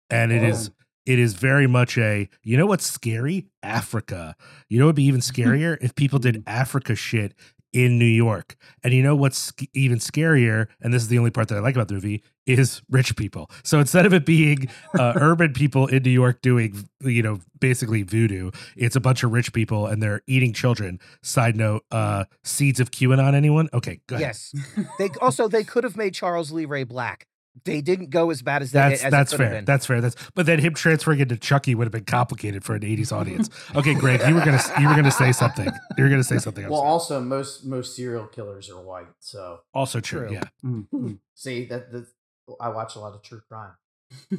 [0.08, 0.72] and it is Oh.
[1.06, 3.46] it is very much a you know what's scary?
[3.62, 4.36] Africa.
[4.68, 7.34] You know, it'd be even scarier if people did Africa shit
[7.74, 8.56] in New York.
[8.82, 10.68] And you know what's even scarier?
[10.80, 13.50] And this is the only part that I like about the movie is rich people.
[13.64, 14.68] So instead of it being
[14.98, 19.32] uh, urban people in New York doing, you know, basically voodoo, it's a bunch of
[19.32, 21.00] rich people and they're eating children.
[21.22, 23.34] Side note: uh, seeds of QAnon.
[23.34, 23.68] Anyone?
[23.74, 24.28] Okay, go ahead.
[24.28, 24.54] Yes.
[24.98, 27.26] they also they could have made Charles Lee Ray black.
[27.64, 28.88] They didn't go as bad as that.
[28.88, 29.50] That's as that's fair.
[29.50, 29.64] been.
[29.64, 30.00] That's fair.
[30.00, 33.48] That's but then him transferring into Chucky would have been complicated for an '80s audience.
[33.76, 35.70] Okay, Greg, you were gonna you were gonna say something.
[35.96, 36.68] You were gonna say something.
[36.68, 40.26] Well, also most most serial killers are white, so also true.
[40.26, 40.32] true.
[40.32, 40.42] Yeah.
[40.64, 41.18] mm, mm.
[41.34, 42.06] see that the
[42.60, 43.74] I watch a lot of true crime.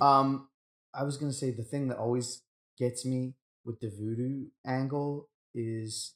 [0.02, 0.50] um,
[0.94, 2.42] I was gonna say the thing that always
[2.78, 6.16] gets me with the voodoo angle is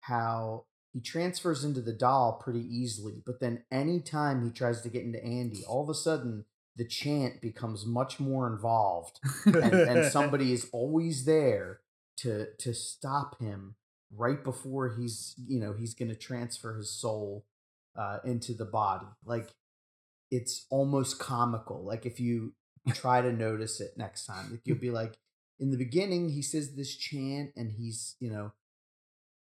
[0.00, 5.04] how he transfers into the doll pretty easily, but then anytime he tries to get
[5.04, 6.44] into Andy, all of a sudden
[6.76, 11.80] the chant becomes much more involved, and, and somebody is always there
[12.18, 13.76] to to stop him
[14.14, 17.46] right before he's you know he's going to transfer his soul
[17.96, 19.06] uh, into the body.
[19.24, 19.54] Like
[20.30, 21.84] it's almost comical.
[21.84, 22.52] Like if you
[22.94, 25.14] try to notice it next time, like you'll be like,
[25.58, 28.52] in the beginning he says this chant and he's you know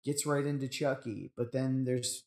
[0.04, 2.24] gets right into Chucky, but then there's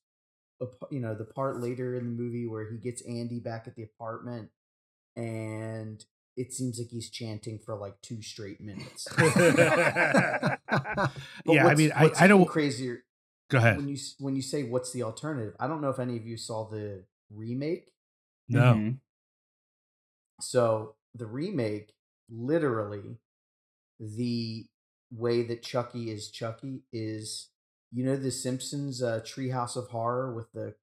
[0.62, 3.68] a, p- you know the part later in the movie where he gets Andy back
[3.68, 4.50] at the apartment
[5.16, 6.04] and
[6.36, 9.08] it seems like he's chanting for like two straight minutes.
[10.66, 13.04] But Yeah, I mean, I- what's I don't- crazier.
[13.50, 13.78] Go ahead.
[13.78, 16.38] When you when you say what's the alternative, I don't know if any of you
[16.38, 17.92] saw the remake.
[18.50, 18.74] No.
[18.74, 19.00] Mhm.
[20.42, 21.94] So the remake,
[22.32, 23.18] literally,
[24.00, 24.66] the
[25.12, 27.50] way that Chucky is Chucky is,
[27.94, 30.76] you know, the Simpsons uh, Treehouse of Horror with the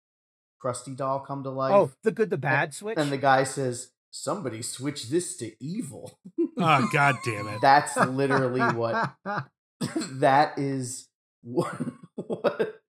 [0.62, 1.72] Krusty doll come to life.
[1.72, 2.98] Oh, the good, the bad And- switch.
[2.98, 6.18] And the guy says, "Somebody switch this to evil."
[6.58, 7.60] Oh god damn it.
[7.60, 9.14] That's literally what.
[9.96, 11.08] that is
[11.42, 11.74] what,
[12.14, 12.82] what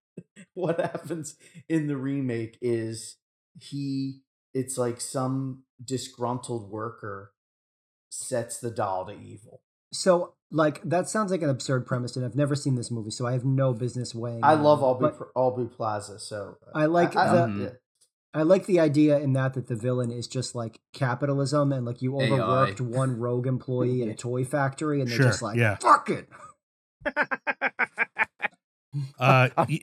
[0.54, 1.36] what happens
[1.68, 3.16] in the remake is
[3.58, 4.20] he
[4.52, 7.32] it's like some disgruntled worker
[8.10, 9.62] sets the doll to evil.
[9.92, 13.26] So, like, that sounds like an absurd premise, and I've never seen this movie, so
[13.26, 14.44] I have no business weighing.
[14.44, 17.78] I in love on it, Aubrey, but Aubrey Plaza, so uh, I like I, the-.
[18.34, 22.00] I like the idea in that that the villain is just like capitalism, and like
[22.02, 22.24] you AI.
[22.24, 25.76] overworked one rogue employee at a toy factory, and they're Sure, just like, yeah.
[25.80, 26.28] "Fuck it."
[29.18, 29.80] Uh, y-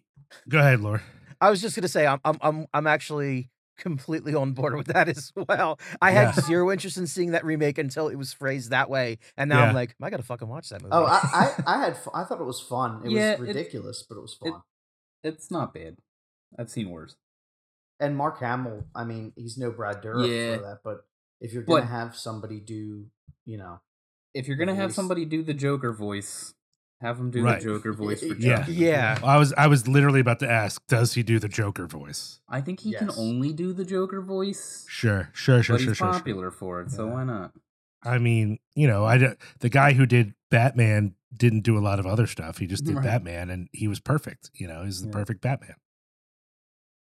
[0.47, 1.01] go ahead, Laura.
[1.41, 3.49] I was just gonna say I'm I'm I'm I'm actually
[3.79, 5.79] completely on board with that as well.
[6.01, 6.41] I had Yeah.
[6.43, 9.69] zero interest in seeing that remake until it was phrased that way, and now Yeah.
[9.69, 10.93] I'm like, I gotta fucking watch that oh, movie.
[10.93, 13.01] Oh, I, I, I had fu- I thought it was fun.
[13.05, 14.61] It Yeah, was it's- ridiculous, but it was it- fun.
[15.23, 15.97] It's not bad.
[16.57, 17.15] I've seen worse.
[17.99, 20.55] and Mark Hamill, I mean, he's no Brad Dourif Yeah.
[20.57, 21.05] for that, but
[21.41, 23.07] if you're gonna But- have somebody do,
[23.45, 23.81] you know,
[24.33, 24.95] If you're gonna have voice.
[24.95, 26.53] somebody do the Joker voice,
[27.01, 27.59] have him do Right.
[27.59, 28.59] the Joker voice for Yeah.
[28.59, 28.73] Chucky.
[28.73, 29.19] yeah.
[29.23, 32.39] I was I was literally about to ask, does he do the Joker voice?
[32.49, 35.97] I think he can only do the Joker voice, Sure, sure, sure, but sure, he's
[35.97, 36.11] sure, sure.
[36.13, 37.13] popular for it, so Yeah.
[37.13, 37.53] why not?
[38.03, 42.05] I mean, you know, I the guy who did Batman didn't do a lot of
[42.07, 42.57] other stuff.
[42.57, 43.03] He just did Right.
[43.03, 44.49] Batman, and he was perfect.
[44.55, 45.13] You know, he's the Yeah.
[45.13, 45.75] perfect Batman.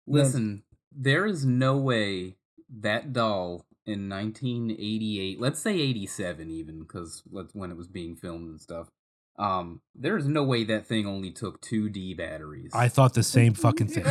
[0.05, 2.35] Listen, there is no way
[2.69, 7.23] that doll in 1988, let's say 87 even, because
[7.53, 8.89] when it was being filmed and stuff,
[9.37, 12.71] um, there is no way that thing only took two D batteries.
[12.73, 14.03] I thought the same fucking thing.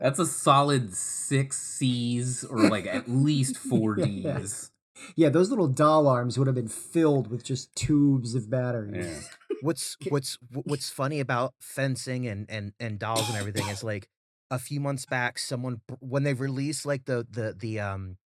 [0.00, 4.38] That's a solid six C's or like at least four Yeah.
[4.38, 4.70] D's.
[5.16, 9.06] Yeah, those little doll arms would have been filled with just tubes of batteries.
[9.06, 9.20] Yeah.
[9.60, 14.08] what's what's what's funny about fencing and and and dolls and everything is like
[14.50, 18.16] a few months back someone when they released like the the the um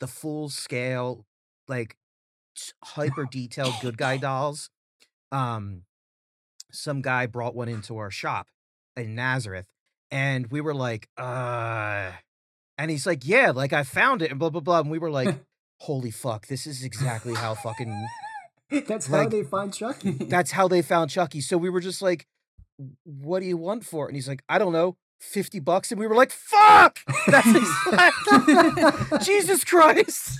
[0.00, 1.24] the full scale
[1.68, 1.96] like s-
[2.84, 4.70] hyper detailed good guy dolls
[5.32, 5.82] um
[6.70, 8.46] some guy brought one into our shop
[8.96, 9.66] in Nazareth
[10.10, 12.10] and we were like uh
[12.76, 15.10] and he's like yeah like I found it and blah blah blah and we were
[15.10, 15.34] like
[15.80, 18.06] holy fuck this is exactly how fucking
[18.86, 20.10] That's how they find Chucky.
[20.12, 21.40] that's how they found Chucky.
[21.40, 22.26] So we were just like,
[23.04, 25.98] "What do you want for it?" And he's like, "I don't know, fifty bucks." And
[25.98, 26.98] we were like, "Fuck!"
[27.28, 30.38] That's exactly Jesus Christ.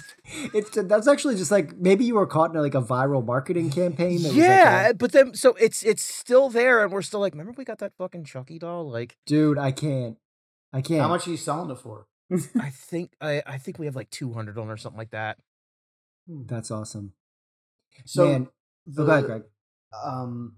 [0.55, 4.23] It's that's actually just like maybe you were caught in like a viral marketing campaign.
[4.23, 7.21] That was like yeah, a- but then so it's it's still there, and we're still
[7.21, 10.19] like, "Remember we got that fucking Chucky doll?" Like, dude, I can't.
[10.73, 11.01] I can't.
[11.01, 12.07] how much are you selling it for?
[12.61, 15.39] I think I I think we have like two hundred on or something like that.
[16.27, 17.15] That's awesome.
[18.05, 18.49] So Man,
[18.87, 19.43] the, oh, go ahead, Greg.
[20.05, 20.57] um,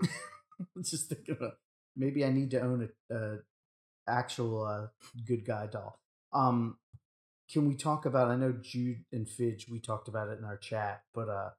[0.82, 1.54] just thinking about
[1.94, 3.36] maybe I need to own a, a
[4.08, 4.86] actual uh,
[5.26, 6.00] good guy doll.
[6.32, 6.78] Um,
[7.50, 8.28] can we talk about?
[8.30, 9.66] I know Jude and Fidge.
[9.70, 11.50] We talked about it in our chat, but uh,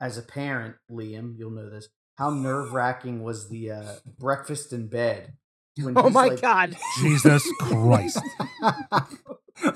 [0.00, 1.88] as a parent, Liam, you'll know this.
[2.16, 5.34] How nerve wracking was the uh, breakfast in bed?
[5.78, 6.76] when Oh my like- god!
[7.00, 8.20] Jesus Christ.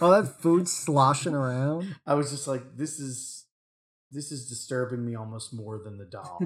[0.01, 1.95] All that food sloshing around.
[2.07, 3.45] I was just like, this is
[4.11, 6.41] this is disturbing me almost more than the doll.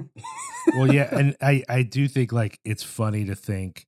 [0.75, 3.85] well, yeah, and I I do think like it's funny to think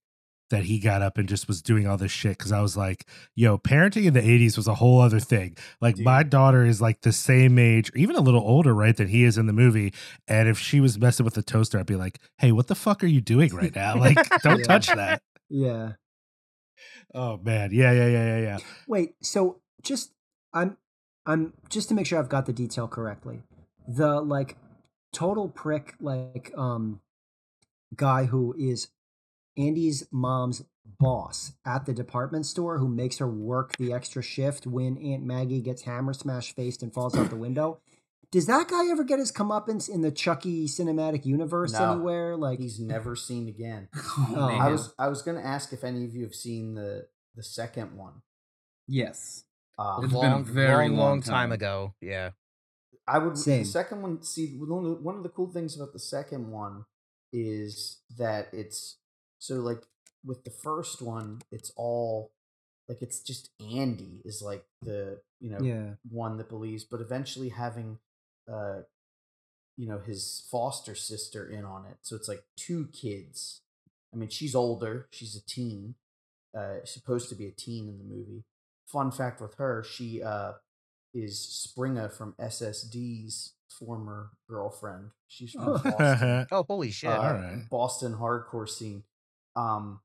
[0.51, 3.05] that he got up and just was doing all this shit because I was like,
[3.35, 5.57] yo, parenting in the '80s was a whole other thing.
[5.81, 9.23] Like my daughter is like the same age, even a little older, right, than he
[9.23, 9.93] is in the movie.
[10.27, 13.03] And if she was messing with the toaster, I'd be like, hey, what the fuck
[13.03, 13.95] are you doing right now?
[13.99, 14.65] Like, don't Yeah.
[14.65, 15.21] touch that.
[15.49, 15.93] Yeah.
[17.13, 18.57] Oh man, yeah, yeah, yeah, yeah, yeah.
[18.87, 20.11] Wait, so just
[20.53, 20.77] I'm
[21.25, 23.41] I'm just to make sure I've got the detail correctly.
[23.87, 24.57] The like
[25.13, 27.01] total prick like um
[27.95, 28.87] guy who is
[29.61, 30.63] Andy's mom's
[30.99, 35.61] boss at the department store who makes her work the extra shift when Aunt Maggie
[35.61, 37.79] gets hammer smash faced and falls out the window.
[38.31, 41.91] Does that guy ever get his comeuppance in the Chucky cinematic universe No.
[41.93, 42.37] anywhere?
[42.37, 43.89] Like he's never seen again.
[44.17, 44.71] Oh, I man.
[44.71, 48.21] was I was gonna ask if any of you have seen the the second one.
[48.87, 49.43] Yes.
[49.77, 51.51] Uh, It's been a long, very long, long long time time.
[51.53, 51.93] ago.
[52.01, 52.31] Yeah.
[53.07, 53.63] I would Same.
[53.63, 56.51] the second one see one of, the, one of the cool things about the second
[56.51, 56.85] one
[57.33, 58.97] is that it's
[59.41, 59.81] so like
[60.23, 62.31] with the first one it's all
[62.87, 65.93] like it's just Andy is like the you know Yeah.
[66.09, 67.97] one that believes but eventually having
[68.51, 68.81] uh
[69.77, 73.61] you know his foster sister in on it so it's like two kids
[74.13, 75.95] I mean she's older she's a teen
[76.57, 78.43] uh supposed to be a teen in the movie
[78.87, 80.53] fun fact with her she uh
[81.13, 81.35] is
[81.67, 85.09] Springa from SSD's former girlfriend.
[85.27, 86.47] She's from Boston.
[86.51, 87.09] Oh, holy shit.
[87.09, 87.69] uh, Alright.
[87.69, 89.03] Boston hardcore scene.
[89.55, 90.01] Um,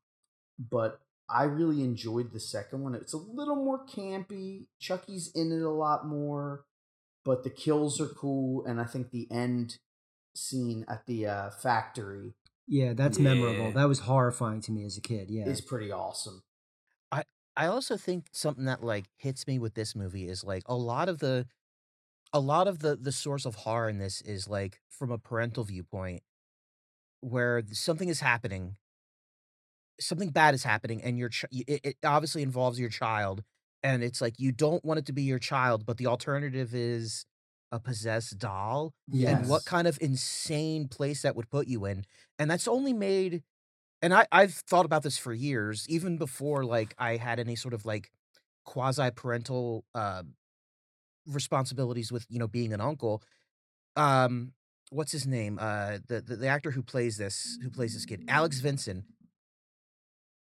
[0.58, 2.94] but I really enjoyed the second one.
[2.94, 4.66] It's a little more campy.
[4.80, 6.64] Chucky's in it a lot more,
[7.24, 9.78] but the kills are cool, and I think the end
[10.34, 12.34] scene at the uh, factory
[12.68, 13.72] Yeah, that's memorable.
[13.72, 15.30] That was horrifying to me as a kid.
[15.30, 15.44] Yeah.
[15.46, 16.42] it's pretty awesome.
[17.10, 17.24] I
[17.56, 21.08] I also think something that like hits me with this movie is like a lot
[21.08, 21.46] of the
[22.32, 25.64] a lot of the the source of horror in this is like from a parental
[25.64, 26.22] viewpoint
[27.20, 28.76] where something is happening
[30.00, 33.42] something bad is happening and your ch- it, it obviously involves your child
[33.82, 37.26] and it's like you don't want it to be your child but the alternative is
[37.72, 38.94] a possessed doll
[39.26, 42.04] and what kind of insane place that would put you in
[42.38, 43.42] and that's only made
[44.02, 47.74] and I, I've thought about this for years, even before like I had any sort
[47.74, 48.10] of like
[48.64, 50.22] quasi parental uh
[51.26, 53.22] responsibilities with you know being an uncle.
[53.96, 54.52] Um
[54.90, 55.58] what's his name?
[55.60, 59.04] Uh the, the the actor who plays this who plays this kid, Alex Vincent.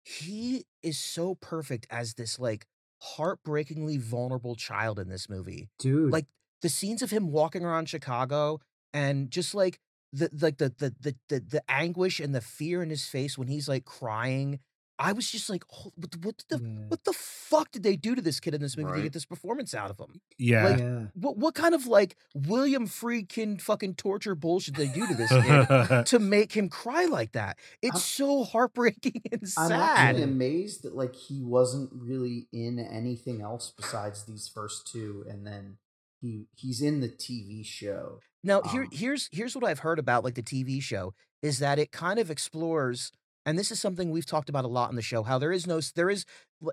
[0.05, 2.67] He is so perfect as this like
[3.01, 6.13] heartbreakingly vulnerable child in this movie Dude.
[6.13, 6.27] like
[6.63, 8.61] the scenes of him walking around Chicago
[8.93, 9.79] and just like
[10.13, 13.49] the like the the the the, the anguish and the fear in his face when
[13.49, 14.61] he's like crying.
[14.99, 16.85] I was just like, oh, what, the- what the Yeah.
[16.89, 19.25] what the fuck did they do to this kid in this movie to get this
[19.25, 20.21] performance out of him?
[20.39, 20.69] Yeah.
[20.69, 21.03] Like, yeah.
[21.15, 25.31] What what kind of like William Friedkin fucking torture bullshit did they do to this
[25.33, 27.59] kid to make him cry like that?
[27.83, 29.73] It's I'm- so heartbreaking and sad.
[29.73, 35.25] I'm actually amazed that like he wasn't really in anything else besides these first two,
[35.29, 35.79] and then
[36.21, 38.21] he he's in the TV show.
[38.45, 41.79] Now here Um, here's here's what I've heard about like the TV show is that
[41.79, 43.11] it kind of explores
[43.47, 45.67] and this is something we've talked about a lot in the show how there is
[45.67, 46.25] no there is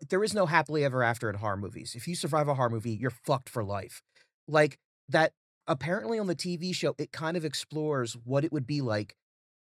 [0.09, 1.95] there is no happily ever after in horror movies.
[1.95, 4.01] If you survive a horror movie, you're fucked for life.
[4.47, 4.77] Like
[5.09, 5.33] that
[5.67, 9.15] apparently on the TV show it kind of explores what it would be like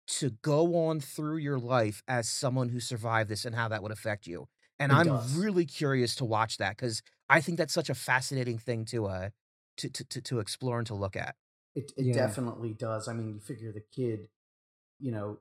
[0.09, 3.93] to go on through your life as someone who survived this and how that would
[3.93, 4.47] affect you.
[4.79, 5.35] And It I'm does.
[5.35, 9.31] really curious to watch that cuz I think that's such a fascinating thing to uh
[9.79, 11.37] to to to, to explore and to look at.
[11.75, 12.13] It it Yeah.
[12.13, 13.09] definitely does.
[13.09, 14.29] I mean, you figure the kid,
[15.01, 15.41] you know,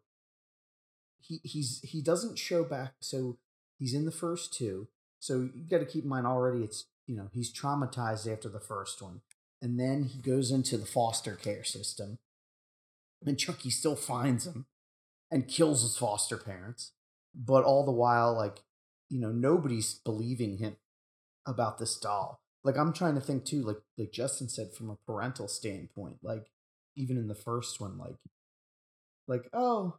[1.21, 2.93] he he's he doesn't show back.
[2.99, 3.37] So
[3.77, 4.87] he's in the first two.
[5.19, 6.63] So you got to keep in mind already.
[6.63, 9.21] It's you know he's traumatized after the first one,
[9.61, 12.19] and then he goes into the foster care system,
[13.25, 14.65] and Chucky still finds him
[15.29, 16.91] and kills his foster parents.
[17.33, 18.63] But all the while, like
[19.09, 20.77] you know, nobody's believing him
[21.45, 22.41] about this doll.
[22.63, 26.51] Like I'm trying to think too, like like Justin said, from a parental standpoint, like
[26.95, 28.15] even in the first one, like
[29.27, 29.97] like oh,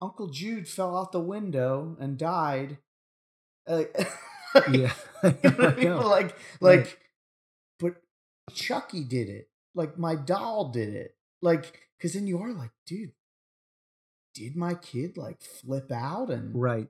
[0.00, 2.78] Uncle Jude fell out the window and died.
[3.66, 3.84] Uh,
[4.70, 4.92] Yeah.
[5.22, 5.92] you know what I mean?
[5.92, 6.98] I like like,
[7.78, 7.96] but
[8.52, 9.48] Chucky did it.
[9.74, 11.16] Like my doll did it.
[11.42, 13.12] Like because then you are like, dude,
[14.34, 16.88] did my kid like flip out and Right.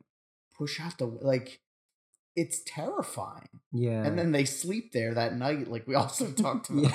[0.57, 1.61] push out the like?
[2.37, 3.49] It's terrifying.
[3.73, 4.05] Yeah.
[4.05, 6.93] And then they sleep there that night, like we also talked about.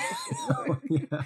[0.88, 0.98] Yeah.
[1.10, 1.22] Yeah.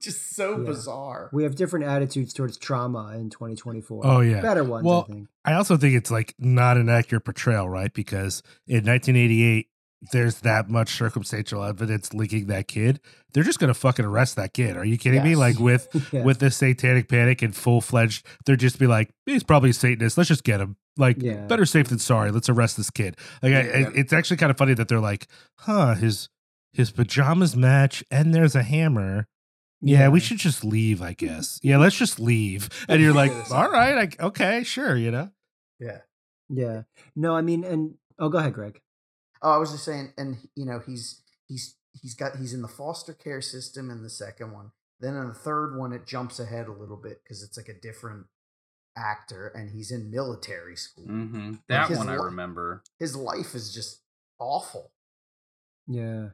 [0.00, 0.64] Just so Yeah.
[0.64, 1.28] bizarre.
[1.32, 4.06] We have different attitudes towards trauma in 2024.
[4.06, 4.40] Oh yeah.
[4.40, 5.28] Better ones, Well, I think.
[5.44, 7.92] I also think it's like not an accurate portrayal, right?
[7.92, 9.66] Because in 1988,
[10.12, 13.00] there's that much circumstantial evidence linking that kid.
[13.32, 14.76] They're just gonna fucking arrest that kid.
[14.76, 15.34] Are you kidding me?
[15.34, 16.22] Like with Yeah.
[16.22, 20.16] with this satanic panic and full fledged, they're just be like, he's probably a Satanist.
[20.16, 20.76] Let's just get him.
[20.96, 21.46] Like Yeah.
[21.46, 22.30] better safe than sorry.
[22.30, 23.16] Let's arrest this kid.
[23.42, 23.90] Like I, Yeah.
[23.94, 25.26] it's actually kind of funny that they're like,
[25.56, 26.28] huh, his
[26.72, 29.26] his pajamas match and there's a hammer.
[29.80, 31.60] Yeah, we should just leave, I guess.
[31.62, 32.68] Yeah, let's just leave.
[32.88, 35.30] And you're like, all right, like, okay, sure, you know.
[35.78, 35.98] Yeah.
[36.48, 36.82] Yeah.
[37.14, 38.80] No, I mean, and oh, go ahead, Greg.
[39.40, 42.68] Oh, I was just saying, and you know, he's he's he's got he's in the
[42.68, 44.72] foster care system in the second one.
[44.98, 47.80] Then in the third one, it jumps ahead a little bit because it's like a
[47.80, 48.26] different
[48.96, 51.04] actor, and he's in military school.
[51.06, 51.52] Mm-hmm.
[51.68, 52.82] That his one I li- remember.
[52.98, 54.00] His life is just
[54.40, 54.90] awful.
[55.86, 56.30] Yeah.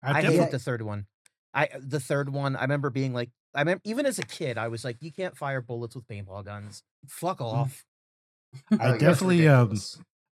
[0.00, 1.06] I've I definitely- hated the third one.
[1.54, 2.56] I the third one.
[2.56, 5.36] I remember being like, I remember even as a kid, I was like, you can't
[5.36, 6.82] fire bullets with paintball guns.
[7.06, 7.84] Fuck off.
[8.78, 9.76] I Like, definitely um.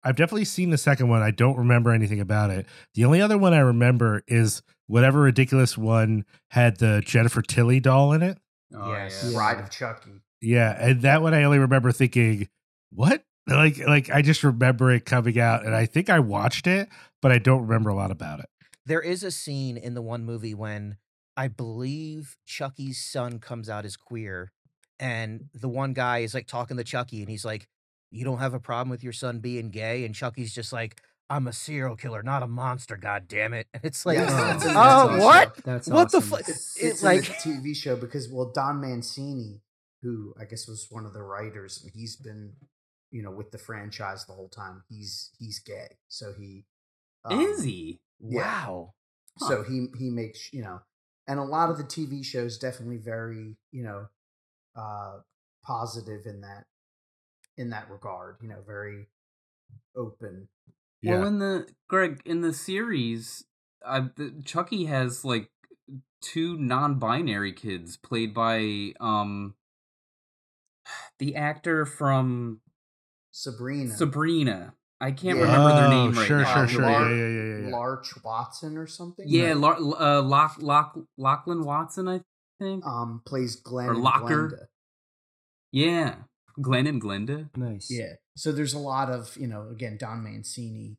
[0.03, 1.21] I've definitely seen the second one.
[1.21, 2.65] I don't remember anything about it.
[2.95, 8.15] The only other one I remember is whatever ridiculous one had the Jennifer Tilly doll
[8.15, 8.39] in it.
[8.75, 9.23] Oh, Yes.
[9.27, 9.33] yeah.
[9.37, 10.23] Bride of Chucky.
[10.41, 12.49] Yeah, and that one I only remember thinking,
[12.91, 16.89] "What?" Like like I just remember it coming out and I think I watched it,
[17.21, 18.47] but I don't remember a lot about it.
[18.87, 20.97] There is a scene in the one movie when
[21.37, 24.53] I believe Chucky's son comes out as queer,
[24.99, 27.69] and the one guy is like talking to Chucky, and he's like,
[28.11, 31.01] "You don't have a problem with your son being gay?" And Chucky's just like,
[31.31, 32.97] "I'm a serial killer, not a monster.
[32.97, 35.57] God damn it!" And it's like, Yes, Oh, that's in the oh, TV what?
[35.57, 35.63] show.
[35.65, 36.41] That's what the fuck?
[36.41, 39.61] It's, It, it's like, in the TV show because well, Don Mancini,
[40.03, 42.53] who I guess was one of the writers, and he's been,
[43.11, 44.83] you know, with the franchise the whole time.
[44.89, 46.65] He's he's gay, so he
[47.25, 48.01] um, Is he?
[48.21, 48.67] yeah.
[48.67, 48.95] wow.
[49.39, 50.81] So he he makes you know,
[51.31, 54.07] and a lot of the TV shows definitely very you know,
[54.77, 55.19] uh,
[55.65, 56.65] positive in that
[57.57, 58.37] in that regard.
[58.43, 59.07] You know, very
[59.97, 60.49] open.
[61.05, 63.45] Well, in the Greg in the series,
[63.87, 65.51] uh, the, Chucky has like
[66.21, 69.55] two non-binary kids played by um
[71.21, 72.61] the actor from
[73.31, 73.95] Sabrina.
[73.95, 74.75] Sabrina.
[75.01, 75.45] I can't Yeah.
[75.45, 76.55] remember their Oh, name right sure, now.
[76.55, 76.83] sure, sure.
[76.83, 77.77] Lar- Yeah, yeah, yeah, yeah, yeah.
[77.77, 79.25] Larch Watson or something.
[79.29, 79.61] Yeah, No.
[79.61, 82.21] Lar- uh, Lock, Lock, Lachlan Watson, I
[82.59, 82.85] think.
[82.85, 84.49] um plays Glenn Or and Locker.
[84.51, 84.67] Glenda.
[85.73, 86.17] Yeah,
[86.61, 87.49] Glenn and Glenda.
[87.57, 87.91] Nice.
[87.91, 88.15] Yeah.
[88.37, 90.99] So there's a lot of, you know, again, Don Mancini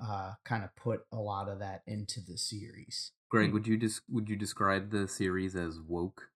[0.00, 3.12] uh kind of put a lot of that into the series.
[3.30, 6.30] Greg, would you just would you describe the series as woke?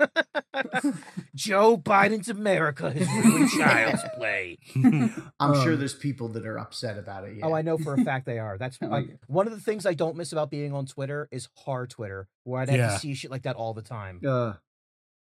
[1.34, 4.58] Joe Biden's America is really child's play.
[4.74, 7.36] I'm sure Um, there's people that are upset about it.
[7.38, 7.46] Yeah.
[7.46, 8.58] Oh, I know for a fact they are.
[8.58, 11.90] That's like one of the things I don't miss about being on Twitter is hard
[11.90, 12.90] Twitter, where I'd have Yeah.
[12.92, 14.20] to see shit like that all the time.
[14.26, 14.54] Uh,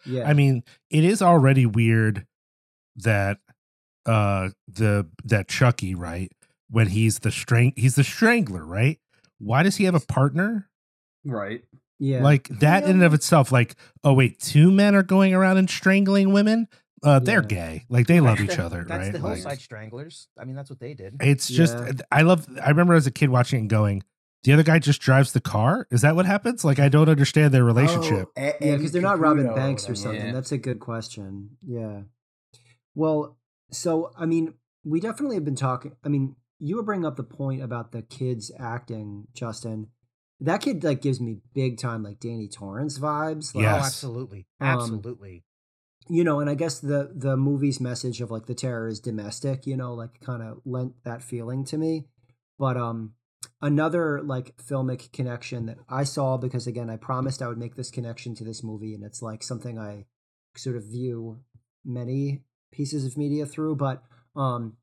[0.05, 0.29] yeah.
[0.29, 2.27] I mean, it is already weird
[2.97, 3.39] that
[4.05, 6.31] uh the that Chucky, right?
[6.69, 8.99] When he's the strang he's the strangler, right?
[9.39, 10.69] Why does he have a partner?
[11.25, 11.63] Right.
[12.05, 12.23] Yeah.
[12.23, 15.71] Like that in and of itself, like, oh wait, two men are going around and
[15.71, 16.67] strangling women?
[17.05, 17.47] Uh they're Yeah.
[17.49, 17.85] gay.
[17.89, 19.13] Like they love each other, That's right?
[19.13, 20.29] the Like, Hillside Stranglers.
[20.39, 21.17] I mean, that's what they did.
[21.21, 21.93] it's just Yeah.
[22.11, 24.03] I love I remember as a kid watching it and going,
[24.45, 25.87] the other guy just drives the car?
[25.93, 26.65] Is that what happens?
[26.65, 28.29] Like I don't understand their relationship.
[28.37, 30.27] Oh, Yeah, because they're not robbing banks or something.
[30.27, 30.33] Yeah.
[30.33, 31.51] That's a good question.
[31.65, 32.01] Yeah.
[32.95, 33.39] Well,
[33.71, 34.55] so I mean,
[34.85, 35.93] we definitely have been talking.
[36.05, 39.89] I mean, you were bringing up the point about the kids acting, Justin.
[40.45, 43.55] That kid like gives me big time like Danny Torrance vibes.
[43.55, 43.87] Like, Oh, Yes.
[43.87, 45.45] absolutely, Um, absolutely.
[46.09, 49.67] you know, and I guess the the movie's message of like the terror is domestic,
[49.67, 52.09] you know, like kind of lent that feeling to me.
[52.59, 53.15] But um
[53.61, 57.91] another like filmic connection that I saw because again I promised I would make this
[57.91, 60.07] connection to this movie and it's like something I
[60.57, 61.39] sort of view
[61.85, 62.43] many
[62.73, 64.03] pieces of media through, but
[64.35, 64.77] um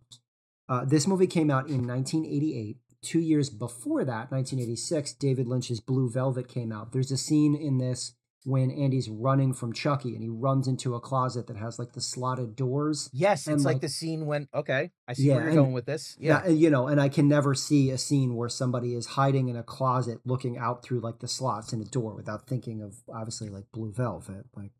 [0.70, 2.78] uh, this movie came out in 1988.
[3.02, 6.92] Two years before that, 1986, David Lynch's Blue Velvet came out.
[6.92, 8.14] There's a scene in this
[8.46, 12.02] when Andy's running from Chucky and he runs into a closet that has like the
[12.02, 13.10] slotted doors.
[13.14, 15.60] Yes, and, it's like, like- the scene when okay, I see Yeah, where you're and
[15.60, 16.18] going with this.
[16.20, 19.50] Yeah, Yeah, you know, and I can never see a scene where somebody is hiding
[19.50, 22.98] in a closet looking out through like the slots in a door without thinking of
[23.14, 24.46] obviously like Blue Velvet.
[24.56, 24.72] Like,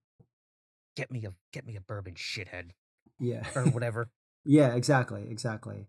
[0.96, 2.72] get me a get me a bourbon shithead
[3.20, 3.46] yeah.
[3.56, 4.10] or whatever.
[4.46, 5.88] Yeah, exactly, exactly.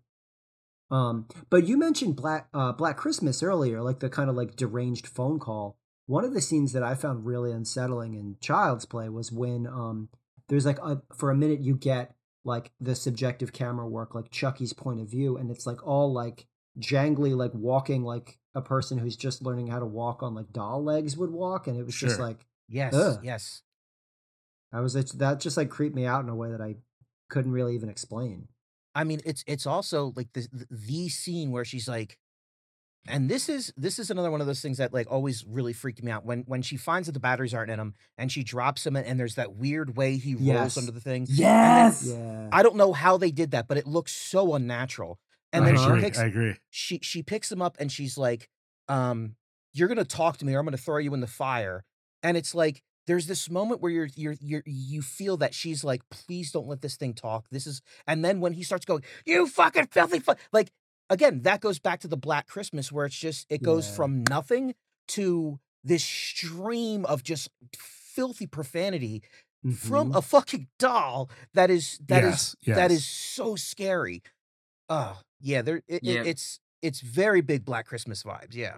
[0.91, 5.07] Um, but you mentioned Black uh, Black Christmas earlier, like the kind of like deranged
[5.07, 5.77] phone call.
[6.05, 10.09] One of the scenes that I found really unsettling in Child's Play was when um,
[10.49, 12.13] there's like a, for a minute you get
[12.43, 16.47] like the subjective camera work, like Chucky's point of view, and it's like all like
[16.79, 20.83] jangly, like walking like a person who's just learning how to walk on like doll
[20.83, 23.19] legs would walk, and it was just like Yes, Ugh.
[23.21, 23.63] yes.
[24.71, 26.75] I was that just like creeped me out in a way that I
[27.29, 28.47] couldn't really even explain.
[28.95, 32.17] I mean, it's it's also like the the- the scene where she's like,
[33.07, 36.03] and this is this is another one of those things that like always really freaked
[36.03, 38.85] me out when when she finds that the batteries aren't in him and she drops
[38.85, 40.77] him and there's that weird way he rolls Yes.
[40.77, 41.25] under the thing.
[41.29, 42.05] Yes.
[42.07, 42.49] Yeah.
[42.51, 45.19] I don't know how they did that, but it looks so unnatural.
[45.53, 45.99] And I then agree.
[45.99, 46.55] she picks I agree.
[46.69, 48.49] she she picks him up and she's like,
[48.87, 49.35] um,
[49.73, 51.83] "You're gonna talk to me, or I'm gonna throw you in the fire."
[52.23, 56.01] And it's like there's this moment where you're you're you're you feel that she's like,
[56.09, 59.47] "Please don't let this thing talk." This is, and then when he starts going, "You
[59.47, 60.71] fucking filthy," fu-, like
[61.09, 63.95] again, that goes back to the Black Christmas where it's just it goes Yeah.
[63.95, 64.75] from nothing
[65.09, 67.49] to this stream of just
[68.15, 69.23] filthy profanity
[69.75, 70.15] from Mhm.
[70.17, 72.99] a fucking doll that is that is Yes, that yes.
[72.99, 74.23] is so scary.
[74.87, 78.53] Uh yeah, there it, it- it's it's very big Black Christmas vibes.
[78.55, 78.77] Yeah.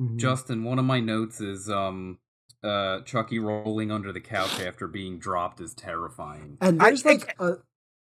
[0.00, 0.16] Mhm.
[0.16, 2.18] Justin, one of my notes is um
[2.64, 6.56] uh Chucky rolling under the couch after being dropped is terrifying.
[6.60, 7.54] And I- there's like a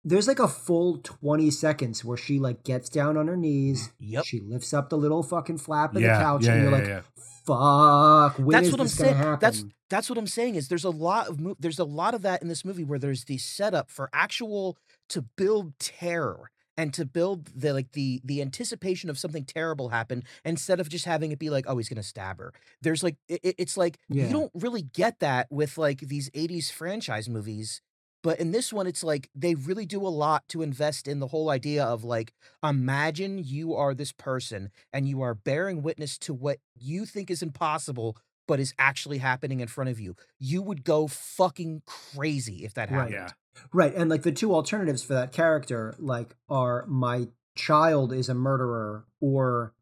[0.04, 3.92] there's like a full 20 seconds where she like gets down on her knees.
[3.98, 4.24] Yep.
[4.24, 6.78] She lifts up the little fucking flap of Yeah, the couch yeah, and you're yeah,
[6.78, 7.00] like, yeah.
[7.44, 9.16] fuck, when that's is what I'm saying.
[9.16, 9.38] happen?
[9.40, 12.22] That's that's what I'm saying is there's a lot of mo- there's a lot of
[12.22, 14.76] that in this movie where there's the setup for actual
[15.10, 20.22] to build terror and to build the like the the anticipation of something terrible happen
[20.44, 22.52] instead of just having it be like oh he's gonna stab her.
[22.82, 24.26] There's like it, it- it's like Yeah.
[24.26, 27.80] you don't really get that with like these 80s franchise movies.
[28.22, 31.28] But in this one, it's like they really do a lot to invest in the
[31.28, 32.32] whole idea of like,
[32.64, 37.40] imagine you are this person and you are bearing witness to what you think is
[37.42, 38.16] impossible,
[38.46, 40.16] but is actually happening in front of you.
[40.38, 43.12] You would go fucking crazy if that Right.
[43.12, 43.34] happened.
[43.72, 43.94] Right.
[43.94, 49.06] And like the two alternatives for that character, like, are my child is a murderer
[49.20, 49.72] or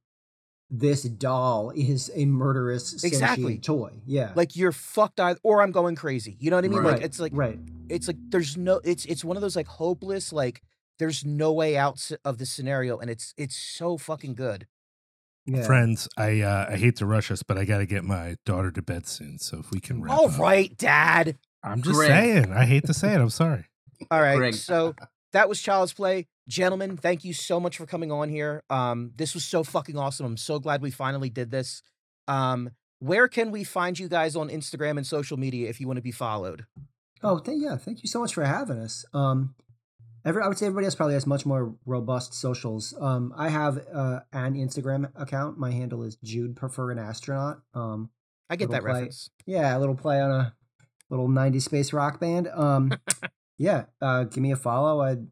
[0.70, 3.59] this doll is a murderous Exactly.
[3.59, 4.01] toy.
[4.07, 4.32] Yeah.
[4.35, 6.36] Like you're fucked either, or I'm going crazy.
[6.41, 6.81] You know what I mean?
[6.81, 6.95] right.
[6.95, 7.59] Like it's like right.
[7.89, 10.62] it's like there's no it's it's one of those like hopeless like
[10.99, 14.66] there's no way out of the scenario, and it's it's so fucking good.
[15.46, 15.64] Yeah.
[15.66, 18.70] Friends, I uh, I hate to rush us, but I got to get my daughter
[18.70, 19.38] to bed soon.
[19.38, 20.38] So if we can wrap All up.
[20.38, 21.36] right, Dad.
[21.62, 22.08] I'm just Greg.
[22.08, 22.52] saying.
[22.52, 23.20] I hate to say it.
[23.20, 23.66] I'm sorry.
[24.10, 24.36] All right.
[24.36, 24.54] Greg.
[24.54, 24.94] So
[25.32, 26.26] that was Child's Play.
[26.48, 28.62] Gentlemen, thank you so much for coming on here.
[28.68, 30.26] Um, this was so fucking awesome.
[30.26, 31.82] I'm so glad we finally did this.
[32.28, 35.96] Um, where can we find you guys on Instagram and social media if you want
[35.96, 36.66] to be followed?
[37.22, 37.76] Oh, th- yeah.
[37.76, 39.04] Thank you so much for having us.
[39.14, 39.54] Um,
[40.24, 42.94] every, I would say everybody else probably has much more robust socials.
[43.01, 45.59] Um, I have uh, an Instagram account.
[45.59, 47.60] My handle is Jude Prefer an Astronaut.
[47.74, 48.10] Um,
[48.48, 48.92] I get that play.
[48.92, 49.30] reference.
[49.46, 50.55] yeah, a little play on a
[51.10, 52.48] little 90s space rock band.
[52.48, 52.92] Um,
[53.59, 55.01] yeah, uh, give me a follow.
[55.01, 55.26] I'd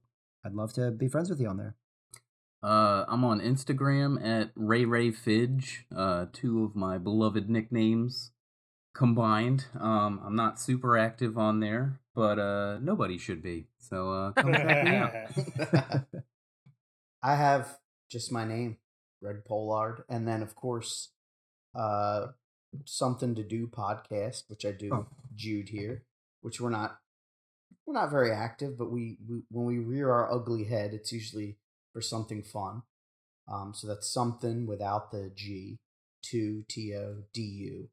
[0.44, 1.76] I'd love to be friends with you on there.
[2.62, 8.32] Uh, I'm on Instagram at Ray Ray Fidge, uh, two of my beloved nicknames
[8.94, 9.66] combined.
[9.78, 13.66] Um, I'm not super active on there, but uh, nobody should be.
[13.78, 15.12] So uh, come check me out.
[17.22, 17.78] I have
[18.10, 18.78] just my name,
[19.22, 21.10] Greg Polard, and then of course,
[21.74, 22.28] uh,
[22.84, 25.06] something to do podcast, which I do, Oh.
[25.34, 26.02] Jude here,
[26.42, 26.98] which we're not,
[27.86, 31.56] we're not very active, but we, we when we rear our ugly head, it's usually
[31.92, 32.82] for something fun.
[33.50, 35.78] Um, so that's something without the G,
[36.22, 37.88] two T O D U,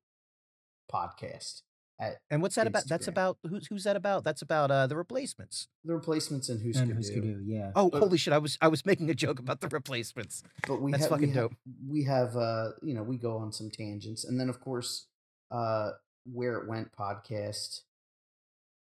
[0.91, 1.61] podcast
[1.99, 2.83] at And what's that about?
[2.87, 4.23] That's about who's who's that about?
[4.23, 5.67] That's about uh the replacements.
[5.83, 7.71] the replacements and who's and who's do, yeah.
[7.75, 8.33] Oh, But- holy shit!
[8.33, 10.43] I was I was making a joke about the replacements.
[10.67, 11.53] but we That's have, fucking we have, dope.
[11.87, 15.07] we have uh you know we go on some tangents and then of course
[15.51, 15.91] uh
[16.25, 17.81] where it went podcast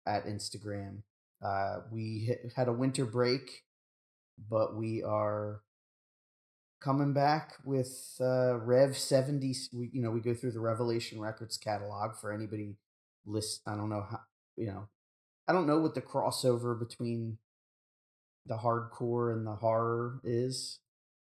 [0.06, 1.02] at instagram
[1.44, 3.62] uh we had a winter break
[4.50, 5.60] but we are
[6.80, 11.56] coming back with uh rev 70 we you know we go through the revelation records
[11.58, 12.76] catalog for anybody
[13.26, 14.20] list i don't know how
[14.56, 14.88] you know
[15.46, 17.36] i don't know what the crossover between
[18.46, 20.80] the hardcore and the horror is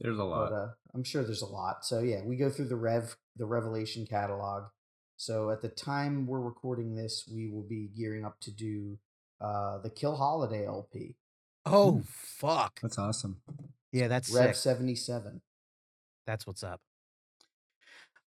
[0.00, 0.50] There's a lot.
[0.50, 1.84] but uh, I'm sure there's a lot.
[1.84, 4.64] So yeah, we go through the Rev, the Revelation catalog.
[5.16, 8.98] So at the time we're recording this, we will be gearing up to do
[9.40, 11.16] uh, the Kill Holiday LP,
[11.64, 12.80] Oh fuck!
[12.82, 13.40] That's awesome.
[13.92, 14.56] Yeah, that's Rev sick.
[14.56, 15.42] seventy seven.
[16.26, 16.80] That's what's up.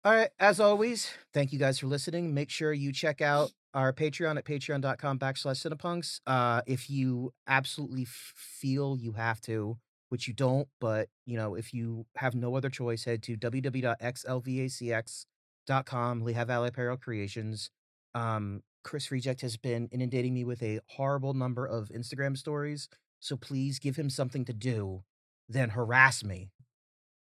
[0.04, 0.30] All right.
[0.38, 2.32] As always, thank you guys for listening.
[2.32, 6.20] Make sure you check out our Patreon at patreon.com backslash cinepunx.
[6.26, 9.76] Uh, if you absolutely f- feel you have to,
[10.08, 16.22] which you don't, but you know, if you have no other choice, head to www.xlvacx.com,
[16.22, 17.70] Lehigh Valley Apparel Creations.
[18.14, 22.88] Um, Chris Reject has been inundating me with a horrible number of Instagram stories.
[23.20, 25.02] So please give him something to do,
[25.48, 26.50] then harass me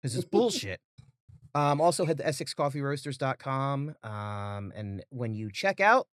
[0.01, 0.81] because it's bullshit.
[1.55, 3.95] Um, also head to essexcoffeeroasters.com.
[4.03, 6.09] Um, and when you check out,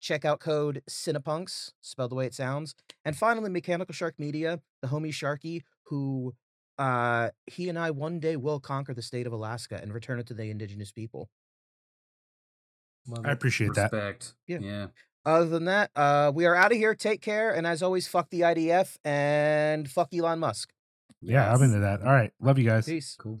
[0.00, 2.74] check out code Cinepunx, spelled the way it sounds.
[3.04, 6.34] And finally, Mechanical Shark Media, the homie Sharky, who
[6.78, 10.26] uh he and I one day will conquer the state of Alaska and return it
[10.28, 11.28] to the indigenous people.
[13.06, 13.34] Love I it.
[13.34, 13.92] appreciate that.
[13.92, 14.34] Respect.
[14.46, 14.58] Yeah.
[14.62, 14.86] yeah.
[15.26, 16.94] Other than that, uh we are out of here.
[16.94, 17.54] Take care.
[17.54, 20.72] And as always, fuck the IDF and fuck Elon Musk.
[21.22, 21.62] Yeah, I'm Yes.
[21.62, 22.00] into that.
[22.02, 22.32] All right.
[22.40, 22.86] Love you guys.
[22.86, 23.16] Peace.
[23.18, 23.40] Cool.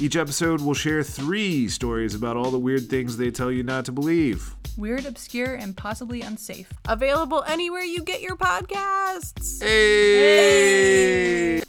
[0.00, 3.84] Each episode will share three stories about all the weird things they tell you not
[3.84, 4.56] to believe.
[4.76, 6.72] Weird, obscure, and possibly unsafe.
[6.88, 9.62] Available anywhere you get your podcasts.
[9.62, 11.63] Hey!